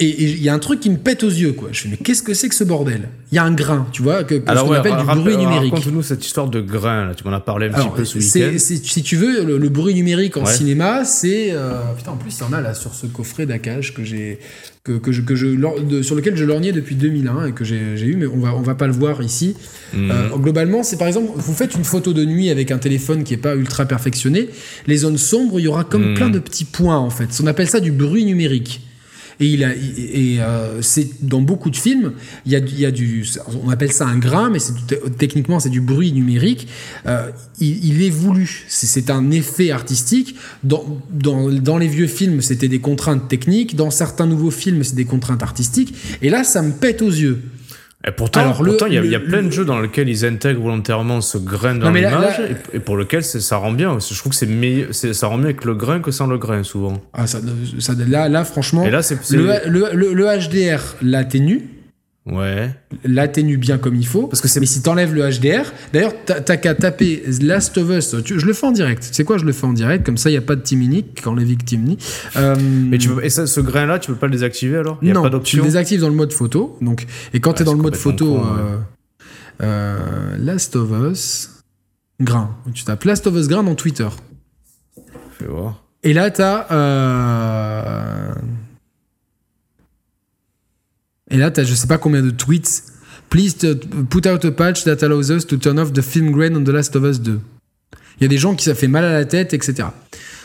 [0.00, 1.70] Et il y a un truc qui me pète aux yeux, quoi.
[1.72, 3.08] Je fais, mais qu'est-ce que c'est que ce bordel?
[3.32, 5.04] Il y a un grain, tu vois, que, que ce Alors, qu'on ouais, appelle du
[5.04, 5.72] bruit numérique.
[5.74, 7.14] Raconte-nous cette histoire de grain, là.
[7.16, 8.56] Tu m'en as parlé un petit peu ce week-end.
[8.58, 10.52] si tu veux, le, le bruit numérique en Ouais.
[10.52, 11.48] cinéma, c'est.
[11.50, 14.38] euh, putain, en plus, il y en a là sur ce coffret d'Akage que j'ai.
[14.84, 17.64] Que, que je, que je, lor- de- sur lequel je lorgnais depuis 2001 et que
[17.64, 19.54] j'ai j'ai eu, mais on va, on va pas le voir ici.
[19.92, 20.10] Mhm.
[20.12, 23.34] Euh, globalement, c'est par exemple, vous faites une photo de nuit avec un téléphone qui
[23.34, 24.48] est pas ultra perfectionné,
[24.86, 26.14] les zones sombres, il y aura comme Mhm.
[26.14, 27.28] plein de petits points en fait.
[27.42, 28.80] On appelle ça du bruit numérique.
[29.40, 29.56] Et,
[30.40, 32.12] euh, c'est dans beaucoup de films,
[32.44, 32.56] il y
[32.86, 33.24] a, du,
[33.64, 34.58] on appelle ça un grain, mais
[35.16, 36.66] techniquement c'est du bruit numérique.
[37.06, 40.34] Euh, il, il est voulu, c'est- un effet artistique.
[40.64, 43.76] Dans, dans les vieux films, c'était des contraintes techniques.
[43.76, 45.94] Dans certains nouveaux films, c'est des contraintes artistiques.
[46.20, 47.40] Et là, ça me pète aux yeux.
[48.06, 50.60] Et pourtant, Alors, pourtant, il y a, y plein de jeux dans lesquels ils intègrent
[50.62, 52.40] volontairement ce grain dans l'image,
[52.72, 53.98] et, et pour lequel ça rend bien.
[53.98, 56.62] Je trouve que c'est meilleur, ça rend mieux avec le grain que sans le grain,
[56.62, 57.00] souvent.
[57.12, 57.40] Ah, ça,
[57.80, 59.00] ça- là, là, franchement, Et là,
[59.30, 61.62] le, le, le- le HDR l'atténue,
[62.30, 62.70] Ouais.
[63.04, 64.26] l'atténue bien comme il faut.
[64.26, 68.16] Parce que c'est- Mais si t'enlèves le HDR, d'ailleurs, t'as qu'à taper Last of Us.
[68.24, 69.08] Tu- je le fais en direct.
[69.12, 70.04] C'est quoi Je le fais en direct?
[70.04, 71.96] Comme ça, il y a pas de Timinique quand les victimes
[72.36, 74.98] Euh, Mais tu peux, et ça, ce grain-là, tu peux pas le désactiver alors?
[75.02, 76.76] Il y a non, pas tu le désactives dans le mode photo.
[76.80, 78.46] Donc, et quand Ah, tu es dans le mode photo, con, ouais.
[78.60, 78.76] euh,
[79.62, 81.50] euh, Last of Us
[82.20, 82.56] grain.
[82.74, 84.08] Tu tapes Last of Us grain dans Twitter.
[85.38, 85.84] Fais voir.
[86.02, 86.66] Et là, t'as.
[91.30, 92.84] Et là, t'as je sais pas combien de tweets.
[93.30, 93.54] Please
[94.08, 96.70] put out a patch that allows us to turn off the film grain on The
[96.70, 97.38] Last of Us 2.
[98.20, 99.88] Il y a des gens qui ça fait mal à la tête, etc.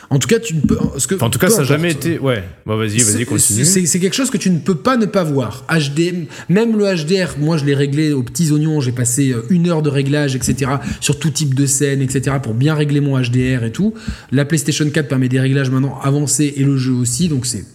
[0.09, 0.77] En tout cas, tu ne peux.
[0.97, 2.19] Ce que, Enfin, en tout cas, ça n'a jamais été.
[2.19, 2.43] Ouais.
[2.67, 3.65] Bah, vas-y, vas-y, continue.
[3.65, 5.65] C'est c'est quelque chose que tu ne peux pas ne pas voir.
[5.69, 9.67] HD, même le HDR, moi je l'ai réglé aux petits oignons, j'ai passé euh, une
[9.69, 10.73] heure de réglage, etc.
[11.01, 12.35] sur tout type de scène, etc.
[12.43, 13.95] pour bien régler mon HDR et tout.
[14.31, 17.65] La PlayStation 4 permet des réglages maintenant avancés et le jeu aussi, donc c'est.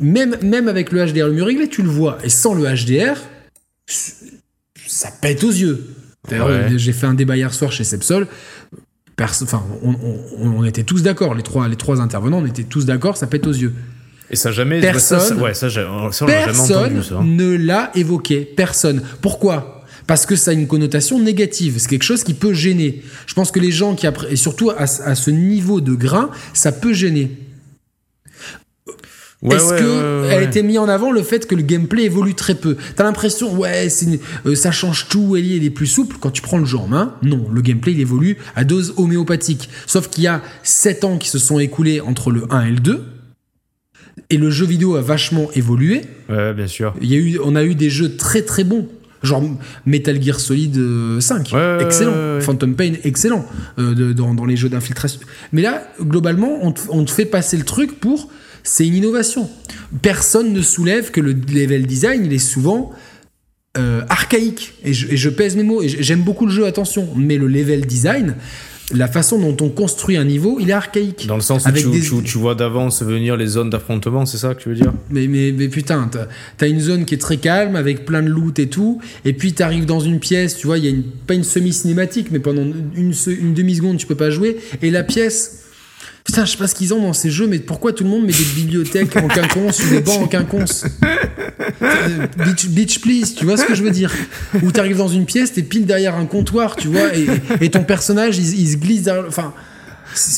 [0.00, 2.18] Même, même avec le HDR le mieux réglé, tu le vois.
[2.24, 3.16] Et sans le HDR,
[3.86, 5.86] ça pète aux yeux.
[6.28, 6.68] D'ailleurs, Ouais.
[6.76, 8.26] j'ai fait un débat hier soir chez Sepsol.
[9.20, 12.86] Enfin, on, on- on était tous d'accord, les trois, les trois intervenants, on était tous
[12.86, 13.72] d'accord, ça pète aux yeux.
[14.30, 14.80] Et ça jamais.
[14.80, 18.40] Personne- ça, ça- ouais, ça, j'ai- ça, on l'a jamais Personne entendu, ne l'a évoqué.
[18.44, 19.02] Personne.
[19.20, 19.84] Pourquoi?
[20.08, 21.74] Parce que ça a une connotation négative.
[21.78, 23.02] C'est quelque chose qui peut gêner.
[23.26, 26.92] Je pense que les gens qui, et surtout à ce niveau de grain, ça peut
[26.92, 27.30] gêner.
[29.42, 32.04] Ouais, Est-ce ouais, que ouais, a été mis en avant le fait que le gameplay
[32.04, 32.76] évolue très peu?
[32.94, 33.88] T'as l'impression, ouais,
[34.46, 36.16] euh, ça change tout, Ellie, il est plus souple.
[36.20, 39.68] Quand tu prends le jeu en main, non, le gameplay il évolue à dose homéopathique.
[39.86, 42.78] Sauf qu'il y a 7 ans qui se sont écoulés entre le 1 et le
[42.78, 43.02] 2.
[44.30, 46.02] Et le jeu vidéo a vachement évolué.
[46.28, 46.94] Ouais, bien sûr.
[47.00, 48.86] Il y a eu, on a eu des jeux très très bons.
[49.24, 49.42] Genre
[49.86, 52.12] Metal Gear Solid euh, 5, Ouais, ouais, excellent.
[52.12, 52.40] ouais, ouais.
[52.40, 53.44] Phantom Pain, excellent.
[53.78, 55.20] euh, de- dans, dans les jeux d'infiltration.
[55.52, 58.28] Mais là, globalement, on te, on te fait passer le truc pour.
[58.62, 59.48] C'est une innovation.
[60.02, 62.92] Personne ne soulève que le level design, il est souvent
[63.78, 64.74] euh, archaïque.
[64.84, 65.82] Et je, et je pèse mes mots.
[65.82, 67.08] Et j'aime beaucoup le jeu, attention.
[67.16, 68.36] Mais le level design,
[68.94, 71.26] la façon dont on construit un niveau, il est archaïque.
[71.26, 74.26] Dans le sens où Avec tu, des- tu- tu vois d'avance venir les zones d'affrontement,
[74.26, 74.92] c'est ça que tu veux dire?
[75.10, 76.26] Mais, mais, mais putain, t'as
[76.64, 79.54] as une zone qui est très calme avec plein de loot et tout, et puis
[79.54, 82.62] t'arrives dans une pièce, tu vois, il y a une, pas une semi-cinématique, mais pendant
[82.62, 85.61] une, une demi-seconde tu peux pas jouer, et la pièce.
[86.24, 88.24] Putain, je sais pas ce qu'ils ont dans ces jeux, mais pourquoi tout le monde
[88.24, 90.84] met des bibliothèques en quinconce ou des bancs en quinconce
[91.82, 94.12] Euh, Beach, beach please, tu vois ce que je veux dire?
[94.62, 97.10] Ou t'arrives dans une pièce, t'es pile derrière un comptoir, tu vois,
[97.60, 99.24] et, ton personnage il, se glisse derrière.
[99.26, 99.52] Enfin,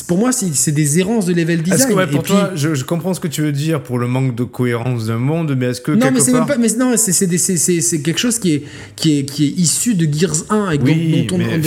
[0.07, 1.79] pour moi, c'est des errances de level design.
[1.79, 3.81] Est-ce que ouais, Et pour puis- toi, je, je comprends ce que tu veux dire
[3.83, 6.47] pour le manque de cohérence d'un monde, mais est-ce que Non, quelque mais c'est part...
[6.79, 8.63] non, c'est quelque chose qui est,
[8.95, 11.59] qui est, qui est issu de Gears 1 et Oui, dont, dont, mais-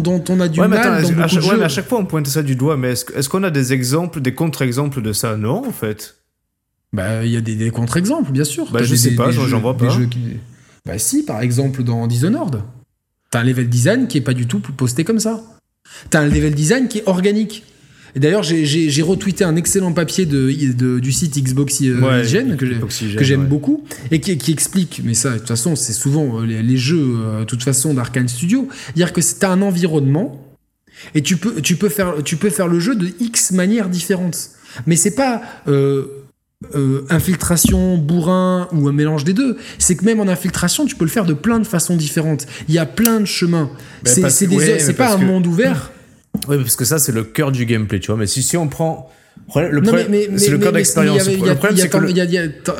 [0.00, 1.98] dont, on a du Ouais, mal attends, dans à chaque, ouais, mais à chaque fois
[1.98, 5.12] on pointe ça du doigt, mais est-ce est-ce qu'on a des exemples, des contre-exemples de
[5.12, 5.36] ça?
[5.36, 6.16] Non, en fait.
[6.92, 8.70] Bah, il y a des, des contre-exemples, bien sûr.
[8.72, 9.90] Bah, je des- sais pas, j'en- vois des pas.
[9.90, 10.38] jeux qui-
[10.86, 12.62] Bah, si, par exemple, dans Dishonored.
[13.30, 15.40] T'as un level design qui est pas du tout posté comme ça.
[16.10, 17.64] T'as un level design qui est organique.
[18.16, 22.24] Et d'ailleurs, j'ai- retweeté un excellent papier de, de- du site Xbox euh, Ouais,
[23.18, 23.46] que j'aime ouais.
[23.46, 26.76] beaucoup et qui, qui explique, mais ça, de toute façon, c'est souvent euh, les, les
[26.76, 30.44] jeux, euh, de toute façon, d'Arkane Studio, dire que c'est un environnement
[31.14, 34.50] et tu peux, tu peux faire, tu peux faire le jeu de X manières différentes.
[34.86, 36.06] Mais c'est pas euh,
[36.74, 39.56] euh, infiltration, bourrin ou un mélange des deux.
[39.78, 42.46] C'est que même en infiltration, tu peux le faire de plein de façons différentes.
[42.68, 43.70] Il y a plein de chemins.
[44.04, 45.90] Ben, c'est ouais, pas un monde ouvert.
[46.48, 48.16] Oui, parce que ça, c'est le cœur du gameplay, tu vois.
[48.16, 49.10] Mais si, si on prend.
[49.56, 50.06] Le Non, problème,
[50.36, 51.26] c'est le mais- d'expérience.
[51.26, 52.10] il y a- Le problème, c'est que.
[52.10, 52.20] il y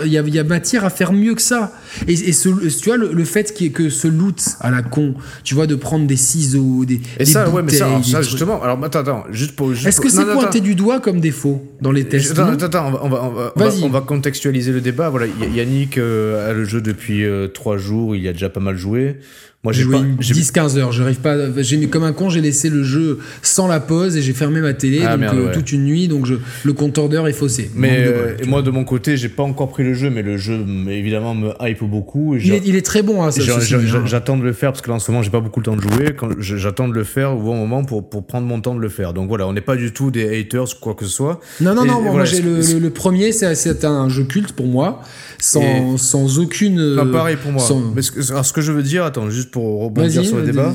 [0.05, 1.73] il y matière à faire mieux que ça.
[2.07, 5.55] Et, et ce, tu vois, le, le fait que ce loot à la con, tu
[5.55, 7.01] vois, de prendre des ciseaux, des.
[7.19, 8.63] Et des ça, ouais, mais ça, alors, ça justement.
[8.63, 9.73] Alors, attends, attends, juste pour.
[9.73, 13.01] Est-ce que c'est pointé du doigt comme défaut dans les tests Attends, attends, on va,
[13.05, 13.83] on va, on va, on va- Vas-y.
[13.85, 15.09] on va contextualiser le débat.
[15.11, 18.61] Voilà, Yannick euh, a le jeu depuis euh, trois jours, il y a déjà pas
[18.61, 19.17] mal joué.
[19.63, 20.03] Moi, J'ai joué pas.
[20.03, 21.37] une j'ai- 10-15 heures, j'arrive pas.
[21.61, 24.63] J'ai mis comme un con, j'ai laissé le jeu sans la pause et j'ai fermé
[24.63, 25.53] ma télé Ah, donc, merde, euh, ouais.
[25.53, 27.71] toute une nuit, donc je, le compteur d'heure est faussé.
[27.75, 30.09] Mais de euh, bol, et moi, de mon côté, j'ai pas encore pris le jeu,
[30.09, 32.37] mais le jeu, évidemment, me hype beaucoup.
[32.37, 34.01] Il est, il est très bon, hein, hein.
[34.07, 35.77] J'attends de le faire parce que là en ce moment j'ai pas beaucoup le temps
[35.77, 36.17] de jouer.
[36.39, 38.89] Je- J'attends de le faire au bon moment pour, pour prendre mon temps de le
[38.89, 39.13] faire.
[39.13, 41.39] Donc voilà, on n'est pas du tout des haters ou quoi que ce soit.
[41.61, 45.03] Non, non, Et non, moi, voilà, le, le- premier, c'est un jeu culte pour moi,
[45.39, 46.77] sans, sans aucune.
[46.77, 47.61] Non, euh, pareil pour moi.
[47.63, 50.37] sans- Mais ce, que- alors, ce que je veux dire, attends, juste pour rebondir sur
[50.39, 50.75] le débat.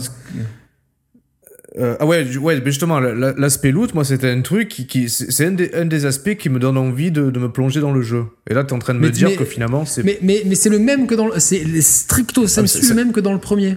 [1.77, 4.88] Euh, ah ouais, ouais, mais justement, la- la- l'aspect loot, moi, c'était un truc qui,
[4.88, 7.81] qui c'est un des, un des aspects qui me donne envie de, de me plonger
[7.81, 8.23] dans le jeu.
[8.49, 10.56] Et là, t'es en train de me dire mais- que finalement, c'est, Mais, mais, mais
[10.56, 11.34] c'est le même que dans le.
[11.39, 13.76] C'est stricto Ah, sensu le c'est- même que dans le premier.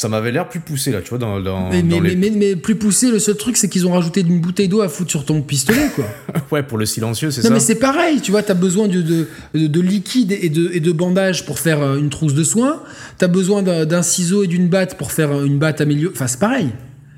[0.00, 2.14] Ça m'avait l'air plus poussé là, tu vois, dans, dans, Mais, dans mais, les...
[2.16, 4.88] mais, mais- plus poussé, le seul truc, c'est qu'ils ont rajouté une bouteille d'eau à
[4.88, 6.04] foutre sur ton pistolet, quoi.
[6.52, 7.54] ouais, pour le silencieux, c'est Non ça.
[7.54, 10.78] mais c'est pareil, tu vois, t'as besoin de, de, de, de liquide et de, et
[10.78, 12.80] de bandage pour faire euh, une trousse de soins,
[13.18, 16.38] t'as besoin d'un ciseau et d'une batte pour faire euh, une batte améliorée, enfin c'est
[16.38, 16.68] pareil.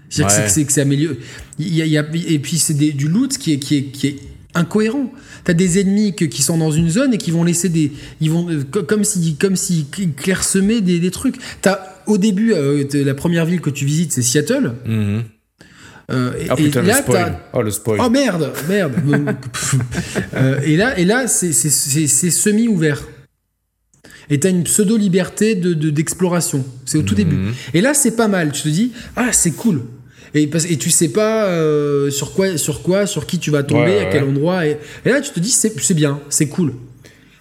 [0.09, 0.49] C'est-à-dire que Ouais.
[0.49, 1.19] c'est- c'est que c'est amélioré.
[1.59, 3.83] Il y a, il y a- et puis c'est du loot qui est, qui est,
[3.93, 4.17] qui est
[4.55, 5.13] incohérent.
[5.45, 7.93] T'as des ennemis que- qui sont dans une zone et qui vont laisser des,
[8.23, 9.85] ils vont euh, co- comme si comme si
[10.17, 11.37] clairsemaient des, des trucs.
[11.63, 14.73] T'as au début euh, la première ville que tu visites c'est Seattle.
[16.11, 17.39] Euh, et, Ah et putain, le là spoil.
[17.53, 18.01] Oh, le spoil.
[18.05, 18.95] Oh merde, merde.
[20.35, 23.03] Euh, et là, et là, c'est c'est- c'est c'est semi ouvert.
[24.29, 26.65] Et t'as une pseudo liberté de de- d'exploration.
[26.85, 27.37] c'est au tout début.
[27.37, 27.53] Mhm.
[27.75, 28.53] Et là, c'est pas mal.
[28.53, 29.83] Tu te dis, ah, c'est cool.
[30.35, 33.91] Et, et tu sais pas euh, sur quoi, sur quoi, sur qui tu vas tomber,
[33.97, 34.29] Ouais, à quel ouais.
[34.31, 34.67] endroit.
[34.67, 36.75] Et, et là, tu te dis, c'est bien, c'est cool.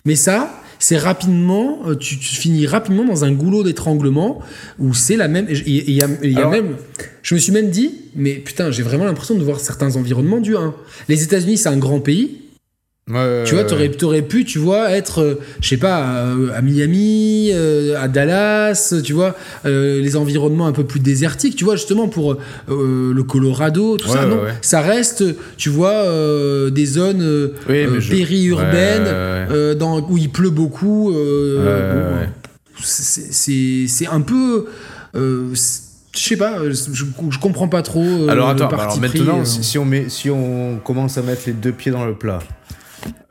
[0.06, 4.40] Mais ça, c'est rapidement, euh, tu, tu finis rapidement dans un goulot d'étranglement
[4.80, 5.46] où c'est la même.
[5.50, 6.76] Et il y a, y a Alors- même.
[7.22, 10.56] Je me suis même dit, mais putain, j'ai vraiment l'impression de voir certains environnements du
[10.56, 10.74] 1.
[11.10, 12.38] Les États-Unis, c'est un grand pays.
[13.10, 16.62] Ouais, Tu vois, t'aurais, t'aurais pu, tu vois, être, euh, je sais pas, euh, à
[16.62, 21.76] Miami, euh, à Dallas, tu vois, euh, les environnements un peu plus désertiques, tu vois,
[21.76, 22.38] justement pour
[22.68, 24.24] le Colorado, tout Ouais, ça.
[24.28, 25.24] ouais, non, ça reste,
[25.58, 26.04] tu vois,
[26.70, 31.12] des zones Oui, je- périurbaines, dans, où il pleut beaucoup.
[31.12, 32.28] bon,
[32.82, 34.66] c'est, c'est, c'est un peu.
[35.56, 35.82] c'est-
[36.16, 38.04] je sais pas, je, je comprends pas trop.
[38.30, 39.46] Alors attends, alors pris, maintenant, euh.
[39.46, 42.40] si, si on met, si on commence à mettre les deux pieds dans le plat,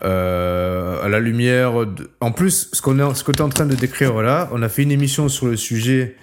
[0.05, 2.11] euh, à la lumière, de...
[2.21, 4.63] en plus, ce qu'on est, ce que tu es en train de décrire là, on
[4.63, 6.17] a fait une émission sur le sujet.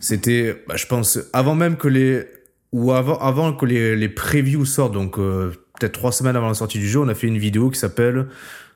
[0.00, 2.24] C'était, bah, je pense, avant même que les
[2.72, 6.54] ou avant, avant que les, les previews sortent, donc euh, peut-être trois semaines avant la
[6.54, 8.26] sortie du jeu, on a fait une vidéo qui s'appelle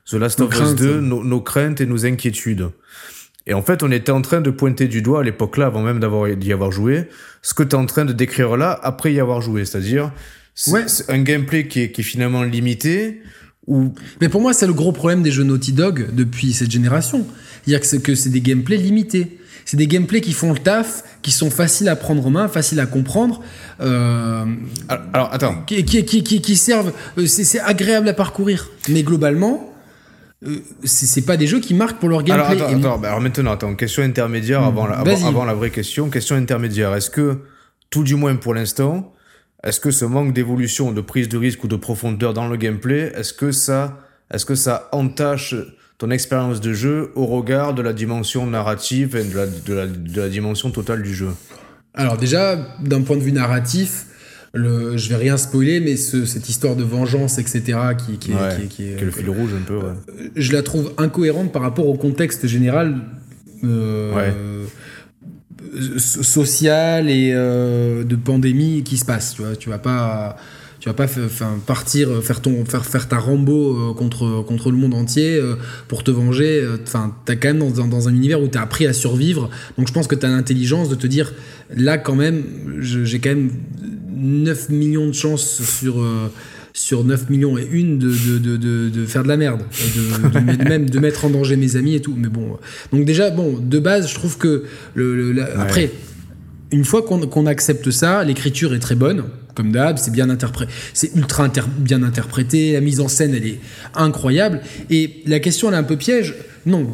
[0.09, 0.75] The Last Nos of Us craintes.
[0.79, 2.69] 2, nos, nos craintes et nos inquiétudes.
[3.47, 5.81] Et en fait, on était en train de pointer du doigt à l'époque là, avant
[5.81, 7.07] même d'avoir d'y avoir joué,
[7.41, 10.11] ce que tu es en train de décrire là après y avoir joué, c'est-à-dire
[10.53, 10.85] c'est Ouais.
[11.09, 13.21] un gameplay qui est, qui est finalement limité
[13.67, 17.25] Mais pour moi, c'est le gros problème des jeux Naughty Dog depuis cette génération.
[17.65, 19.37] C'est-à-dire que c'est, des gameplays limités.
[19.65, 22.79] C'est des gameplays qui font le taf, qui sont faciles à prendre en main, faciles
[22.79, 23.41] à comprendre.
[23.79, 24.45] Euh,
[24.89, 25.61] Alors, alors, attends.
[25.67, 26.91] qui, qui, qui, qui, qui servent.
[27.19, 28.69] euh, c'est agréable à parcourir.
[28.89, 29.71] Mais globalement,
[30.45, 32.63] euh, c'est pas des jeux qui marquent pour leur Alors, gameplay.
[32.65, 35.13] attends, Et attends, alors maintenant, attends, question intermédiaire avant, la, Vas-y.
[35.17, 36.09] avant, avant la vraie question.
[36.09, 36.95] Question intermédiaire.
[36.95, 37.37] Est-ce que,
[37.91, 39.13] tout du moins pour l'instant,
[39.63, 43.11] est-ce que ce manque d'évolution, de prise de risque ou de profondeur dans le gameplay,
[43.15, 43.99] est-ce que ça,
[44.33, 45.55] est-ce que ça entache
[45.97, 49.87] ton expérience de jeu au regard de la dimension narrative et de la, de la,
[49.87, 51.29] de la dimension totale du jeu?
[51.93, 54.05] Alors déjà, d'un point de vue narratif,
[54.53, 58.37] le, je vais rien spoiler, mais ce- cette histoire de vengeance, etc., qui, qui Ouais,
[58.57, 60.31] qui est- qui est- Qui est le fil rouge un peu, ouais.
[60.35, 62.97] je la trouve incohérente par rapport au contexte général
[63.63, 64.33] euh, Ouais.
[65.97, 69.33] So- social et euh, de pandémie qui se passe.
[69.35, 70.37] Tu vois, tu vas pas,
[70.79, 71.07] tu vas pas
[71.67, 75.55] partir faire ton, faire, faire ta Rambo euh, contre contre le monde entier euh,
[75.87, 76.61] pour te venger.
[76.61, 79.49] euh, Enfin, t'as quand même dans, dans- un univers où t'as appris à survivre.
[79.77, 81.33] Donc je pense que t'as l'intelligence de te dire
[81.75, 82.43] là quand même,
[82.79, 83.51] j'ai quand même
[84.13, 86.27] 9 millions de chances sur euh,
[86.73, 89.61] sur 9 millions et une de, de, de, de, faire de la merde,
[89.95, 92.15] de, même de mettre en danger mes amis et tout.
[92.17, 94.63] Mais bon, euh, donc déjà, bon, de base, je trouve que
[94.95, 95.91] le, le- la- après,
[96.71, 99.23] une fois qu'on qu'on accepte ça, l'écriture est très bonne,
[99.55, 103.45] comme d'hab, c'est bien interprété, c'est ultra inter- bien interprété, la mise en scène elle
[103.47, 103.59] est
[103.95, 104.61] incroyable.
[104.89, 106.35] Et la question elle est un peu piège.
[106.67, 106.93] Non,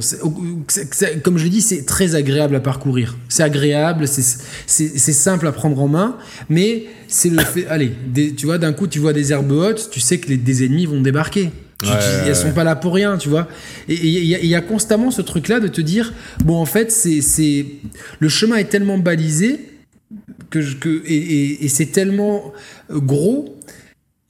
[1.23, 3.17] comme je l'ai dit, c'est très agréable à parcourir.
[3.27, 6.17] C'est agréable, c'est simple à prendre en main,
[6.49, 7.67] mais c'est le fait.
[7.67, 10.37] Allez, des- tu vois, d'un coup tu vois des herbes hautes, tu sais que les,
[10.37, 11.51] des ennemis vont débarquer.
[11.83, 12.53] Tu- Ouais, tu- ouais, elles sont ouais.
[12.53, 13.47] pas là pour rien, tu vois.
[13.89, 16.11] Et il y, y a constamment ce truc-là de te dire,
[16.43, 17.65] bon, en fait, c'est
[18.19, 19.59] le chemin est tellement balisé
[20.49, 22.53] que, je- que et, et- et c'est tellement
[22.91, 23.53] gros.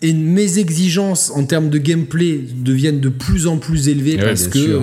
[0.03, 4.47] Et mes exigences en termes de gameplay deviennent de plus en plus élevées Ouais, parce
[4.47, 4.81] que euh,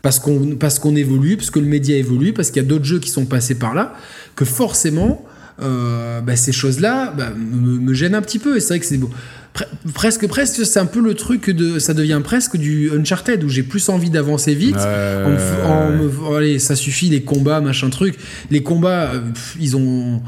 [0.00, 2.86] parce qu'on parce qu'on évolue, parce que le média évolue, parce qu'il y a d'autres
[2.86, 3.94] jeux qui sont passés par là,
[4.34, 5.22] que forcément
[5.62, 8.56] euh, bah, ces choses-là bah, me, me gênent un petit peu.
[8.56, 8.98] Et c'est vrai que c'est.
[8.98, 13.48] Pre- presque presque c'est un peu le truc de ça devient presque du Uncharted où
[13.50, 14.76] j'ai plus envie d'avancer vite.
[14.76, 18.14] En en me- allez, ça suffit les combats, machin truc.
[18.50, 20.22] Les combats, euh, pff, ils ont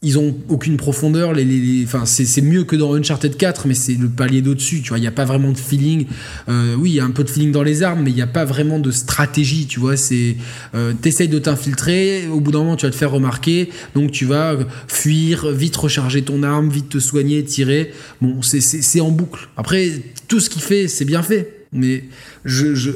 [0.00, 1.32] ils ont aucune profondeur.
[1.32, 4.80] Les, les- les- enfin, c'est mieux que dans Uncharted 4, mais c'est le palier d'au-dessus.
[4.80, 6.06] Tu vois, il n'y a pas vraiment de feeling.
[6.48, 8.22] Euh, oui, il y a un peu de feeling dans les armes, mais il n'y
[8.22, 9.66] a pas vraiment de stratégie.
[9.66, 10.36] Tu vois, c'est
[10.76, 12.28] euh, t'essayes de t'infiltrer.
[12.28, 14.56] Au bout d'un moment, tu vas te faire remarquer, donc tu vas
[14.86, 17.92] fuir, vite recharger ton arme, vite te soigner, tirer.
[18.20, 19.48] Bon, c'est en boucle.
[19.56, 19.90] Après,
[20.28, 21.57] tout ce qu'il fait, c'est bien fait.
[21.72, 22.04] Mais
[22.46, 22.90] je, je-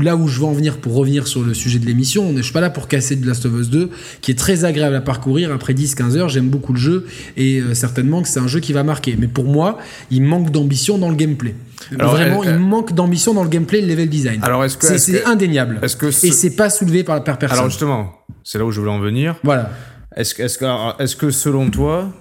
[0.00, 2.52] là où je veux en venir pour revenir sur le sujet de l'émission, je suis
[2.52, 3.90] pas là pour casser de Last of Us 2,
[4.20, 6.28] qui est très agréable à parcourir après 10-15 heures.
[6.28, 9.16] J'aime beaucoup le jeu et euh, certainement que c'est un jeu qui va marquer.
[9.18, 9.78] Mais pour moi,
[10.10, 11.54] il manque d'ambition dans le gameplay.
[11.98, 14.38] Alors, Vraiment, il manque d'ambition dans le gameplay et le level design.
[14.42, 15.80] Alors, est-ce que- c'est que- indéniable.
[15.98, 17.58] que ce- Et c'est pas soulevé par, par personne.
[17.58, 18.12] Alors justement,
[18.44, 19.36] c'est là où je voulais en venir.
[19.42, 19.70] voilà.
[20.16, 22.12] Est-ce que, est-ce que, est-ce que selon toi,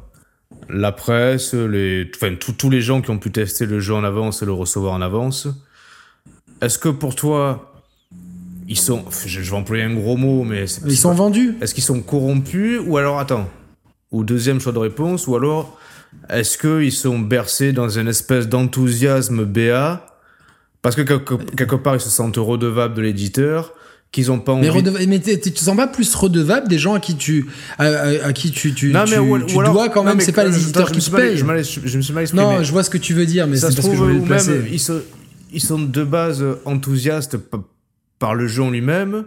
[0.69, 4.03] la presse, les, enfin, tous- tous les gens qui ont pu tester le jeu en
[4.03, 5.47] avance et le recevoir en avance,
[6.61, 7.73] est-ce que pour toi,
[8.67, 11.55] ils sont, je, je vais employer un gros mot, mais Ils sont pas- vendus.
[11.61, 13.49] est-ce qu'ils sont corrompus ou alors attends,
[14.11, 15.77] ou deuxième choix de réponse, ou alors
[16.29, 20.05] est-ce qu'ils sont bercés dans une espèce d'enthousiasme BA
[20.81, 23.73] parce que quelque, quelque part ils se sentent redevables de l'éditeur,
[24.11, 24.63] qu'ils ont pas envie.
[24.69, 27.45] Mais, redeva- mais tu te sens pas plus redevable des gens à qui tu,
[27.77, 30.09] à, à- à qui tu, tu, Non, tu, ou- tu ou alors- dois quand non,
[30.09, 31.37] même, mais c'est pas les éditeurs qui payent.
[31.37, 32.43] Je, me suis- je me suis mal exprimé.
[32.43, 33.97] Non, je vois ce que tu veux dire, mais ça c'est se parce que je
[33.97, 34.61] trouve voulais le placer.
[34.71, 34.99] ils sont,
[35.51, 37.37] ils sont de base enthousiastes
[38.19, 39.25] par le jeu en lui-même.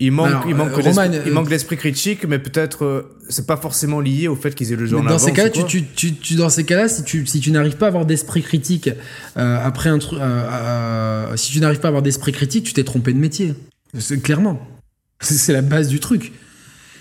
[0.00, 3.16] Il manque, Alors, il manque, euh, Roman, il euh, manque d'esprit critique, mais peut-être euh,
[3.28, 5.52] c'est pas forcément lié au fait qu'ils aient le jeu en dans ces cas-là, ou
[5.52, 8.04] tu, tu, tu, tu- dans ces cas-là, si tu, si tu n'arrives pas à avoir
[8.04, 8.90] d'esprit critique
[9.36, 12.72] euh, après un truc, euh, euh, si tu n'arrives pas à avoir d'esprit critique, tu
[12.72, 13.54] t'es trompé de métier.
[13.96, 14.60] C'est clairement.
[15.20, 16.32] C'est la base du truc.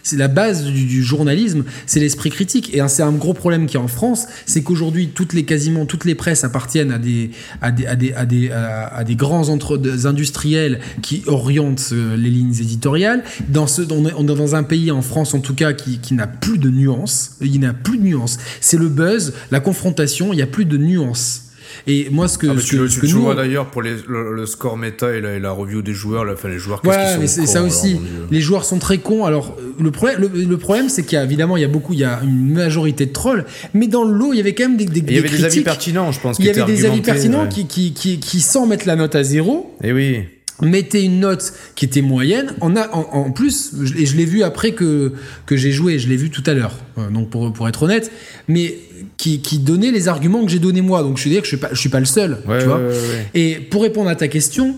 [0.03, 2.75] C'est la base du, journalisme, c'est l'esprit critique.
[2.75, 5.85] Et c'est un gros problème qu'il y a en France, c'est qu'aujourd'hui, toutes les, quasiment
[5.85, 7.31] toutes les presses appartiennent à des,
[7.61, 12.29] à des, à des, à des, à- des grands entre, industriels qui orientent euh, les
[12.29, 13.23] lignes éditoriales.
[13.47, 16.13] Dans ce, on est, est dans un pays, en France en tout cas, qui, qui
[16.13, 17.37] n'a plus de nuances.
[17.41, 18.37] Il n'a plus de nuances.
[18.59, 21.52] C'est le buzz, la confrontation, il n'y a plus de nuances.
[21.87, 23.35] Et moi, ce que, Ah, ce tu, que- le- ce tu- que tu nous, vois
[23.35, 26.33] d'ailleurs pour les- le, le score méta et la, et la review des joueurs, la,
[26.33, 27.91] enfin, les joueurs, qu'est-ce Ouais, qu'ils mais sont c'est ça cons, aussi.
[27.91, 28.01] alors.
[28.31, 29.25] Les joueurs sont très cons.
[29.25, 31.93] Alors le problème, le, le problème, c'est qu'il y a évidemment, il y a beaucoup,
[31.93, 34.67] il y a une majorité de trolls, mais dans le lot, il y avait quand
[34.69, 36.37] même des, des, il y avait des avis pertinents, je pense.
[36.39, 37.49] Il y avait des avis pertinents ouais.
[37.49, 40.19] qui, qui, qui, qui, sans mettre la note à zéro, Et oui.
[40.61, 42.53] mettaient une note qui était moyenne.
[42.61, 45.11] En, a, en, en plus, je- et je l'ai vu après que,
[45.45, 48.11] que j'ai joué, je l'ai vu tout à l'heure, euh, donc pour, pour être honnête,
[48.47, 48.75] mais
[49.23, 51.01] qui, qui donnait les arguments que j'ai donnés moi.
[51.01, 52.39] Donc je veux dire que je suis pas, je suis pas le seul.
[52.47, 53.27] Ouais, tu vois ouais, ouais, ouais.
[53.33, 54.75] et pour répondre à ta question,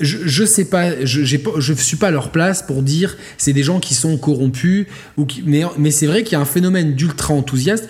[0.00, 3.16] je, je sais pas, je, j'ai pas, je suis pas à leur place pour dire
[3.38, 6.40] c'est des gens qui sont corrompus ou qui, mais, mais c'est vrai qu'il y a
[6.40, 7.88] un phénomène d'ultra enthousiaste.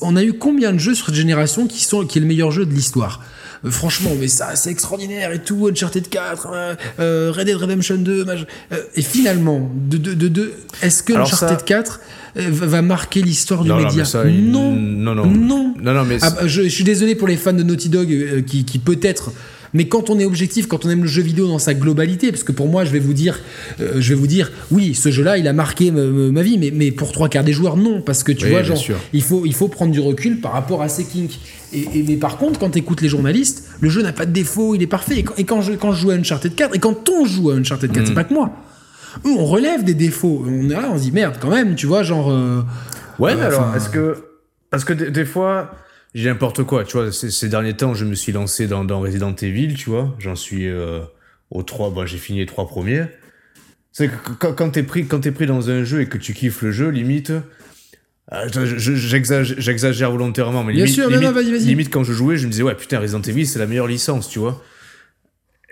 [0.00, 2.52] On a eu combien de jeux sur cette génération qui sont qui est le meilleur
[2.52, 3.20] jeu de l'histoire?
[3.64, 5.68] Euh, Franchement, mais ça, c'est extraordinaire et tout.
[5.68, 10.28] Uncharted 4, euh, euh, Red Dead Redemption 2, mach- euh, et finalement, de, de, de,
[10.28, 10.52] de-
[10.82, 12.04] est-ce que Alors Uncharted ça- 4 euh,
[12.36, 15.26] va va marquer l'histoire du Non, média ça, non, non, non.
[15.26, 17.88] non, Non, non, mais ah bah, je, je suis désolé pour les fans de Naughty
[17.88, 19.32] Dog euh, qui, qui peut-être.
[19.74, 22.44] Mais quand on est objectif, quand on aime le jeu vidéo dans sa globalité, parce
[22.44, 23.40] que pour moi, je vais vous dire,
[23.80, 26.90] euh, je vais vous dire, oui, ce jeu-là, il a marqué ma, vie, mais, mais
[26.90, 28.96] pour trois quarts des joueurs, non, parce que tu Oui, vois, bien genre, sûr.
[29.14, 31.38] il faut, il faut prendre du recul par rapport à ces kinks.
[31.72, 34.32] Et, et- mais par contre, quand tu écoutes les journalistes, le jeu n'a pas de
[34.32, 35.20] défaut, il est parfait.
[35.20, 37.48] Et quand, et quand je, quand je joue à Uncharted 4, et quand on joue
[37.50, 38.06] à Uncharted 4, Mm.
[38.08, 38.50] c'est pas que moi.
[39.24, 40.44] Eux, on relève des défauts.
[40.46, 42.30] On est là, on se dit merde, quand même, tu vois, genre.
[42.30, 42.62] euh,
[43.18, 44.16] Ouais, Euh, mais alors, est-ce que.
[44.70, 45.74] Parce que des, fois,
[46.14, 47.12] j'ai n'importe quoi, tu vois.
[47.12, 50.14] Ces, ces derniers temps, je me suis lancé dans, dans Resident Evil, tu vois.
[50.18, 51.00] J'en suis euh,
[51.50, 53.04] aux trois, bon, j'ai fini les trois premiers.
[53.92, 56.32] C'est que quand, quand t'es pris, quand t'es pris dans un jeu et que tu
[56.32, 57.30] kiffes le jeu, limite.
[58.32, 58.94] euh, je- je-
[59.60, 61.16] J'exagère volontairement, mais Bien limite, sûr, non,
[61.66, 64.28] limite, quand je jouais, je me disais, ouais, putain, Resident Evil, c'est la meilleure licence,
[64.30, 64.62] tu vois.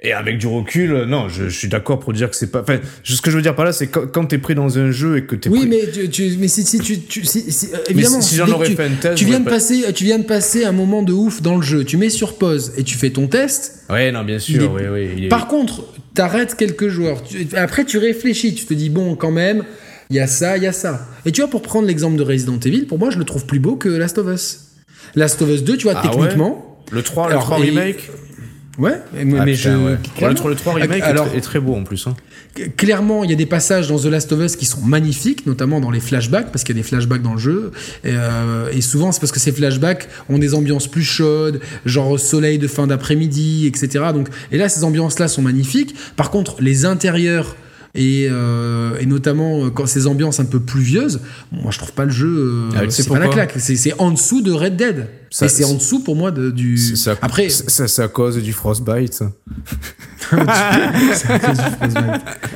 [0.03, 2.63] Et avec du recul, euh, non, je, je suis d'accord pour dire que c'est pas.
[2.63, 4.91] Enfin, ce que je veux dire par là, c'est quand, quand t'es pris dans un
[4.91, 7.53] jeu et que t'es Oui, pris- mais, tu, tu- mais si, si tu, tu- si-
[7.53, 9.45] si- euh, Mais évidemment, si, si j'en aurais tu, fait un test, tu viens de
[9.45, 11.85] pas- passer, tu viens de passer un moment de ouf dans le jeu.
[11.85, 13.85] Tu mets sur pause et tu fais ton test.
[13.91, 15.25] Ouais, non, bien sûr, est- oui, oui.
[15.27, 17.23] est- Par contre, t'arrêtes quelques joueurs.
[17.55, 18.55] Après, tu réfléchis.
[18.55, 19.65] Tu te dis bon, quand même,
[20.09, 21.07] il y a ça, il y a ça.
[21.27, 23.61] Et tu vois, pour prendre l'exemple de Resident Evil, pour moi, je le trouve plus
[23.61, 24.61] beau que Last of Us.
[25.15, 26.79] Last of Us 2, tu vois, Ah ouais techniquement.
[26.91, 28.11] Le 3, Alors, le 3 et- remake
[28.81, 29.85] Ouais, mais, Ah, mais putain, je.
[30.23, 30.29] ouais.
[30.29, 32.07] le, 3, le 3 remake est Alors, très- est, très beau en plus.
[32.07, 32.15] Hein.
[32.77, 35.81] Clairement, il y a des passages dans The Last of Us qui sont magnifiques, notamment
[35.81, 37.73] dans les flashbacks, parce qu'il y a des flashbacks dans le jeu.
[38.05, 42.19] Et, euh, et souvent, c'est parce que ces flashbacks ont des ambiances plus chaudes, genre
[42.19, 44.07] soleil de fin d'après-midi, etc.
[44.15, 45.95] Donc, et là, ces ambiances-là sont magnifiques.
[46.17, 47.55] Par contre, les intérieurs
[47.95, 51.21] et, euh, et notamment euh, quand ces ambiances un peu pluvieuses,
[51.53, 53.55] bon, moi je trouve pas le jeu, euh, Ah, c'est pas la claque.
[53.59, 55.09] C'est en dessous de Red Dead.
[55.33, 56.77] Ça, c'est en dessous pour moi de, du.
[56.77, 59.23] C'est ça- Après, c'est- à cause du frostbite.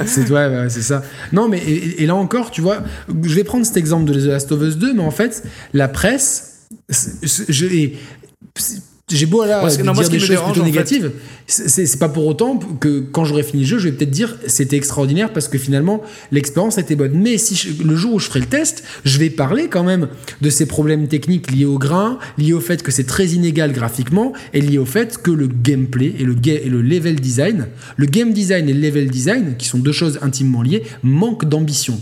[0.06, 1.02] c'est ouais, ouais, c'est ça.
[1.32, 2.78] Non, mais et, et là encore, tu vois,
[3.22, 5.42] je vais prendre cet exemple de The Last of Us 2, mais en fait,
[5.72, 7.90] la presse, je-
[9.14, 11.12] j'ai beau là Moi, ce- dire non, moi, ce des choses plutôt négatives,
[11.46, 14.76] c'est- pas pour autant que quand j'aurai fini le jeu, je vais peut-être dire c'était
[14.76, 17.12] extraordinaire parce que finalement l'expérience était bonne.
[17.14, 20.08] Mais si je- le jour où je ferai le test, je vais parler quand même
[20.40, 24.32] de ces problèmes techniques liés au grain, liés au fait que c'est très inégal graphiquement
[24.52, 27.66] et liés au fait que le gameplay et le, et le level design,
[27.96, 32.00] le game design et le level design, qui sont deux choses intimement liées, manquent d'ambition.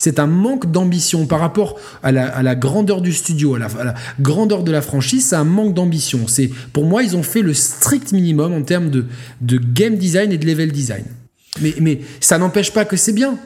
[0.00, 3.66] C'est un manque d'ambition par rapport à la, à la grandeur du studio, à la,
[3.66, 6.28] à la grandeur de la franchise, c'est un manque d'ambition.
[6.28, 9.06] C'est Pour moi, ils ont fait le strict minimum en termes de,
[9.40, 11.04] de game design et de level design.
[11.60, 13.36] Mais, mais ça n'empêche pas que c'est bien.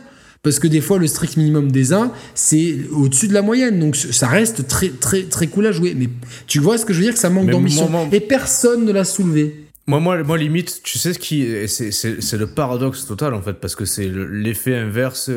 [0.42, 3.78] Parce que des fois, le strict minimum des uns, c'est au-dessus de la moyenne.
[3.80, 5.94] Donc ça reste très, très, très cool à jouer.
[5.96, 6.10] Mais
[6.46, 7.88] tu vois ce que je veux dire, que ça manque d'ambition.
[8.12, 9.68] Et personne ne l'a soulevé.
[9.86, 11.46] Moi, moi, moi, limite, tu sais ce qui.
[11.66, 15.30] C'est le paradoxe total, en fait, parce que c'est le- l'effet inverse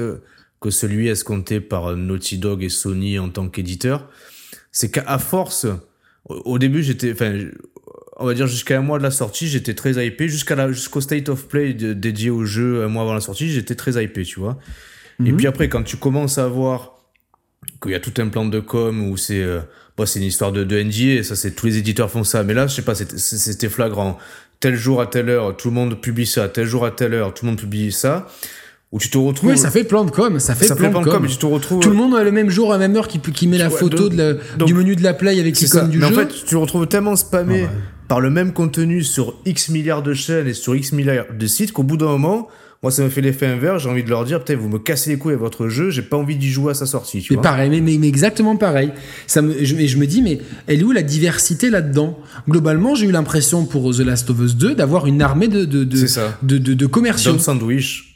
[0.65, 4.09] que celui escompté par Naughty Dog et Sony en tant qu'éditeur.
[4.71, 5.67] C'est qu'à force,
[6.27, 7.11] au, début, j'étais.
[7.11, 7.37] Enfin,
[8.17, 10.27] on va dire jusqu'à un mois de la sortie, j'étais très hypé.
[10.27, 13.47] Jusqu'à la- Jusqu'au State of Play de- dédié au jeu un mois avant la sortie,
[13.51, 14.57] j'étais très hypé, tu vois.
[15.23, 15.37] Et Mhm.
[15.37, 16.93] puis après, quand tu commences à voir
[17.81, 19.59] qu'il y a tout un plan de com où c'est euh,
[19.97, 22.55] bon, c'est une histoire de, de NDA, ça c'est tous les éditeurs font ça, mais
[22.55, 24.17] là je sais pas, c'était- c'était flagrant.
[24.59, 27.33] Tel jour à telle heure, tout le monde publie ça, tel jour à telle heure,
[27.35, 28.27] tout le monde publie ça,
[28.91, 29.49] où tu te retrouves.
[29.52, 30.40] Oui, ça fait plan de com.
[30.40, 31.26] Ça fait ça plan fait de com.
[31.28, 31.80] tu te retrouves.
[31.82, 33.70] Tout le monde a le même jour, à la même heure, qui, qui met la
[33.70, 36.07] Ouais, photo donc- de la- donc- du menu de la play avec l'icône du mais
[36.07, 36.14] jeu.
[36.14, 37.80] en fait, tu te retrouves tellement spammé Ah ouais.
[38.07, 41.72] par le même contenu sur X milliards de chaînes et sur X milliards de sites
[41.74, 42.48] qu'au bout d'un moment,
[42.84, 45.10] moi ça me fait l'effet inverse, j'ai envie de leur dire, putain, vous me cassez
[45.10, 47.38] les couilles à votre jeu, j'ai pas envie d'y jouer à sa sortie, tu Mais
[47.38, 47.44] vois.
[47.44, 48.91] pareil, mais, mais, mais exactement pareil.
[49.28, 52.18] Ça me, je, et je me dis, mais elle est où la diversité là-dedans?
[52.48, 55.84] Globalement, j'ai eu l'impression pour The Last of Us 2 d'avoir une armée de, de,
[55.84, 56.06] de,
[56.44, 57.32] de, de, de commerciaux.
[57.32, 58.12] Dom Sandwich.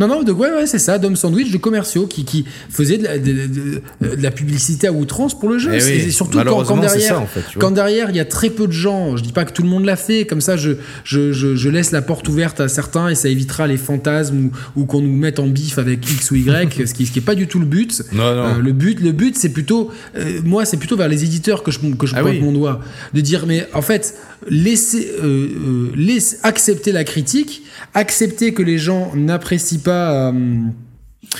[0.00, 3.04] Non, non, de, ouais, ouais, c'est ça, Dom Sandwich de commerciaux qui, qui faisaient de
[3.04, 5.70] la, de, de- de la publicité à outrance pour le jeu.
[5.74, 7.60] Eh oui, et surtout quand, derrière, ça, en fait, tu vois.
[7.60, 9.68] quand derrière il y a très peu de gens, je dis pas que tout le
[9.68, 10.72] monde l'a fait, comme ça je,
[11.04, 14.80] je, je, je laisse la porte ouverte à certains et ça évitera les fantasmes ou,
[14.80, 17.34] ou qu'on nous mette en bif avec X ou Y, ce qui, ce qui pas
[17.34, 18.02] du tout le but.
[18.12, 18.44] Non, non.
[18.44, 21.70] Euh, le but, le but, c'est plutôt, euh, moi, c'est plutôt vers les éditeurs que
[21.70, 22.40] je, que je Ah pointe oui.
[22.40, 22.80] mon doigt,
[23.12, 24.14] de dire, mais en fait,
[24.48, 27.62] laissez, euh, euh, laissez- accepter la critique,
[27.94, 30.32] accepter que les gens n'apprécient pas, euh,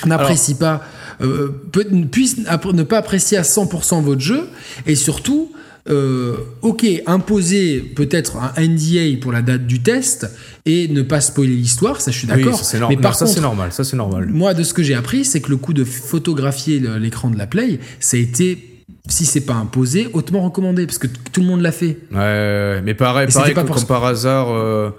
[0.05, 0.81] n'apprécient pas,
[1.21, 4.47] euh, peut- puissent appr- ne pas apprécier à 100% votre jeu,
[4.85, 5.51] et surtout
[5.89, 10.29] euh, ok, imposer peut-être un NDA pour la date du test
[10.67, 12.61] et ne pas spoiler l'histoire, ça je suis d'accord.
[12.73, 13.01] mais normal.
[13.01, 13.71] par ça c'est normal.
[13.71, 14.27] Ça c'est normal.
[14.27, 17.47] moi de ce que j'ai appris, c'est que le coup de photographier l'écran de la
[17.47, 21.61] Play, ça a été, si c'est pas imposé, hautement recommandé parce que tout le monde
[21.61, 21.97] l'a fait.
[22.13, 23.85] Ouais, mais pareil, pareil comme ça.
[23.87, 24.91] par hasard, euh,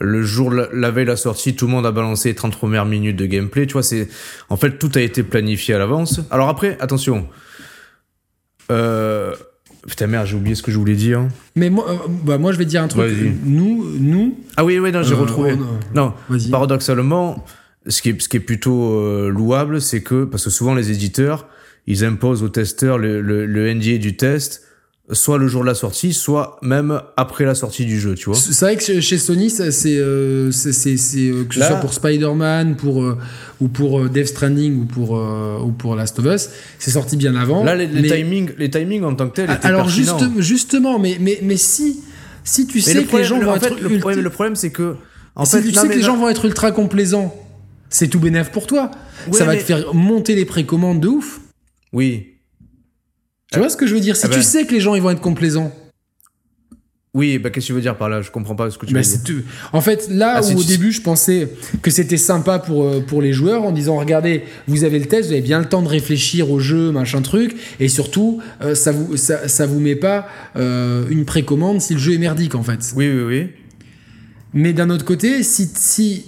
[0.00, 2.84] le jour, la, veille de la sortie, tout le monde a balancé les 30 premières
[2.84, 3.66] minutes de gameplay.
[3.66, 4.08] Tu vois, c'est,
[4.48, 6.20] en fait, tout a été planifié à l'avance.
[6.30, 7.26] Alors après, attention.
[8.70, 9.34] Euh,
[9.86, 11.26] putain, merde, j'ai oublié ce que je voulais dire.
[11.54, 11.94] Mais moi, euh,
[12.24, 13.12] bah, moi je vais dire un truc.
[13.44, 15.52] Nous, nous, Ah oui, oui, non, j'ai Euh, retrouvé.
[15.52, 16.50] on- non, vas-y.
[16.50, 17.44] paradoxalement,
[17.86, 20.90] ce qui est, ce qui est plutôt euh, louable, c'est que, parce que souvent les
[20.90, 21.46] éditeurs,
[21.86, 24.65] ils imposent aux testeurs le, le, le NDA du test,
[25.12, 28.34] soit le jour de la sortie, soit même après la sortie du jeu, tu vois.
[28.38, 31.68] C'est vrai que chez Sony, ça, c'est, euh, c'est, c'est- c'est, euh, que ce Là-
[31.68, 33.16] soit pour Spider-Man, pour euh,
[33.60, 36.48] ou pour euh, Death Stranding ou pour euh, ou pour Last of Us,
[36.80, 37.62] c'est sorti bien avant.
[37.62, 40.98] Là, les, les mais- timings, les timings en tant que tels étaient alors juste, justement,
[40.98, 42.00] mais mais mais si
[42.42, 43.98] si tu Mais sais le que les gens le- vont en être fait, le ultra-
[44.00, 44.96] problème, le problème, c'est que,
[45.36, 47.32] en si fait, tu non, sais que les gens vont être ultra complaisants,
[47.90, 48.90] c'est tout bénéf pour toi.
[49.28, 51.40] Ouais, ça va mais- te faire monter les précommandes de ouf.
[51.92, 52.32] oui,
[53.52, 54.16] Tu vois ce que je veux dire?
[54.16, 54.42] Si Ah tu ben.
[54.42, 55.72] sais que les gens ils vont être complaisants,
[57.14, 58.20] oui, bah, qu'est-ce que tu veux dire par là?
[58.20, 59.42] Je comprends pas ce que tu Bah, veux dire.
[59.72, 61.48] En fait, là Ah, où au début je pensais
[61.80, 65.28] que c'était sympa pour, euh, pour les joueurs en disant regardez, vous avez le test,
[65.28, 68.92] vous avez bien le temps de réfléchir au jeu, machin truc, et surtout, euh, ça,
[68.92, 72.62] vous, ça, ça vous met pas euh, une précommande si le jeu est merdique en
[72.62, 72.80] fait.
[72.96, 73.48] Oui, oui, oui.
[74.52, 76.26] Mais d'un autre côté, si, si,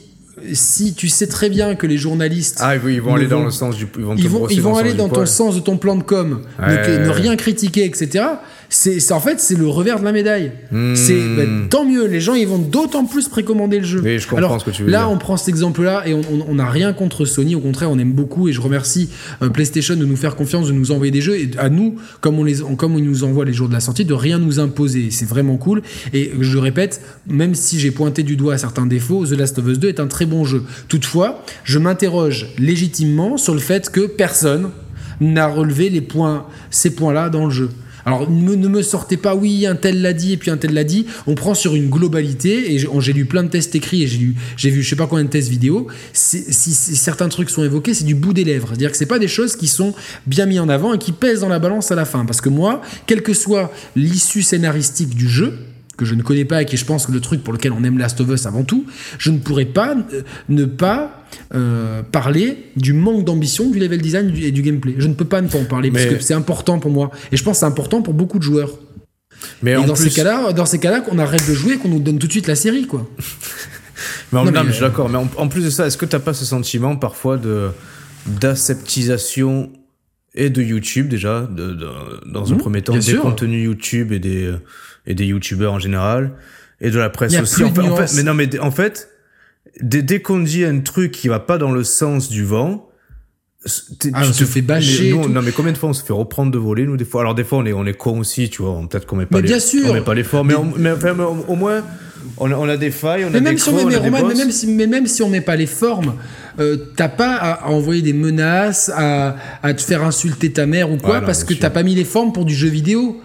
[0.52, 2.59] si tu sais très bien que les journalistes.
[2.60, 4.60] Ah, oui, ils vont aller vont- dans le sens du, ils vont ils vont, ils
[4.62, 6.98] vont le aller dans du ton sens de ton plan de com, ne- Ouais.
[6.98, 8.24] ne, rien critiquer, etc.
[8.70, 10.52] C'est en fait c'est le revers de la médaille.
[10.70, 10.94] Hmm.
[10.94, 12.06] C'est bah, tant mieux.
[12.06, 14.02] Les gens ils vont d'autant plus précommander le jeu.
[14.04, 15.10] Oui, je comprends Alors ce que tu veux là dire.
[15.10, 17.54] on prend cet exemple-là et on- n'a rien contre Sony.
[17.54, 19.08] Au contraire on aime beaucoup et je remercie
[19.42, 22.38] euh, PlayStation de nous faire confiance, de nous envoyer des jeux et à nous comme
[22.38, 25.10] on les comme ils nous envoient les jours de la sortie de rien nous imposer.
[25.10, 25.80] C'est vraiment cool.
[26.12, 29.66] Et je le répète, même si j'ai pointé du doigt certains défauts, The Last of
[29.66, 30.62] Us 2 est un très bon jeu.
[30.88, 34.70] Toutefois, je m'interroge légitimement sur le fait que personne
[35.20, 37.70] n'a relevé les points, ces points-là dans le jeu.
[38.09, 40.85] Alors ne, me- sortez pas, oui, un tel l'a dit et puis un tel l'a
[40.85, 41.05] dit.
[41.26, 44.06] On prend sur une globalité et j'ai lu plein de tests écrits et
[44.56, 45.89] j'ai vu je sais pas combien de tests vidéo.
[46.14, 48.68] Si, certains trucs sont évoqués, c'est du bout des lèvres.
[48.68, 49.94] C'est-à-dire que c'est pas des choses qui sont
[50.26, 52.24] bien mis en avant et qui pèsent dans la balance à la fin.
[52.24, 55.59] Parce que moi, quelle que soit l'issue scénaristique du jeu,
[55.98, 57.84] que je ne connais pas et qui je pense que le truc pour lequel on
[57.84, 58.86] aime Last of Us avant tout,
[59.18, 64.32] je ne pourrais pas euh, ne pas euh, parler du manque d'ambition du level design
[64.34, 64.94] et du- gameplay.
[64.96, 67.36] Je ne peux pas ne pas en parler parce que c'est important pour moi et
[67.36, 68.70] je pense que c'est important pour beaucoup de joueurs.
[69.62, 71.76] Mais Et en dans plus, ces cas-là, dans ces cas-là, qu'on arrête de jouer et
[71.78, 73.08] qu'on nous donne tout de suite la série, quoi.
[74.32, 75.08] mais en- Non, non, mais, je suis euh, d'accord.
[75.08, 77.68] Mais en, en plus de ça, est-ce que t'as pas ce sentiment parfois de
[78.26, 79.70] d'aseptisation
[80.34, 81.88] et de YouTube déjà, de, de-
[82.32, 83.22] dans un Mhm, premier temps, des sûr.
[83.22, 84.52] contenus YouTube et des
[85.09, 86.35] et des YouTubeurs en général
[86.80, 87.56] et de la presse y a aussi.
[87.56, 88.14] plus En de fait, en fait- nuances.
[88.14, 89.09] mais non, mais en fait,
[89.82, 92.85] dès, dès qu'on dit un truc qui va pas dans le sens du vent.
[93.66, 93.70] Ah,
[94.01, 96.05] tu on te se fait bâcher mais nous, non mais combien de fois on se
[96.05, 97.22] fait reprendre de voler nous des fois?
[97.22, 99.26] Alors des fois on est on est con aussi tu vois on- peut-être qu'on met
[99.26, 99.90] pas Mais les bien sûr.
[99.90, 101.82] on met pas l'effort mais, on- mais, enfin, mais au, au moins
[102.36, 103.89] on a, on a des failles on a Mais des même, si on met, on
[103.89, 106.14] a mais, des mais même si, mais même si on met pas les formes,
[106.60, 110.93] euh, t'as pas à, à envoyer des menaces, à, à te faire insulter ta mère
[110.93, 113.20] ou quoi, non, parce que t'as pas mis les formes pour du jeu vidéo.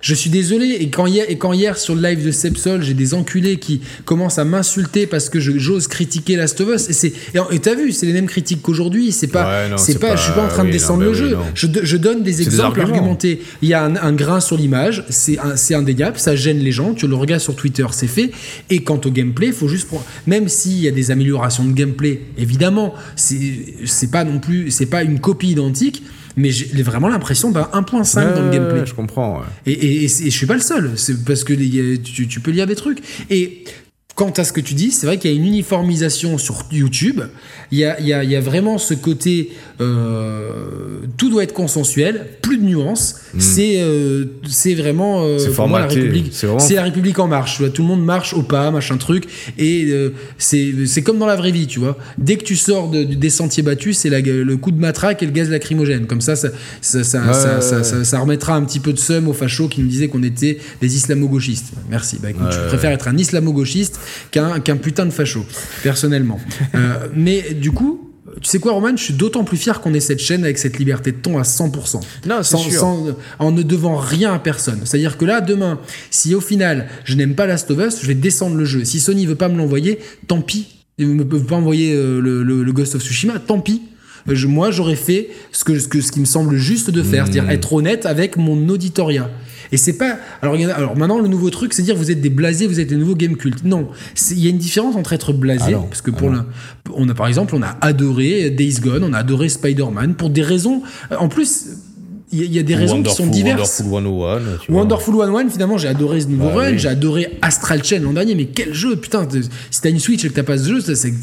[0.00, 0.76] Je suis désolé.
[0.80, 3.80] Et quand hier, et quand hier sur le live de Sepsol, j'ai des enculés qui
[4.04, 7.04] commencent à m'insulter parce que j'ose critiquer Last of Us.
[7.04, 9.10] Et t'as vu, c'est les mêmes critiques qu'aujourd'hui.
[9.10, 11.10] C'est pas, Ouais, c'est pas, pas- je suis pas en train de descendre non, le
[11.12, 11.36] oui, jeu.
[11.54, 13.42] Je, do- je donne des exemples argumentés.
[13.60, 16.94] Il y a un, un grain sur l'image, c'est indéniable, ça gêne les gens.
[16.94, 18.30] Tu le regardes sur Twitter, c'est fait.
[18.70, 22.20] Et quant au gameplay, faut juste prendre- même s'il y a des améliorations de gameplay,
[22.38, 26.02] évidemment, c'est pas non plus, c'est pas une copie identique,
[26.38, 28.86] mais j'ai vraiment l'impression d'un 1.5 dans le gameplay.
[28.86, 29.46] je comprends ouais.
[29.66, 31.52] Et, et, et et je suis pas le seul, c'est parce que
[31.96, 33.00] tu, tu peux lire des trucs.
[33.30, 33.64] Et
[34.18, 37.20] quant à ce que tu dis, c'est vrai qu'il y a une uniformisation sur YouTube.
[37.70, 39.50] Il y a, il y a- il y a vraiment ce côté,
[39.80, 40.50] euh,
[41.16, 43.16] tout doit être consensuel, plus de nuances.
[43.38, 45.38] C'est euh, c'est vraiment euh, Hmm.
[45.38, 46.30] C'est pour moi, la République.
[46.32, 47.62] c'est vraiment- C'est la République en marche.
[47.72, 49.24] Tout le monde marche au pas, machin truc.
[49.56, 49.88] Et
[50.38, 51.96] c'est c'est comme dans la vraie vie, tu vois.
[52.18, 55.26] Dès que tu sors de- des sentiers battus, c'est la- le coup de matraque et
[55.26, 56.06] le gaz lacrymogène.
[56.06, 56.48] Comme ça, ça,
[56.80, 57.84] ça, ça, Ouais, ça- ouais, ça- ouais.
[57.84, 60.58] ça- ça remettra un petit peu de seum aux fachos qui nous disaient qu'on était
[60.80, 61.72] des islamo-gauchistes.
[61.88, 62.16] Merci.
[62.20, 64.00] Bah écoute, je Ouais, préfère être un islamo-gauchiste
[64.30, 65.44] qu'un putain de facho,
[65.82, 66.40] personnellement.
[66.74, 68.04] Euh, mais du coup.
[68.42, 70.78] Tu sais quoi, Roman Je suis d'autant plus fier qu'on ait cette chaîne avec cette
[70.78, 72.00] liberté de ton à 100%.
[72.26, 72.78] Non, c'est Sans- sûr.
[72.78, 73.06] sans-
[73.40, 74.80] en ne devant rien à personne.
[74.84, 75.80] C'est-à-dire que là, demain,
[76.10, 78.84] si au final, je n'aime pas Last of Us, je vais descendre le jeu.
[78.84, 79.98] Si Sony veut pas me l'envoyer,
[80.28, 80.66] tant pis.
[80.98, 83.82] Ils ne peuvent pas envoyer euh, le, le- le Ghost of Tsushima, tant pis.
[84.28, 87.02] Euh, je- moi, j'aurais fait ce, que, ce, que, ce qui me semble juste de
[87.02, 89.30] faire, c'est-à-dire être honnête avec mon auditoria.
[89.72, 90.16] Et c'est pas.
[90.42, 92.80] Alors, y a- alors maintenant, le nouveau truc, c'est dire vous êtes des blasés, vous
[92.80, 93.64] êtes des nouveaux game cultes.
[93.64, 93.88] Non,
[94.30, 96.40] il y a une différence entre être blasé, Ah parce que Ah pour le,
[96.94, 100.42] on a par exemple, on a adoré Days Gone, on a adoré Spider-Man pour des
[100.42, 100.82] raisons.
[101.12, 101.66] euh, En plus,
[102.32, 103.82] il y, a- il y a des raisons qui sont Wonderful- diverses.
[103.84, 104.80] Wonderful 101, tu vois.
[104.82, 106.78] Wonderful 101, finalement, j'ai adoré ce nouveau Bah run, oui.
[106.78, 109.26] j'ai adoré Astral Chain l'an dernier, mais quel jeu, putain,
[109.70, 111.16] si t'as une Switch et que t'as pas ce jeu, c'est que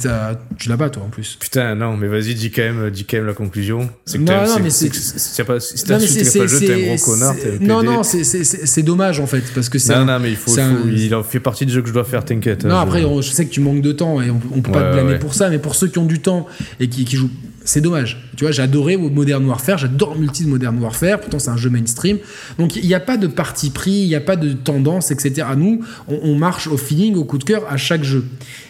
[0.58, 1.38] tu l'as pas, toi, en plus.
[1.40, 3.90] Putain, non, mais vas-y, dis quand même, dis quand même la conclusion.
[4.06, 7.06] C'est que Non, non, mais c'est si t'as pas, Non, le jeu, t'es un gros
[7.06, 10.56] connard, Non, non, c'est- dommage, en fait, parce que c'est Non, non, mais il faut,
[10.92, 12.66] il en fait partie du jeu que je dois faire, t'inquiète.
[12.66, 14.94] Non, hein, après, je- sais que tu manques de temps et on, peut pas te
[14.94, 16.46] blâmer pour ça, mais pour ceux qui ont du temps
[16.80, 17.30] et qui jouent,
[17.66, 18.30] c'est dommage.
[18.38, 21.70] Tu vois, j'ai adoré Modern Warfare, j'adore Multi de Modern Warfare, pourtant c'est un jeu
[21.70, 22.20] mainstream.
[22.58, 25.46] Donc il n'y a pas de parti pris, il n'y a pas de tendance, etc.
[25.50, 28.24] À nous, on, on marche au feeling, au coup de cœur à chaque jeu.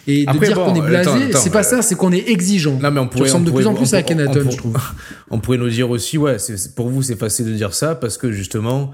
[0.08, 2.78] Et de dire bon, qu'on est blasé, c'est pas euh, ça, c'est qu'on est exigeant.
[2.82, 3.22] Non, mais on Tu pourrait.
[3.24, 4.76] ressembles on de plus en plus à on pour- Kenaton, on je trouve.
[5.30, 8.16] On pourrait nous dire aussi, ouais, c'est- pour vous, c'est facile de dire ça parce
[8.16, 8.92] que justement,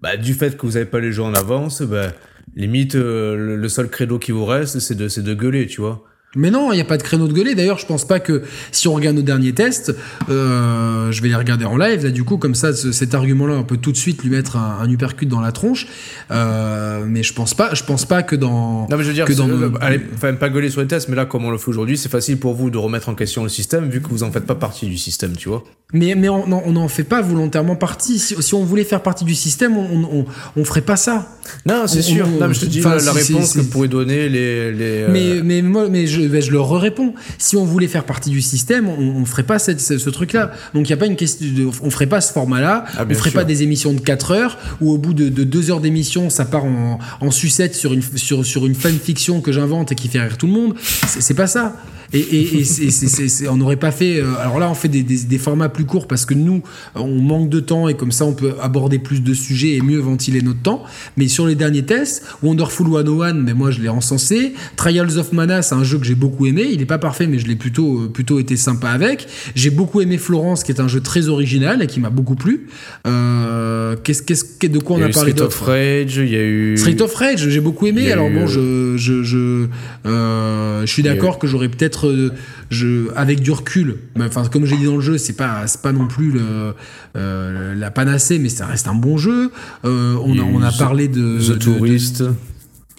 [0.00, 2.12] bah, du fait que vous avez pas les jeux en avance, bah,
[2.56, 5.80] limite, euh, le, le seul credo qui vous reste, c'est de, c'est de gueuler, tu
[5.80, 6.04] vois.
[6.34, 7.54] Mais non, il n'y a pas de créneau de gueuler.
[7.54, 9.94] D'ailleurs, je pense pas que si on regarde nos derniers tests,
[10.30, 12.04] euh, je vais les regarder en live.
[12.04, 14.56] Là, du coup, comme ça, ce- cet argument-là, on peut tout de suite lui mettre
[14.56, 15.86] un, un uppercut dans la tronche.
[16.30, 18.86] Euh, mais je pense pas, je pense pas que dans.
[18.90, 21.08] Non, mais je veux dire, que dans nos- allez, enfin, pas gueuler sur les tests,
[21.08, 23.42] mais là, comme on le fait aujourd'hui, c'est facile pour vous de remettre en question
[23.42, 25.64] le système vu que vous en faites pas partie du système, tu vois.
[25.92, 28.18] Mais, mais on n'en- fait pas volontairement partie.
[28.18, 30.24] Si, si on voulait faire partie du système, on, on,
[30.56, 31.28] on ferait pas ça.
[31.66, 32.26] Non, c'est sûr.
[32.26, 34.72] on- non, mais je te dis la, réponse que pourraient donner les.
[34.72, 37.14] les euh, Mais, mais, moi, mais je, ben, je leur réponds.
[37.38, 40.52] Si on voulait faire partie du système, on, on ferait pas cette- ce, ce truc-là.
[40.74, 41.46] Donc il y a pas une question.
[41.54, 42.84] De, on ferait pas ce format-là.
[42.96, 43.40] Ah, on ferait sûr.
[43.40, 46.44] pas des émissions de 4 heures où au bout de, de 2 heures d'émission, ça
[46.44, 50.20] part en, en sucette sur une sur, sur une fanfiction que j'invente et qui fait
[50.20, 50.74] rire tout le monde.
[51.06, 51.76] C'est pas ça.
[52.14, 52.62] Et,
[53.48, 54.20] on n'aurait pas fait.
[54.20, 56.62] euh, alors là, on fait des, des, des formats plus courts parce que nous,
[56.94, 59.98] on manque de temps et comme ça, on peut aborder plus de sujets et mieux
[59.98, 60.82] ventiler notre temps.
[61.16, 64.52] Mais sur les derniers tests, Wonderful 101, mais moi, je l'ai encensé.
[64.76, 66.68] Trials of Mana, c'est un jeu que j'ai beaucoup aimé.
[66.70, 69.26] Il n'est pas parfait, mais je l'ai plutôt, euh, plutôt été sympa avec.
[69.54, 72.66] J'ai beaucoup aimé Florence, qui est un jeu très original et qui m'a beaucoup plu.
[73.06, 76.76] Euh, qu'est-ce, qu'est-ce, de quoi on a parlé Street of Rage, il y a eu.
[76.76, 78.10] Street of Rage, j'ai beaucoup aimé.
[78.12, 79.66] Alors eu, bon, je, je, je,
[80.06, 82.32] euh, je suis d'accord que j'aurais peut-être, euh,
[82.70, 85.82] je, avec du recul, mais enfin comme j'ai dit dans le jeu, c'est pas, c'est
[85.82, 86.74] pas non plus le,
[87.16, 89.50] euh, la panacée, mais ça reste un bon jeu.
[89.84, 92.24] Euh, on, a, on parlé de The de- de- Tourist.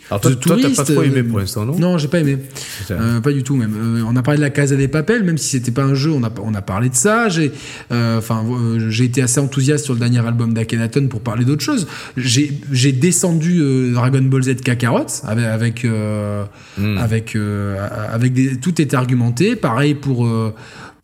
[0.09, 2.37] Alors toi, toi, t'as pas trop aimé euh, pour l'instant, non Non, j'ai pas aimé.
[2.91, 3.73] Euh, pas du tout même.
[3.75, 6.11] Euh, on a parlé de la Casa des Papels, même si c'était pas un jeu,
[6.11, 7.29] on a, on a parlé de ça.
[7.29, 7.51] J'ai,
[7.89, 11.87] enfin, euh, j'ai été assez enthousiaste sur le dernier album d'Akhenaton pour parler d'autre chose.
[12.17, 12.51] J'ai,
[12.91, 13.61] descendu
[13.93, 15.87] Dragon Ball Z Kakarot avec, avec,
[16.75, 16.97] Hmm.
[16.97, 17.37] avec,
[18.11, 19.55] avec des, tout était argumenté.
[19.55, 20.27] Pareil pour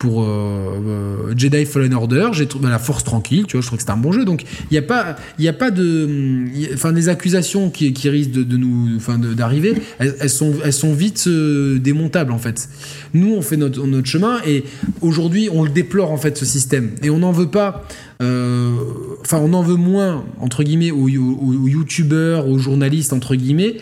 [0.00, 3.76] pour euh, euh, Jedi Fallen Order, j'ai trouvé la force tranquille, tu vois, je trouve
[3.76, 4.24] que c'était un bon jeu.
[4.24, 9.34] Donc il n'y a pas, il a pas de, enfin des accusations qui, risquent de,
[9.34, 12.70] d'arriver, elles, sont, elles sont vite euh, démontables en fait.
[13.12, 14.64] Nous on fait notre, chemin et
[15.02, 17.84] aujourd'hui on le déplore en fait ce système et on n'en veut pas.
[18.22, 23.76] Enfin, on en veut moins entre guillemets aux, aux- aux youtubeurs, aux journalistes entre guillemets,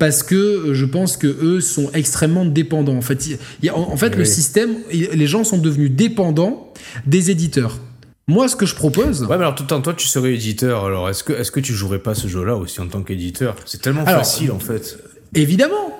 [0.00, 2.96] parce que euh, je pense que eux sont extrêmement dépendants.
[2.96, 4.26] En fait, il y a- en en fait le Oui.
[4.26, 6.72] système, les gens sont devenus dépendants
[7.06, 7.78] des éditeurs.
[8.26, 10.84] Moi, ce que je propose, Ouais, mais alors tout le temps, toi, tu serais éditeur.
[10.84, 13.56] Alors, est-ce que, est-ce que tu jouerais pas ce jeu-là aussi en tant qu'éditeur?
[13.66, 14.98] C'est tellement Alors, facile, en fait.
[15.34, 15.98] évidemment,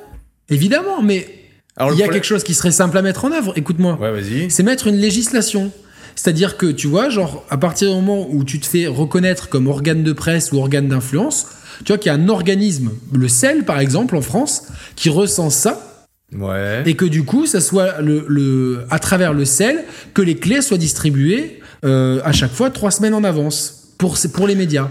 [0.49, 1.27] évidemment, mais
[1.77, 3.53] Alors, il le y a problème- quelque chose qui serait simple à mettre en œuvre.
[3.57, 3.99] Écoute-moi.
[4.01, 4.51] Ouais, vas-y.
[4.51, 5.71] c'est mettre une législation.
[6.15, 9.67] C'est-à-dire que, tu vois, genre, à partir du moment où tu te fais reconnaître comme
[9.69, 11.47] organe de presse ou organe d'influence,
[11.85, 14.65] tu vois qu'il y a un organisme, le CEL par exemple en France,
[14.97, 15.87] qui recense ça,
[16.33, 16.85] Ouais.
[16.87, 19.85] et que du coup, ça soit le, le- à travers le CEL
[20.15, 24.47] que les clés soient distribuées euh, à chaque fois trois semaines en avance pour, pour
[24.47, 24.89] les médias.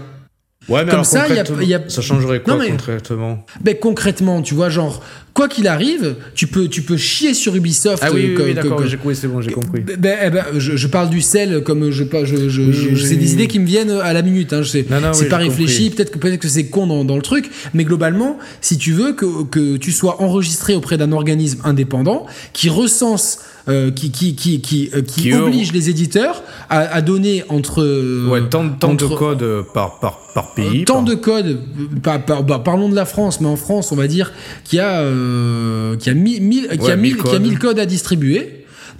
[0.70, 2.54] Ouais, mais Comme alors, ça, il y a- concrètement, il y a- ça changerait quoi
[2.54, 3.44] Non, mais- concrètement?
[3.60, 5.02] Ben, concrètement, tu vois, genre,
[5.34, 8.02] quoi qu'il arrive, tu peux, tu peux chier sur Ubisoft.
[8.06, 9.80] Ah oui, oui, oui, d'accord, j'ai oui, c'est bon, j'ai compris.
[9.80, 13.32] Ben, ben, eh ben, je, je parle du sel comme je, je, je, c'est des
[13.32, 14.52] idées qui me viennent à la minute.
[14.52, 15.90] Hein, c'est pas réfléchi.
[15.90, 19.12] Peut-être que peut-être que c'est con dans, dans le truc, mais globalement, si tu veux
[19.12, 23.40] que, que tu sois enregistré auprès d'un organisme indépendant qui recense.
[23.68, 27.82] Euh, qui qui qui qui, euh, qui Qui, oblige les éditeurs à, à donner entre
[27.82, 30.84] euh, Ouais, tant, tant de codes par, par, par pays.
[30.84, 31.60] Tant par- de codes,
[32.02, 34.32] par- par- bah, parlons de la France, mais en France, on va dire
[34.64, 37.28] qu'il y a, y a, mille- mille- qu'il y a Ouais, mille- mille qu'il y
[37.28, 37.42] a codes.
[37.42, 38.56] 1000 codes à distribuer.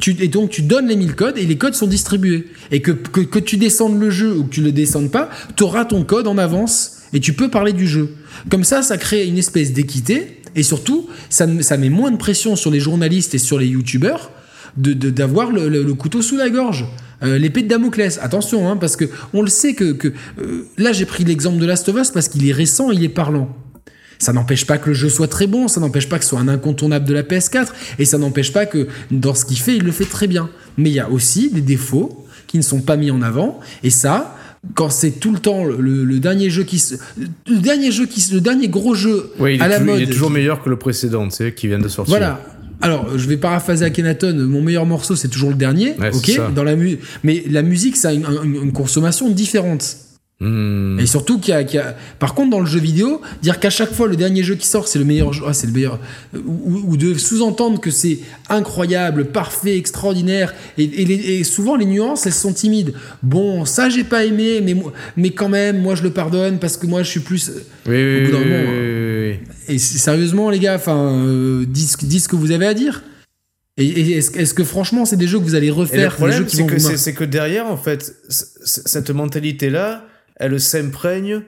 [0.07, 2.47] Et donc tu donnes les 1000 codes et les codes sont distribués.
[2.71, 5.63] Et que, que, que tu descendes le jeu ou que tu le descendes pas, tu
[5.65, 8.09] auras ton code en avance et tu peux parler du jeu.
[8.51, 12.57] Comme ça, ça crée une espèce d'équité et surtout, ça, ça met moins de pression
[12.57, 14.31] sur les journalistes et sur les youtubeurs
[14.77, 16.87] d'avoir le, le- le couteau sous la gorge.
[17.23, 20.09] Euh, L'épée de Damoclès, attention, hein, parce que on le sait que, que
[20.41, 23.09] euh, là j'ai pris l'exemple de Last of Us parce qu'il est récent, il est
[23.11, 23.55] parlant.
[24.19, 26.41] Ça n'empêche pas que le jeu soit très bon, ça n'empêche pas que ce soit
[26.41, 27.69] un incontournable de la PS4,
[27.99, 30.51] et ça n'empêche pas que dans ce qu'il fait, il le fait très bien.
[30.77, 33.89] Mais il y a aussi des défauts qui ne sont pas mis en avant, et
[33.91, 34.37] ça,
[34.75, 36.97] quand c'est tout le temps le, le dernier jeu qui se,
[37.49, 40.09] le dernier jeu qui se- le dernier gros jeu Oui, à la toujours, mode il
[40.09, 42.13] est toujours meilleur que le précédent, tu sais, qui vient de sortir.
[42.13, 42.43] voilà.
[42.83, 46.65] Alors, je vais paraphraser Akhenaton, mon meilleur morceau, c'est toujours le dernier, Ouais, ok dans
[46.65, 49.97] la mu Mais la musique, ça a une, une- une consommation différente.
[50.43, 50.99] Hmm.
[50.99, 53.61] Et surtout qu'il y, a- qu'il y a- Par contre, dans le jeu vidéo, dire
[53.61, 55.73] qu'à chaque fois le dernier jeu qui sort, c'est le meilleur jeu, ah, c'est le
[55.75, 55.99] meilleur,
[56.35, 61.85] ou, ou de sous-entendre que c'est incroyable, parfait, extraordinaire, et, et les- et souvent les
[61.85, 62.95] nuances, elles sont timides.
[63.23, 64.75] Bon, ça j'ai pas aimé, mais,
[65.17, 67.51] mais quand même, moi je le pardonne parce que moi je suis plus.
[67.87, 69.35] Oui, oui, Au bout d'un oui, moment, oui.
[69.69, 73.03] Et sérieusement, les gars, enfin, euh, dites ce que vous avez à dire.
[73.77, 76.33] Et, et est-ce que franchement, c'est des jeux que vous allez Et le refaire, des
[76.33, 80.05] jeux problème, c'est que, derrière, en fait, cette mentalité-là,
[80.41, 81.43] elle s'imprègne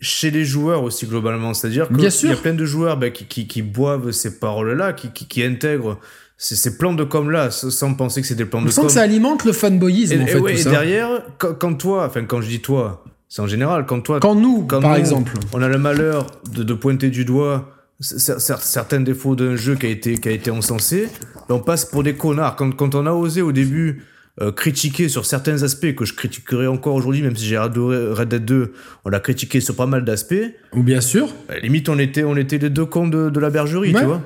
[0.00, 1.54] chez les joueurs aussi, globalement.
[1.54, 5.10] C'est-à-dire qu'il y a plein de joueurs bah, qui, qui, qui boivent ces paroles-là, qui,
[5.12, 5.98] qui, qui intègrent
[6.38, 8.86] ces, ces plans de com-là, sans penser que c'est des plans On de com.
[8.86, 10.70] que ça alimente le fanboyisme, et, en et fait, ouais, tout et ça.
[10.70, 11.08] derrière,
[11.38, 14.64] quand, quand toi, enfin, quand je dis toi, c'est en général, quand toi, Quand nous,
[14.66, 17.68] quand par nous, exemple, on a le malheur de, de pointer du doigt
[18.00, 21.08] cer- cer- certains défauts d'un jeu qui a été, qui a été encensé,
[21.48, 22.56] ben, on passe pour des connards.
[22.56, 24.02] Quand, quand on a osé au début
[24.42, 28.28] euh, critiquer sur certains aspects, que je critiquerai encore aujourd'hui, même si j'ai adoré Red
[28.28, 28.72] Dead 2,
[29.04, 30.34] on l'a critiqué sur pas mal d'aspects,
[30.74, 33.50] ou bien sûr, ben, limite on était, on était les deux cons de, de la
[33.50, 34.00] bergerie, Ouais.
[34.00, 34.22] tu vois.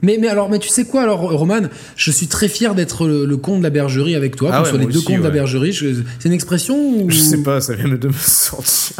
[0.00, 1.62] Mais, mais alors, mais tu sais quoi, alors, Roman,
[1.96, 4.62] je suis très fier d'être le, le con de la bergerie avec toi, Ah qu'on
[4.64, 5.74] ouais, soit les deux cons de la bergerie.
[5.74, 7.10] C'est une expression ou...
[7.10, 8.96] Je sais pas, ça vient de me sortir.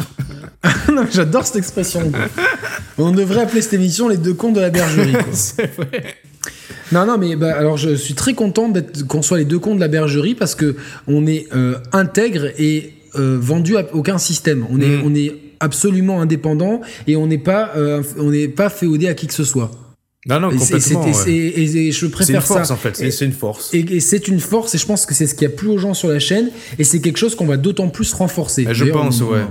[0.93, 2.11] Non, J'adore cette expression.
[2.97, 5.13] On devrait appeler cette émission les deux cons de la bergerie.
[5.31, 6.15] C'est vrai.
[6.91, 8.71] Non, non, mais bah, alors je suis très content
[9.07, 10.75] qu'on soit les deux cons de la bergerie parce que
[11.07, 14.65] on est euh, intègre et euh, vendu à aucun système.
[14.71, 15.01] On est, Mm.
[15.05, 19.27] on est absolument indépendant et on n'est pas, euh, on n'est pas féodé à qui
[19.27, 19.71] que ce soit.
[20.27, 21.05] Non, non, Et complètement.
[21.05, 21.13] ouais.
[21.13, 22.73] c'est- et, et je C'est une préfère force ça.
[22.73, 23.73] en fait, c'est Et- une force.
[23.73, 25.69] Et, et c'est une force, et je pense que c'est ce qu'il y a plus
[25.69, 28.63] aux gens sur la chaîne, et c'est quelque chose qu'on va d'autant plus renforcer.
[28.69, 29.41] Et je pense, on- ouais.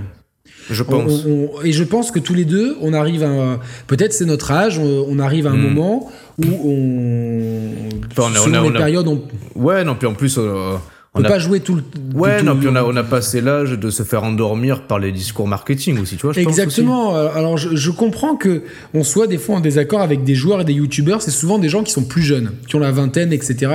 [0.71, 1.25] Je pense.
[1.27, 3.59] on- on- et je pense que tous les deux, on arrive à.
[3.87, 5.73] Peut-être c'est notre âge, on, arrive à un Hmm.
[5.73, 7.89] moment où on.
[8.11, 9.23] Enfin, on a- on a- les on a- périodes, on
[9.55, 10.75] Ouais, non, puis en plus, euh,
[11.15, 11.83] peut on a pas jouer tout le.
[12.15, 14.99] Ouais, tout- non, puis on a, on a passé l'âge de se faire endormir par
[14.99, 17.15] les discours marketing aussi, tu vois, je pense Exactement.
[17.15, 18.63] Alors je, je comprends que
[18.95, 21.23] on soit des fois en désaccord avec des joueurs et des youtubeurs.
[21.23, 23.73] C'est souvent des gens qui sont plus jeunes, qui ont la vingtaine, etc.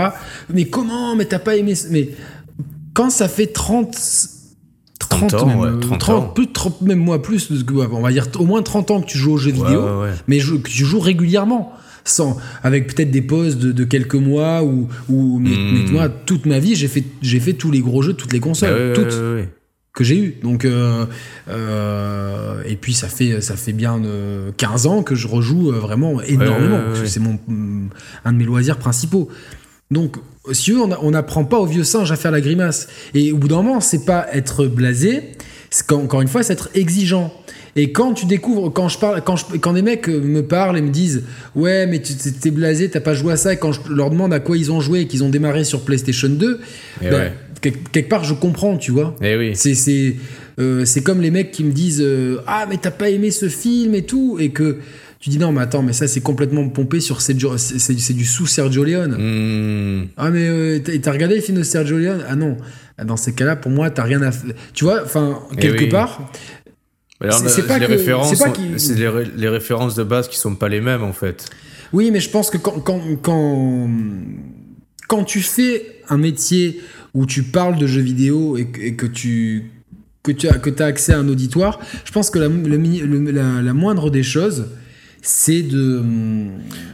[0.53, 1.15] Mais comment?
[1.15, 2.09] Mais t'as pas aimé Mais
[2.93, 3.95] quand ça fait 30
[4.99, 6.27] 30, 30 ans, même, ouais, euh, 30 30, ans.
[6.33, 9.07] plus de 30, même moi plus, ouais, on va dire au moins 30 ans que
[9.07, 10.11] tu joues aux jeux vidéo, Ouais, ouais, ouais.
[10.27, 11.73] mais je- que tu joues régulièrement.
[12.05, 15.83] Sans, avec peut-être des pauses de, de quelques mois ou, ou mais, Hmm.
[15.85, 18.41] mais moi toute ma vie j'ai fait j'ai fait tous les gros jeux toutes les
[18.41, 19.15] consoles ouais, toutes
[19.93, 20.35] que j'ai eu.
[20.41, 21.05] Donc, euh,
[21.49, 25.79] euh, et puis ça fait, ça fait bien euh, 15 ans que je rejoue euh,
[25.79, 26.77] vraiment énormément.
[26.79, 27.05] ouais.
[27.07, 27.39] C'est mon,
[28.25, 29.29] un de mes loisirs principaux.
[29.91, 30.17] Donc,
[30.51, 32.87] si on n'apprend pas au vieux singe à faire la grimace.
[33.13, 35.21] Et au bout d'un moment, c'est pas être blasé,
[35.91, 37.33] encore une fois, c'est être exigeant.
[37.75, 40.77] Et quand tu découvres, quand je parle, quand, je- quand des mecs euh, me parlent
[40.77, 41.23] et me disent
[41.55, 44.31] ouais mais tu t'es- blasé, t'as pas joué à ça, et quand je leur demande
[44.31, 46.59] à quoi ils ont joué et qu'ils ont démarré sur PlayStation 2,
[47.01, 47.33] Et ben, ouais.
[47.61, 49.15] quelque, quelque part je comprends, tu vois.
[49.23, 49.51] Eh oui.
[49.55, 50.15] C'est c'est
[50.59, 53.49] euh, c'est comme les mecs qui me disent euh, ah mais t'as pas aimé ce
[53.49, 54.77] film et tout et que
[55.19, 58.13] tu dis non mais attends mais ça c'est complètement pompé sur Sergio- c'est c'est c'est
[58.13, 59.15] du sous Sergio Leone.
[59.17, 60.05] Hmm.
[60.17, 62.23] Ah mais euh, t'as t'as regardé les films de Sergio Leone?
[62.29, 62.55] Ah non.
[63.03, 64.51] Dans ces cas-là pour moi t'as rien à faire.
[64.73, 65.89] Tu vois enfin Eh quelque oui.
[65.89, 66.21] part
[67.31, 70.55] C'est- pas les que- références, pas sont- les, ré- les références de base qui sont
[70.55, 71.45] pas les mêmes en fait.
[71.93, 73.89] Oui, mais je pense que quand, quand, quand,
[75.07, 76.81] quand tu fais un métier
[77.13, 79.69] où tu parles de jeux vidéo et, que- et que tu
[80.23, 83.73] que tu as, que as accès à un auditoire, je pense que la, la, la
[83.73, 84.67] moindre des choses,
[85.21, 86.01] c'est de...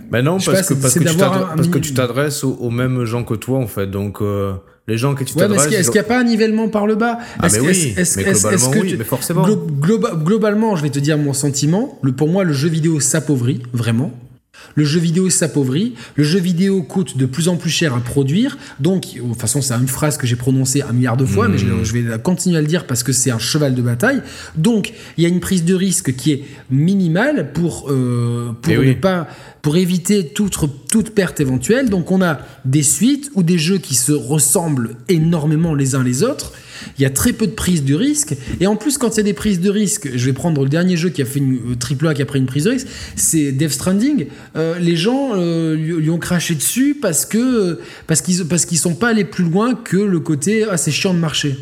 [0.10, 1.94] Ben non, parce pas, que, parce que tu t'adresses- un- un parce que mini- tu
[1.94, 3.86] t'adresses aux, aux mêmes gens que toi en fait.
[3.86, 4.54] Donc euh,
[4.90, 6.96] les gens que tu Ouais, est-ce qu'il a- n'y a pas un nivellement par le
[6.96, 7.20] bas?
[7.40, 9.48] Ah, mais oui, est-ce- mais globalement, que oui, mais forcément.
[9.48, 11.98] Glo- globa- globalement, je vais te dire mon sentiment.
[12.02, 14.12] Le, pour moi, le jeu vidéo s'appauvrit, vraiment.
[14.76, 15.96] Le jeu vidéo s'appauvrit.
[16.16, 18.58] Le jeu vidéo coûte de plus en plus cher à produire.
[18.80, 21.58] Donc, de toute façon, c'est une phrase que j'ai prononcée un milliard de fois, mais
[21.58, 24.22] je, je vais continuer à le dire parce que c'est un cheval de bataille.
[24.56, 28.78] Donc, il y a une prise de risque qui est minimale pour, euh, pour Eh
[28.78, 28.96] ne oui.
[28.96, 29.28] pas
[29.62, 30.58] pour éviter toute,
[30.90, 31.90] toute perte éventuelle.
[31.90, 36.24] Donc on a des suites ou des jeux qui se ressemblent énormément les uns les
[36.24, 36.54] autres.
[36.98, 38.36] Il y a très peu de prise de risque.
[38.60, 40.70] Et en plus, quand il y a des prises de risque, je vais prendre le
[40.70, 42.72] dernier jeu qui a fait une euh, triple A qui a pris une prise de
[42.72, 44.28] risque, c'est Death Stranding.
[44.56, 48.78] Euh, les gens euh, lui, lui ont craché dessus parce que parce qu'ils parce qu'ils
[48.80, 51.56] sont pas allés plus loin que le côté ah c'est chiant de marcher.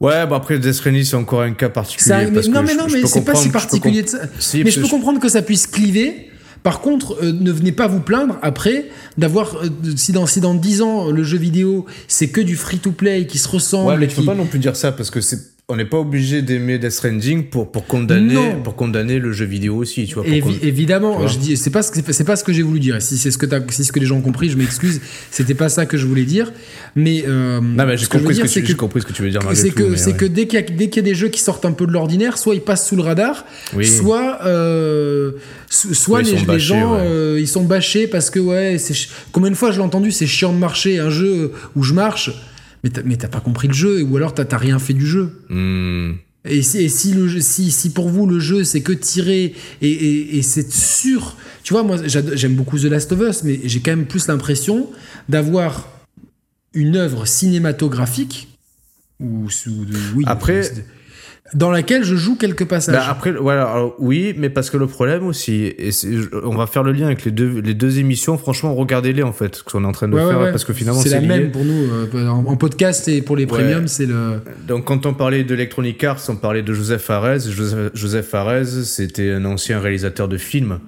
[0.00, 2.08] Ouais, bah après Death Stranding c'est encore un cas particulier.
[2.08, 4.08] Ça- mais- parce non que mais je- non je mais c'est pas si particulier de
[4.08, 4.18] ça.
[4.40, 6.28] Si, mais je peux comprendre que ça puisse cliver.
[6.62, 8.86] Par contre, euh, ne venez pas vous plaindre après
[9.18, 12.78] d'avoir euh, si dans si dans 10 ans le jeu vidéo c'est que du free
[12.78, 14.92] to play qui se ressemble Ouais, mais tu qui- peux pas non plus dire ça
[14.92, 18.60] parce que c'est on n'est pas obligé d'aimer Death Stranding pour pour condamner Non.
[18.62, 20.24] pour condamner le jeu vidéo aussi, tu vois.
[20.24, 21.26] Évi- évidemment, tu vois.
[21.28, 23.00] je dis, c'est pas c'est pas ce que j'ai voulu dire.
[23.00, 25.00] Si c'est ce que si ce que les gens ont compris, je m'excuse.
[25.30, 26.52] C'était pas ça que je voulais dire.
[26.94, 29.22] Mais euh, Non, mais j'ai compris, ce que tu- que j'ai compris ce que tu
[29.22, 30.16] veux dire c'est que c'est ouais.
[30.16, 31.86] que dès qu'il y a dès qu'il y a des jeux qui sortent un peu
[31.86, 33.44] de l'ordinaire, soit ils passent sous le radar,
[33.74, 33.86] Oui.
[33.86, 35.32] soit euh,
[35.70, 37.00] so- soit ils les, sont les bâchés, gens ouais.
[37.02, 38.94] euh, ils sont bâchés parce que ouais, c'est
[39.32, 42.30] combien de fois je l'ai entendu, c'est chiant de marcher un jeu où je marche,
[42.84, 45.06] mais t'as, mais t'as pas compris le jeu ou alors t'as, t'as rien fait du
[45.06, 45.30] jeu.
[45.48, 46.12] Hmm.
[46.44, 49.54] Et si, et si, le jeu- si, si pour vous le jeu c'est que tirer
[49.80, 53.60] et, et, et c'est sûr, tu vois, moi j'aime beaucoup The Last of Us, mais
[53.64, 54.90] j'ai quand même plus l'impression
[55.28, 55.88] d'avoir
[56.74, 58.48] une œuvre cinématographique
[59.20, 60.62] ou, ou de- oui, Après-
[61.54, 62.94] dans laquelle je joue quelques passages.
[62.94, 65.90] Bah, après, voilà, alors, oui, mais parce que le problème aussi, et
[66.44, 69.56] on va faire le lien avec les deux, les deux émissions, franchement, regardez-les en fait,
[69.56, 71.26] ce qu'on est en train de Ouais, faire, ouais, parce que finalement, c'est la lié.
[71.26, 74.40] même pour nous euh, en, en podcast et pour les premiums, c'est le.
[74.66, 77.40] Donc, quand on parlait d'Electronic Arts, on parlait de Joseph Fares.
[77.40, 80.78] Joseph, Joseph Fares, c'était un ancien réalisateur de films.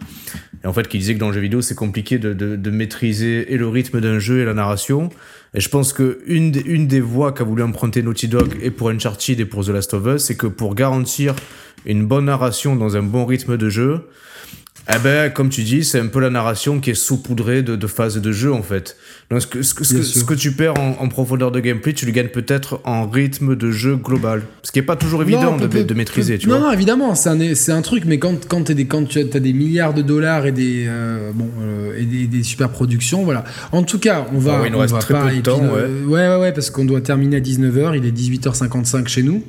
[0.63, 2.71] Et en fait, qui disait que dans le jeu vidéo, c'est compliqué de, de, de
[2.71, 5.11] maîtriser et le rythme d'un jeu et la narration.
[5.55, 8.71] Et je pense que une des, une des voies qu'a voulu emprunter Naughty Dog et
[8.71, 11.35] pour Uncharted et pour The Last of Us, c'est que pour garantir
[11.87, 14.01] une bonne narration dans un bon rythme de jeu,
[14.89, 17.87] eh ben, comme tu dis, c'est un peu la narration qui est saupoudrée de, de
[17.87, 18.97] phases de jeu, en fait.
[19.31, 20.21] Donc, ce que, ce que, ce que, sûr.
[20.21, 23.57] ce que tu perds en, en profondeur de gameplay, tu le gagnes peut-être en rythme
[23.57, 24.43] de jeu global.
[24.63, 26.67] Ce qui est pas toujours évident Non, de, peut- de maîtriser, peut- tu non, vois.
[26.69, 29.53] Non, évidemment, c'est un, un truc, mais quand, quand, t'es des, quand tu as des
[29.55, 33.45] milliards de dollars et des, euh, bon, euh, et des, des super productions, voilà.
[33.73, 34.57] En tout cas, on va.
[34.57, 36.05] Ah ouais, il nous on reste va très pas peu de temps, ouais.
[36.07, 39.43] ouais, ouais, parce qu'on doit terminer à 19h, il est 18h55 chez nous.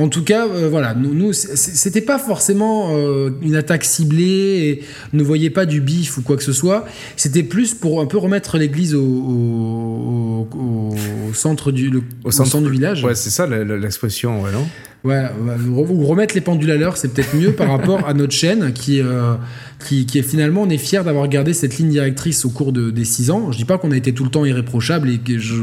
[0.00, 4.82] En tout cas, euh, voilà, nous, c'était pas forcément euh, une attaque ciblée et
[5.12, 6.86] ne voyez pas du bif ou quoi que ce soit.
[7.16, 10.94] C'était plus pour un peu remettre l'église au, au, au-
[11.30, 13.04] au centre du, le- au centre du village.
[13.04, 14.66] Ouais, c'est ça l'expression, ouais, non?
[15.02, 15.54] Ouais, ouais,
[15.88, 19.00] ou remettre les pendules à l'heure, c'est peut-être mieux par rapport à notre chaîne qui,
[19.00, 19.34] euh,
[19.86, 22.90] qui, qui est finalement, on est fier d'avoir gardé cette ligne directrice au cours de,
[22.90, 23.50] des six ans.
[23.50, 25.54] Je dis pas qu'on a été tout le temps irréprochable et que, je,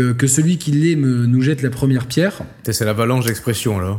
[0.00, 2.34] que, que celui qui l'est nous jette la première pierre.
[2.64, 3.98] C'est l'avalanche d'expression, là.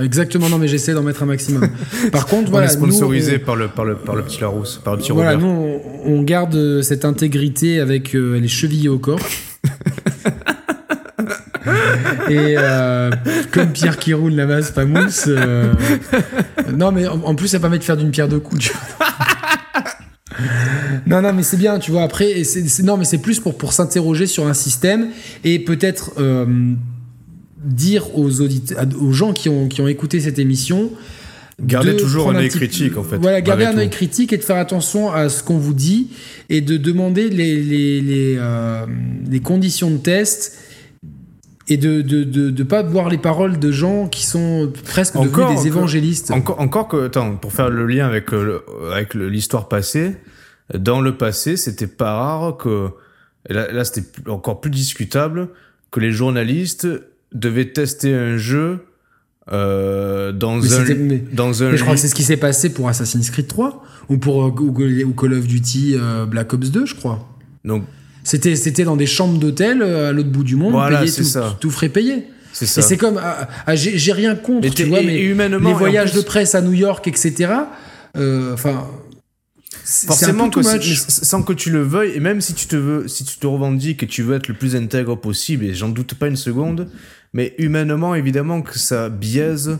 [0.00, 1.68] Exactement, non, mais j'essaie d'en mettre un maximum.
[2.12, 2.66] Par contre, On voilà.
[2.66, 5.32] est sponsorisé nous, par, le, par, le, par le petit Larousse, par le petit voilà,
[5.34, 5.46] Robert.
[5.46, 9.20] nous, on, garde euh, cette intégrité avec euh, les chevilles au corps.
[12.28, 13.10] Et euh,
[13.52, 15.24] comme Pierre qui roule la masse pas mousse.
[15.28, 15.72] euh,
[16.76, 18.70] Non, mais en, en plus, ça permet de faire d'une pierre deux coups.
[21.06, 22.02] Non, non, mais c'est bien, tu vois.
[22.02, 25.08] Après, c'est- non, mais c'est plus pour, pour s'interroger sur un système
[25.44, 26.46] et peut-être euh,
[27.64, 30.90] dire aux, auditeurs, aux gens qui ont, qui ont écouté cette émission.
[31.62, 34.38] Gardez de toujours un œil critique, en fait, Voilà, garder malgré un œil critique et
[34.38, 36.08] de faire attention à ce qu'on vous dit
[36.48, 38.86] et de demander les, les, les, euh,
[39.30, 40.56] les conditions de test
[41.70, 45.16] et de ne de, de, de pas boire les paroles de gens qui sont presque
[45.16, 46.30] Encore devenus des évangélistes.
[46.32, 50.16] Encore, encore que, attends, pour faire le lien avec, euh, le- avec l'histoire passée,
[50.76, 52.88] dans le passé, c'était pas rare que,
[53.48, 55.48] et là, là c'était encore plus discutable,
[55.90, 56.86] que les journalistes
[57.32, 58.80] devaient tester un jeu
[59.52, 62.36] euh, dans, Mais un, mais- dans un Mais je crois que c'est ce qui s'est
[62.36, 64.70] passé pour Assassin's Creed 3 ou pour euh, ou,
[65.06, 67.26] ou Call of Duty euh, Black Ops 2, je crois.
[67.64, 67.84] Donc,
[68.24, 71.22] C'était c'était dans des chambres d'hôtel euh, à l'autre bout du monde, Voilà, payé c'est
[71.22, 71.56] tout, ça.
[71.60, 72.24] tout frais payé.
[72.52, 72.82] c'est Et ça.
[72.82, 75.68] c'est comme, ah, ah, j'ai rien contre, Mais tu t'es- vois, et- mais et humainement,
[75.70, 77.52] les et voyages plus- de presse à New York, etc.
[78.16, 78.86] euh, Enfin,
[80.06, 83.38] Forcément que sans que tu le veuilles, et même si tu te veux, si tu
[83.38, 86.36] te revendiques et tu veux être le plus intègre possible, et j'en doute pas une
[86.36, 86.88] seconde,
[87.32, 89.78] mais humainement, évidemment que ça biaise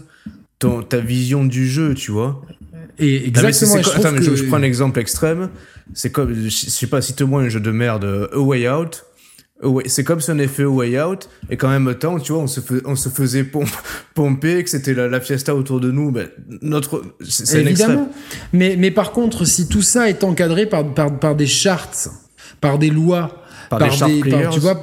[0.59, 2.43] ton, ta vision du jeu, tu vois.
[3.01, 3.75] Et exactement.
[3.77, 5.49] attends, mais je, que- je prends un exemple extrême.
[5.95, 9.05] C'est comme, je, je sais pas, cite-moi un jeu de merde, A Way Out.
[9.87, 12.41] C'est comme si on avait fait A Way Out, et qu'en même temps, tu vois,
[12.43, 13.67] on se, on se faisait pom-
[14.15, 16.11] pomper, que c'était la, la fiesta autour de nous.
[16.13, 16.29] Ben,
[16.63, 17.61] notre, c'est.
[17.61, 18.11] Évidemment.
[18.55, 21.91] Mais, mais par contre, si tout ça est encadré par, par, par des charts,
[22.61, 24.49] par des lois, Par des chart players.
[24.53, 24.81] tu vois,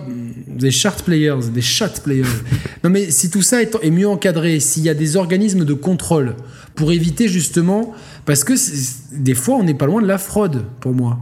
[0.47, 2.23] des chart players, des chat players.
[2.83, 5.73] non, mais si tout ça est, est mieux encadré, s'il y a des organismes de
[5.73, 6.35] contrôle
[6.77, 7.93] pour éviter justement,
[8.25, 8.53] parce que
[9.11, 11.19] des fois, on n'est pas loin de la fraude, pour moi.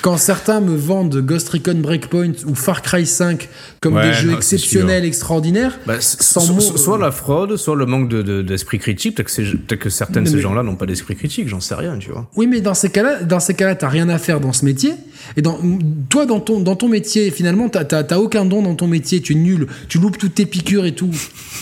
[0.00, 3.48] Quand certains me vendent Ghost Recon Breakpoint ou Far Cry 5
[3.80, 7.10] comme Ouais, des jeux non, exceptionnels, extraordinaires, Bah, sans so- mots, so- soit euh, la
[7.10, 9.16] fraude, soit le manque de- de- d'esprit critique.
[9.16, 12.10] Peut-être que, que certains de ces gens-là n'ont pas d'esprit critique, j'en sais rien, tu
[12.10, 12.26] vois.
[12.36, 14.94] Oui, mais dans ces cas-là, dans ces cas-là, t'as rien à faire dans ce métier.
[15.36, 15.58] Et dans,
[16.08, 19.20] toi, dans ton, dans ton métier, finalement, t'as, t'as, t'as aucun don dans ton métier.
[19.20, 19.66] Tu es nul.
[19.88, 21.10] Tu loupes toutes tes piqûres et tout.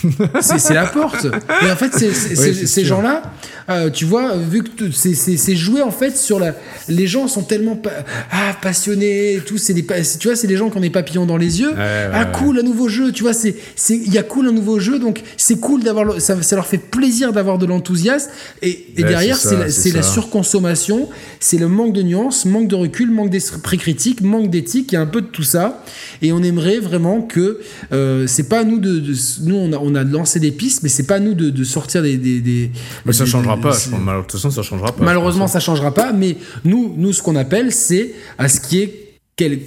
[0.40, 1.26] c'est, la porte.
[1.66, 3.22] Et en fait, ces gens-là,
[3.68, 6.54] euh, tu vois, vu que c'est, c'est, c'est joué en fait sur la.
[6.88, 7.90] Les gens sont tellement pa-
[8.30, 9.58] ah, passionnés et tout.
[9.58, 9.84] C'est des,
[10.18, 11.70] tu vois, c'est des gens qui ont des papillons dans les yeux.
[11.70, 13.12] Ouais, ouais, ah, cool, un nouveau jeu.
[13.12, 14.98] Tu vois, c'est, c'est, il y a cool un nouveau jeu.
[14.98, 16.20] Donc, c'est cool d'avoir.
[16.20, 18.30] Ça, ça leur fait plaisir d'avoir de l'enthousiasme.
[18.62, 21.08] Et, et derrière, c'est la, la surconsommation,
[21.40, 24.98] c'est le manque de nuances, manque de recul, manque d'esprit critique, manque d'éthique, il y
[24.98, 25.84] a un peu de tout ça.
[26.22, 27.60] Et on aimerait vraiment que
[27.92, 30.82] euh, c'est pas à nous de, de- nous on a, on a lancé des pistes,
[30.82, 32.70] mais c'est pas à nous de, de sortir des, des, des-
[33.04, 34.00] Mais ça des- changera pas, je pense.
[34.00, 35.04] De toute façon, ça changera pas.
[35.04, 36.12] Malheureusement, ça changera pas.
[36.12, 39.06] Mais nous, nous, ce qu'on appelle, c'est à ce qui est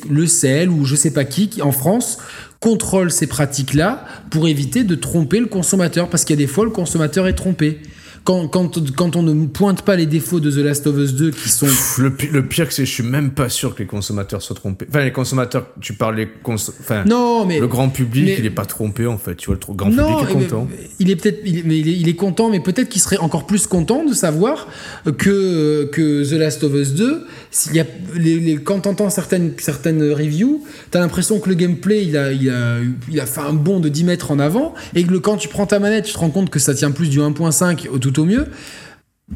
[0.07, 2.19] le CEL ou je sais pas qui, qui en France
[2.59, 6.63] contrôle ces pratiques-là pour éviter de tromper le consommateur, parce qu'il y a des fois
[6.65, 7.79] le consommateur est trompé.
[8.25, 11.31] Quand, quand, quand on ne pointe pas les défauts de The Last of Us 2
[11.31, 11.67] qui sont
[11.97, 14.85] Le, le pire, c'est que je suis même pas sûr que les consommateurs soient trompés.
[14.87, 16.53] Enfin, les consommateurs, tu parles les cons...
[16.55, 19.35] enfin, non mais le grand public, mais- il est pas trompé en fait.
[19.35, 20.67] Tu vois, le grand non, public est mais- content.
[20.99, 24.13] Il est peut-être, il, il est content, mais peut-être qu'il serait encore plus content de
[24.13, 24.69] savoir
[25.17, 27.85] que que The Last of Us 2, s'il
[28.15, 33.25] les, quand t'entends certaines certaines reviews, t'as l'impression que le gameplay il a il a
[33.27, 35.77] fait un bond de 10 mètres en avant et que le, quand tu prends ta
[35.79, 38.47] manette, tu te rends compte que ça tient plus du 1.5 au tout au mieux.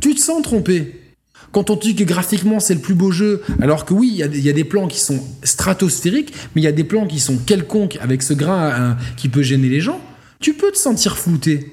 [0.02, 1.00] Tu te sens trompé.
[1.52, 4.24] Quand on dit que graphiquement c'est le plus beau jeu, alors que oui, il y
[4.24, 6.84] a des- il y, a des plans qui sont stratosphériques, mais il y a des
[6.84, 10.02] plans qui sont quelconques avec ce grain euh, qui peut gêner les gens,
[10.40, 11.72] tu peux te sentir flouté.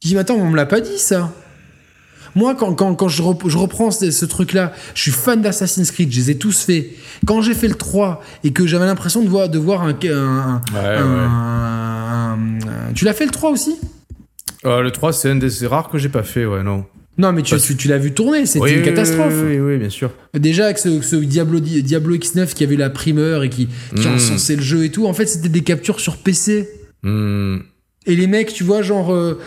[0.00, 1.32] Tu dis, mais attends, on me l'a pas dit ça.
[2.36, 5.90] Moi, quand, quand, quand je, rep- je reprends ce, ce truc-là, je suis fan d'Assassin's
[5.90, 6.86] Creed, je les ai tous faits.
[7.26, 9.88] Quand j'ai fait le 3 et que j'avais l'impression de voir, de voir un.
[9.88, 11.26] un- Ouais, un- ouais.
[11.26, 12.38] un-
[12.88, 13.76] un- tu l'as fait le 3 aussi?
[14.64, 16.84] Euh, le 3, c'est un des c'est rare que j'ai pas fait, ouais, non.
[17.18, 19.32] Non, mais tu, Parce- tu, tu l'as vu tourner, c'était Oui, une catastrophe.
[19.42, 20.10] Oui, oui, oui, bien sûr.
[20.34, 24.14] Déjà avec ce, ce Diablo, Diablo X9 qui avait la primeur et qui, qui Mm.
[24.16, 26.68] encensait le jeu et tout, en fait c'était des captures sur PC.
[27.02, 27.58] Hmm.
[28.06, 29.40] Et les mecs, tu vois, genre, euh,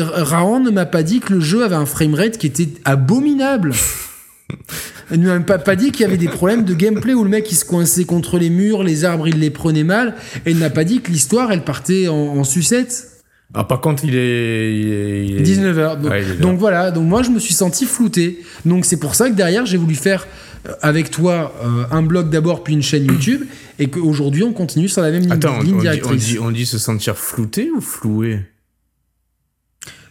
[0.00, 3.72] Raon ne m'a pas dit que le jeu avait un framerate qui était abominable.
[5.10, 7.30] Il ne m'a pas, pas dit qu'il y avait des problèmes de gameplay où le
[7.30, 10.58] mec il se coinçait contre les murs, les arbres il les prenait mal, et il
[10.58, 13.07] n'a pas dit que l'histoire elle partait en, en sucette.
[13.54, 14.78] Ah, par contre, il est.
[14.78, 16.00] Il est, il est- 19h.
[16.00, 18.40] Donc, Ouais, voilà, donc moi je me suis senti flouté.
[18.66, 20.26] Donc c'est pour ça que derrière j'ai voulu faire
[20.66, 23.42] euh, avec toi euh, un blog d'abord puis une chaîne YouTube
[23.78, 26.24] et qu'aujourd'hui on continue sur la même ligne, Attends, on, ligne on dit, on, directrice.
[26.26, 28.40] dit, on dit se sentir flouté ou floué?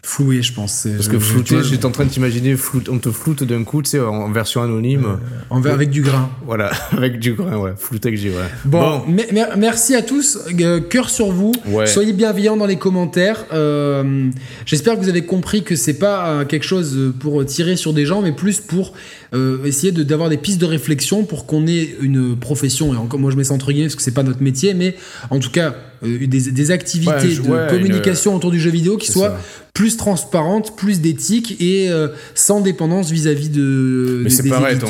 [0.09, 0.87] Floué je pense.
[0.95, 3.89] Parce que vois, j'étais en train de t'imaginer, floute- on te floute d'un coup, tu
[3.89, 5.05] sais, en, version anonyme.
[5.49, 6.29] en- avec du grain.
[6.45, 7.73] Voilà, avec du grain, ouais.
[7.77, 8.35] Flouté que j'ai, ouais.
[8.63, 10.37] Bon, me- mer- merci à tous.
[10.61, 11.51] Euh, cœur sur vous.
[11.67, 11.87] Ouais.
[11.87, 13.45] Soyez bienveillants dans les commentaires.
[13.51, 14.29] Euh,
[14.65, 18.05] J'espère que vous avez compris que c'est pas euh, quelque chose pour tirer sur des
[18.05, 18.93] gens, mais plus pour
[19.33, 22.93] euh, essayer de- d'avoir des pistes de réflexion pour qu'on ait une profession.
[22.93, 24.95] Et encore, moi, je mets ça entre guillemets parce que c'est pas notre métier, mais
[25.31, 28.69] en tout cas euh, des, des activités Ouais, je- de ouais, communication autour du jeu
[28.69, 29.39] vidéo qui soient ça.
[29.73, 34.85] plus transparentes, plus d'éthique et euh, sans dépendance vis-à-vis de Mais c'est pareil, de-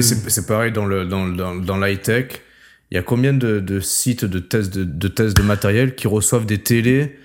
[0.00, 2.26] c'est dans le dans, dans, dans l'high-tech.
[2.90, 6.08] Il y a combien de, de sites de tests de, de tests de matériel qui
[6.08, 7.16] reçoivent des télés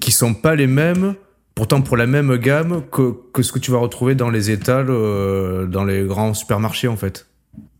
[0.00, 1.14] qui sont pas les mêmes,
[1.54, 4.86] pourtant pour la même gamme que, que ce que tu vas retrouver dans les étals,
[4.90, 7.26] euh, dans les grands supermarchés en fait?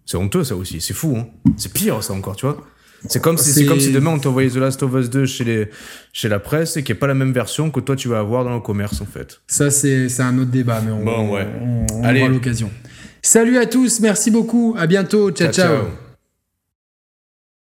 [0.04, 1.16] C'est honteux ça aussi, c'est fou.
[1.16, 1.26] Hein.
[1.56, 2.60] C'est pire ça encore, tu vois?
[3.08, 5.26] C'est comme si c'est C'est- comme si demain on t'envoyait The Last of Us 2
[5.26, 5.68] chez les
[6.12, 8.20] chez la presse et qu'il n'y ait pas la même version que toi tu vas
[8.20, 9.40] avoir dans le commerce en fait.
[9.48, 11.46] Ça, c'est c'est un autre débat, mais on, Bon, ouais.
[11.60, 12.20] on, on Allez.
[12.20, 12.70] aura l'occasion.
[13.20, 15.50] Salut à tous, merci beaucoup, à bientôt, ciao.
[15.52, 15.68] ciao.
[15.76, 15.84] ciao.